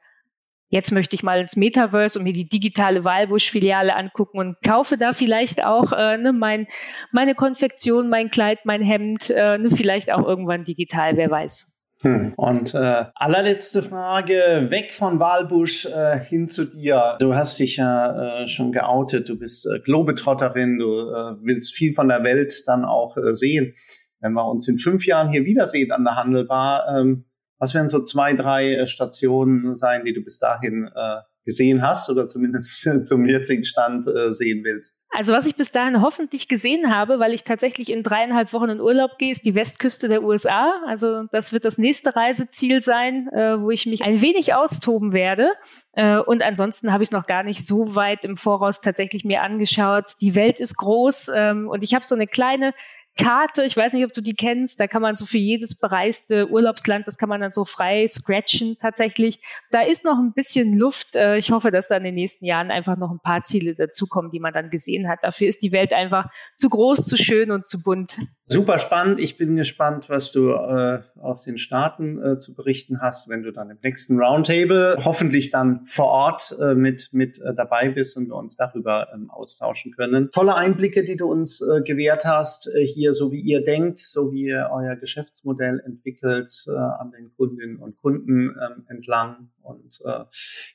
jetzt 0.70 0.92
möchte 0.92 1.16
ich 1.16 1.24
mal 1.24 1.40
ins 1.40 1.56
Metaverse 1.56 2.20
und 2.20 2.24
mir 2.24 2.34
die 2.34 2.48
digitale 2.48 3.04
Wahlbusch-Filiale 3.04 3.96
angucken 3.96 4.40
und 4.40 4.56
kaufe 4.64 4.98
da 4.98 5.14
vielleicht 5.14 5.66
auch 5.66 5.92
äh, 5.92 6.18
ne, 6.18 6.34
mein, 6.34 6.68
meine 7.12 7.36
Konfektion, 7.36 8.10
mein 8.10 8.30
Kleid, 8.30 8.60
mein 8.66 8.82
Hemd, 8.82 9.30
äh, 9.30 9.58
ne, 9.58 9.70
vielleicht 9.70 10.12
auch 10.12 10.26
irgendwann 10.26 10.64
digital, 10.64 11.18
wer 11.18 11.30
weiß. 11.30 11.74
Hm. 12.02 12.34
Und 12.36 12.76
äh, 12.76 13.06
allerletzte 13.16 13.82
Frage, 13.82 14.68
weg 14.70 14.94
von 14.94 15.20
Walbusch 15.20 15.88
äh, 15.88 16.20
hin 16.20 16.48
zu 16.48 16.66
dir. 16.66 17.18
Du 17.20 17.34
hast 17.34 17.60
dich 17.60 17.78
ja 17.78 18.42
äh, 18.42 18.48
schon 18.48 18.72
geoutet, 18.72 19.30
du 19.30 19.38
bist 19.38 19.66
äh, 19.66 19.80
Globetrotterin, 19.80 20.78
du 20.78 20.86
äh, 20.86 21.36
willst 21.42 21.74
viel 21.74 21.94
von 21.94 22.08
der 22.08 22.24
Welt 22.24 22.54
dann 22.68 22.86
auch 22.86 23.18
äh, 23.18 23.34
sehen. 23.34 23.74
Wenn 24.20 24.34
wir 24.34 24.48
uns 24.48 24.68
in 24.68 24.78
fünf 24.78 25.08
Jahren 25.08 25.30
hier 25.30 25.46
wiedersehen 25.46 25.92
an 25.92 26.04
der 26.04 26.16
Handelbar, 26.16 26.86
ähm, 26.96 27.26
was 27.60 27.74
werden 27.74 27.90
so 27.90 28.02
zwei, 28.02 28.34
drei 28.34 28.76
äh, 28.76 28.86
Stationen 28.86 29.76
sein, 29.76 30.06
die 30.06 30.14
du 30.14 30.22
bis 30.22 30.40
dahin 30.40 30.90
äh, 30.94 31.22
gesehen 31.48 31.82
hast 31.82 32.10
oder 32.10 32.28
zumindest 32.28 32.88
zum 33.04 33.26
jetzigen 33.26 33.64
Stand 33.64 34.06
äh, 34.06 34.32
sehen 34.32 34.64
willst? 34.64 34.96
Also 35.10 35.34
was 35.34 35.46
ich 35.46 35.56
bis 35.56 35.72
dahin 35.72 36.02
hoffentlich 36.02 36.50
gesehen 36.50 36.94
habe, 36.94 37.20
weil 37.20 37.34
ich 37.34 37.46
tatsächlich 37.46 37.90
in 37.92 38.04
dreieinhalb 38.04 38.52
Wochen 38.52 38.70
in 38.70 38.82
Urlaub 38.82 39.18
gehe, 39.18 39.32
ist 39.32 39.46
die 39.46 39.56
Westküste 39.56 40.10
der 40.10 40.22
USA. 40.22 40.74
Also 40.86 41.24
das 41.32 41.54
wird 41.54 41.64
das 41.64 41.78
nächste 41.78 42.16
Reiseziel 42.16 42.82
sein, 42.82 43.30
äh, 43.30 43.60
wo 43.62 43.72
ich 43.72 43.86
mich 43.86 44.04
ein 44.04 44.22
wenig 44.22 44.54
austoben 44.54 45.14
werde. 45.14 45.54
Äh, 45.94 46.18
und 46.18 46.44
ansonsten 46.44 46.92
habe 46.92 47.02
ich 47.04 47.08
es 47.08 47.14
noch 47.14 47.26
gar 47.26 47.44
nicht 47.44 47.66
so 47.66 47.96
weit 47.96 48.26
im 48.26 48.36
Voraus 48.36 48.82
tatsächlich 48.82 49.24
mir 49.24 49.42
angeschaut. 49.42 50.12
Die 50.20 50.36
Welt 50.36 50.60
ist 50.60 50.76
groß 50.76 51.32
ähm, 51.34 51.70
und 51.70 51.82
ich 51.82 51.96
habe 51.96 52.06
so 52.06 52.14
eine 52.14 52.28
kleine 52.28 52.74
Karte, 53.18 53.64
ich 53.64 53.76
weiß 53.76 53.94
nicht, 53.94 54.06
ob 54.06 54.14
du 54.14 54.22
die 54.22 54.36
kennst, 54.36 54.80
da 54.80 54.88
kann 54.88 55.02
man 55.02 55.16
so 55.16 55.26
für 55.26 55.38
jedes 55.38 55.76
bereiste 55.76 56.50
Urlaubsland, 56.50 57.08
das 57.08 57.18
kann 57.18 57.30
man 57.30 57.42
dann 57.42 57.52
so 57.52 57.66
frei 57.66 58.08
scratchen 58.08 58.78
tatsächlich. 58.80 59.42
Da 59.72 59.82
ist 59.82 60.06
noch 60.06 60.18
ein 60.18 60.34
bisschen 60.34 60.78
Luft. 60.78 61.16
Äh, 61.16 61.38
ich 61.38 61.52
hoffe, 61.52 61.72
dass 61.72 61.90
da 61.90 61.98
in 61.98 62.04
den 62.04 62.16
nächsten 62.16 62.46
Jahren 62.46 62.72
einfach 62.72 62.98
noch 62.98 63.12
ein 63.12 63.20
paar 63.20 63.44
Ziele 63.44 63.76
dazukommen, 63.76 64.32
die 64.32 64.40
man 64.40 64.54
dann 64.54 64.70
gesehen 64.70 65.10
hat. 65.10 65.20
Dafür 65.24 65.48
ist 65.48 65.62
die 65.62 65.72
Welt 65.72 65.94
einfach 65.94 66.30
zu 66.56 66.70
groß, 66.70 67.06
zu 67.06 67.18
schön 67.18 67.52
und 67.52 67.68
zu 67.68 67.82
bunt. 67.82 68.18
Super 68.50 68.78
spannend. 68.78 69.20
Ich 69.20 69.38
bin 69.38 69.58
gespannt, 69.58 70.08
was 70.08 70.32
du 70.32 70.52
äh, 70.52 71.02
aus 71.20 71.44
den 71.44 71.58
Staaten 71.58 72.24
äh, 72.24 72.40
zu 72.40 72.56
berichten 72.56 73.02
hast, 73.02 73.28
wenn 73.28 73.44
du 73.44 73.52
dann 73.52 73.70
im 73.70 73.78
nächsten 73.84 74.18
Roundtable 74.18 74.96
hoffentlich 75.04 75.52
dann 75.52 75.84
vor 75.84 76.06
Ort 76.06 76.56
äh, 76.62 76.74
mit, 76.74 77.10
mit 77.12 77.42
äh, 77.42 77.54
dabei 77.54 77.90
bist 77.90 78.16
und 78.16 78.30
wir 78.30 78.36
uns 78.36 78.56
darüber 78.56 79.10
ähm, 79.14 79.30
austauschen 79.30 79.92
können. 79.92 80.32
Tolle 80.32 80.56
Einblicke, 80.56 81.04
die 81.04 81.18
du 81.18 81.30
uns 81.30 81.62
äh, 81.62 81.82
gewährt 81.82 82.24
hast, 82.24 82.74
äh, 82.74 82.86
hier 82.86 83.14
so 83.14 83.34
wie 83.34 83.42
ihr 83.42 83.66
denkt, 83.66 84.00
so 84.00 84.32
wie 84.32 84.46
ihr 84.46 84.70
euer 84.72 84.96
Geschäftsmodell 84.96 85.82
entwickelt 85.86 86.54
äh, 86.68 86.72
an 86.72 87.12
den 87.12 87.34
Kundinnen 87.36 87.76
und 87.76 87.98
Kunden 87.98 88.56
ähm, 88.56 88.86
entlang. 88.88 89.50
Und 89.68 90.00
äh, 90.06 90.24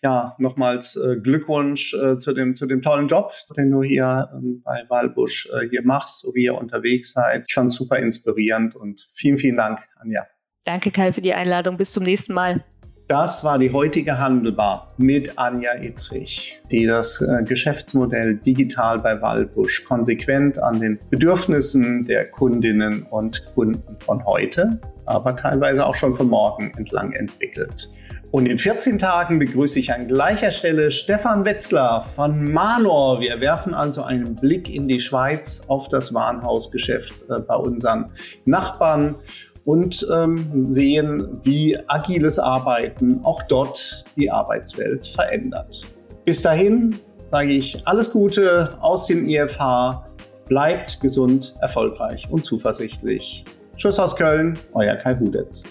ja, 0.02 0.34
nochmals 0.38 0.96
äh, 0.96 1.16
Glückwunsch 1.16 1.94
äh, 1.94 2.18
zu, 2.18 2.34
dem, 2.34 2.54
zu 2.54 2.66
dem 2.66 2.82
tollen 2.82 3.08
Job, 3.08 3.32
den 3.56 3.70
du 3.70 3.82
hier 3.82 4.30
ähm, 4.34 4.62
bei 4.64 4.84
Walbusch 4.88 5.48
äh, 5.50 5.68
hier 5.68 5.82
machst, 5.82 6.20
so 6.20 6.34
wie 6.34 6.44
ihr 6.44 6.54
unterwegs 6.54 7.12
seid. 7.12 7.46
Ich 7.48 7.54
fand 7.54 7.70
es 7.70 7.76
super 7.76 7.98
inspirierend 7.98 8.76
und 8.76 9.08
vielen, 9.12 9.38
vielen 9.38 9.56
Dank, 9.56 9.80
Anja. 9.98 10.26
Danke, 10.64 10.90
Kai, 10.90 11.12
für 11.12 11.22
die 11.22 11.34
Einladung. 11.34 11.76
Bis 11.76 11.92
zum 11.92 12.04
nächsten 12.04 12.34
Mal. 12.34 12.62
Das 13.08 13.44
war 13.44 13.58
die 13.58 13.72
heutige 13.72 14.18
Handelbar 14.18 14.94
mit 14.96 15.38
Anja 15.38 15.74
Ittrich, 15.74 16.62
die 16.70 16.86
das 16.86 17.20
äh, 17.20 17.42
Geschäftsmodell 17.42 18.36
digital 18.36 19.00
bei 19.00 19.20
Walbusch 19.20 19.84
konsequent 19.84 20.58
an 20.62 20.80
den 20.80 20.98
Bedürfnissen 21.10 22.04
der 22.04 22.30
Kundinnen 22.30 23.02
und 23.02 23.44
Kunden 23.54 23.98
von 24.00 24.24
heute, 24.24 24.80
aber 25.04 25.36
teilweise 25.36 25.84
auch 25.84 25.94
schon 25.94 26.14
von 26.14 26.28
morgen 26.28 26.72
entlang 26.78 27.12
entwickelt. 27.12 27.90
Und 28.32 28.46
in 28.46 28.58
14 28.58 28.98
Tagen 28.98 29.38
begrüße 29.38 29.78
ich 29.78 29.92
an 29.92 30.08
gleicher 30.08 30.50
Stelle 30.50 30.90
Stefan 30.90 31.44
Wetzler 31.44 32.06
von 32.16 32.50
Manor. 32.50 33.20
Wir 33.20 33.42
werfen 33.42 33.74
also 33.74 34.02
einen 34.02 34.36
Blick 34.36 34.74
in 34.74 34.88
die 34.88 35.02
Schweiz 35.02 35.60
auf 35.68 35.88
das 35.88 36.14
Warenhausgeschäft 36.14 37.12
äh, 37.28 37.40
bei 37.40 37.54
unseren 37.54 38.06
Nachbarn 38.46 39.16
und 39.66 40.06
ähm, 40.10 40.64
sehen, 40.64 41.40
wie 41.42 41.78
agiles 41.86 42.38
Arbeiten 42.38 43.20
auch 43.22 43.42
dort 43.42 44.02
die 44.16 44.30
Arbeitswelt 44.30 45.06
verändert. 45.06 45.84
Bis 46.24 46.40
dahin 46.40 46.96
sage 47.30 47.50
ich 47.50 47.86
alles 47.86 48.12
Gute 48.12 48.78
aus 48.80 49.08
dem 49.08 49.28
IFH. 49.28 50.06
Bleibt 50.46 51.00
gesund, 51.02 51.54
erfolgreich 51.60 52.28
und 52.30 52.46
zuversichtlich. 52.46 53.44
Tschüss 53.76 54.00
aus 54.00 54.16
Köln, 54.16 54.58
euer 54.72 54.96
Kai 54.96 55.16
Hudetz. 55.16 55.64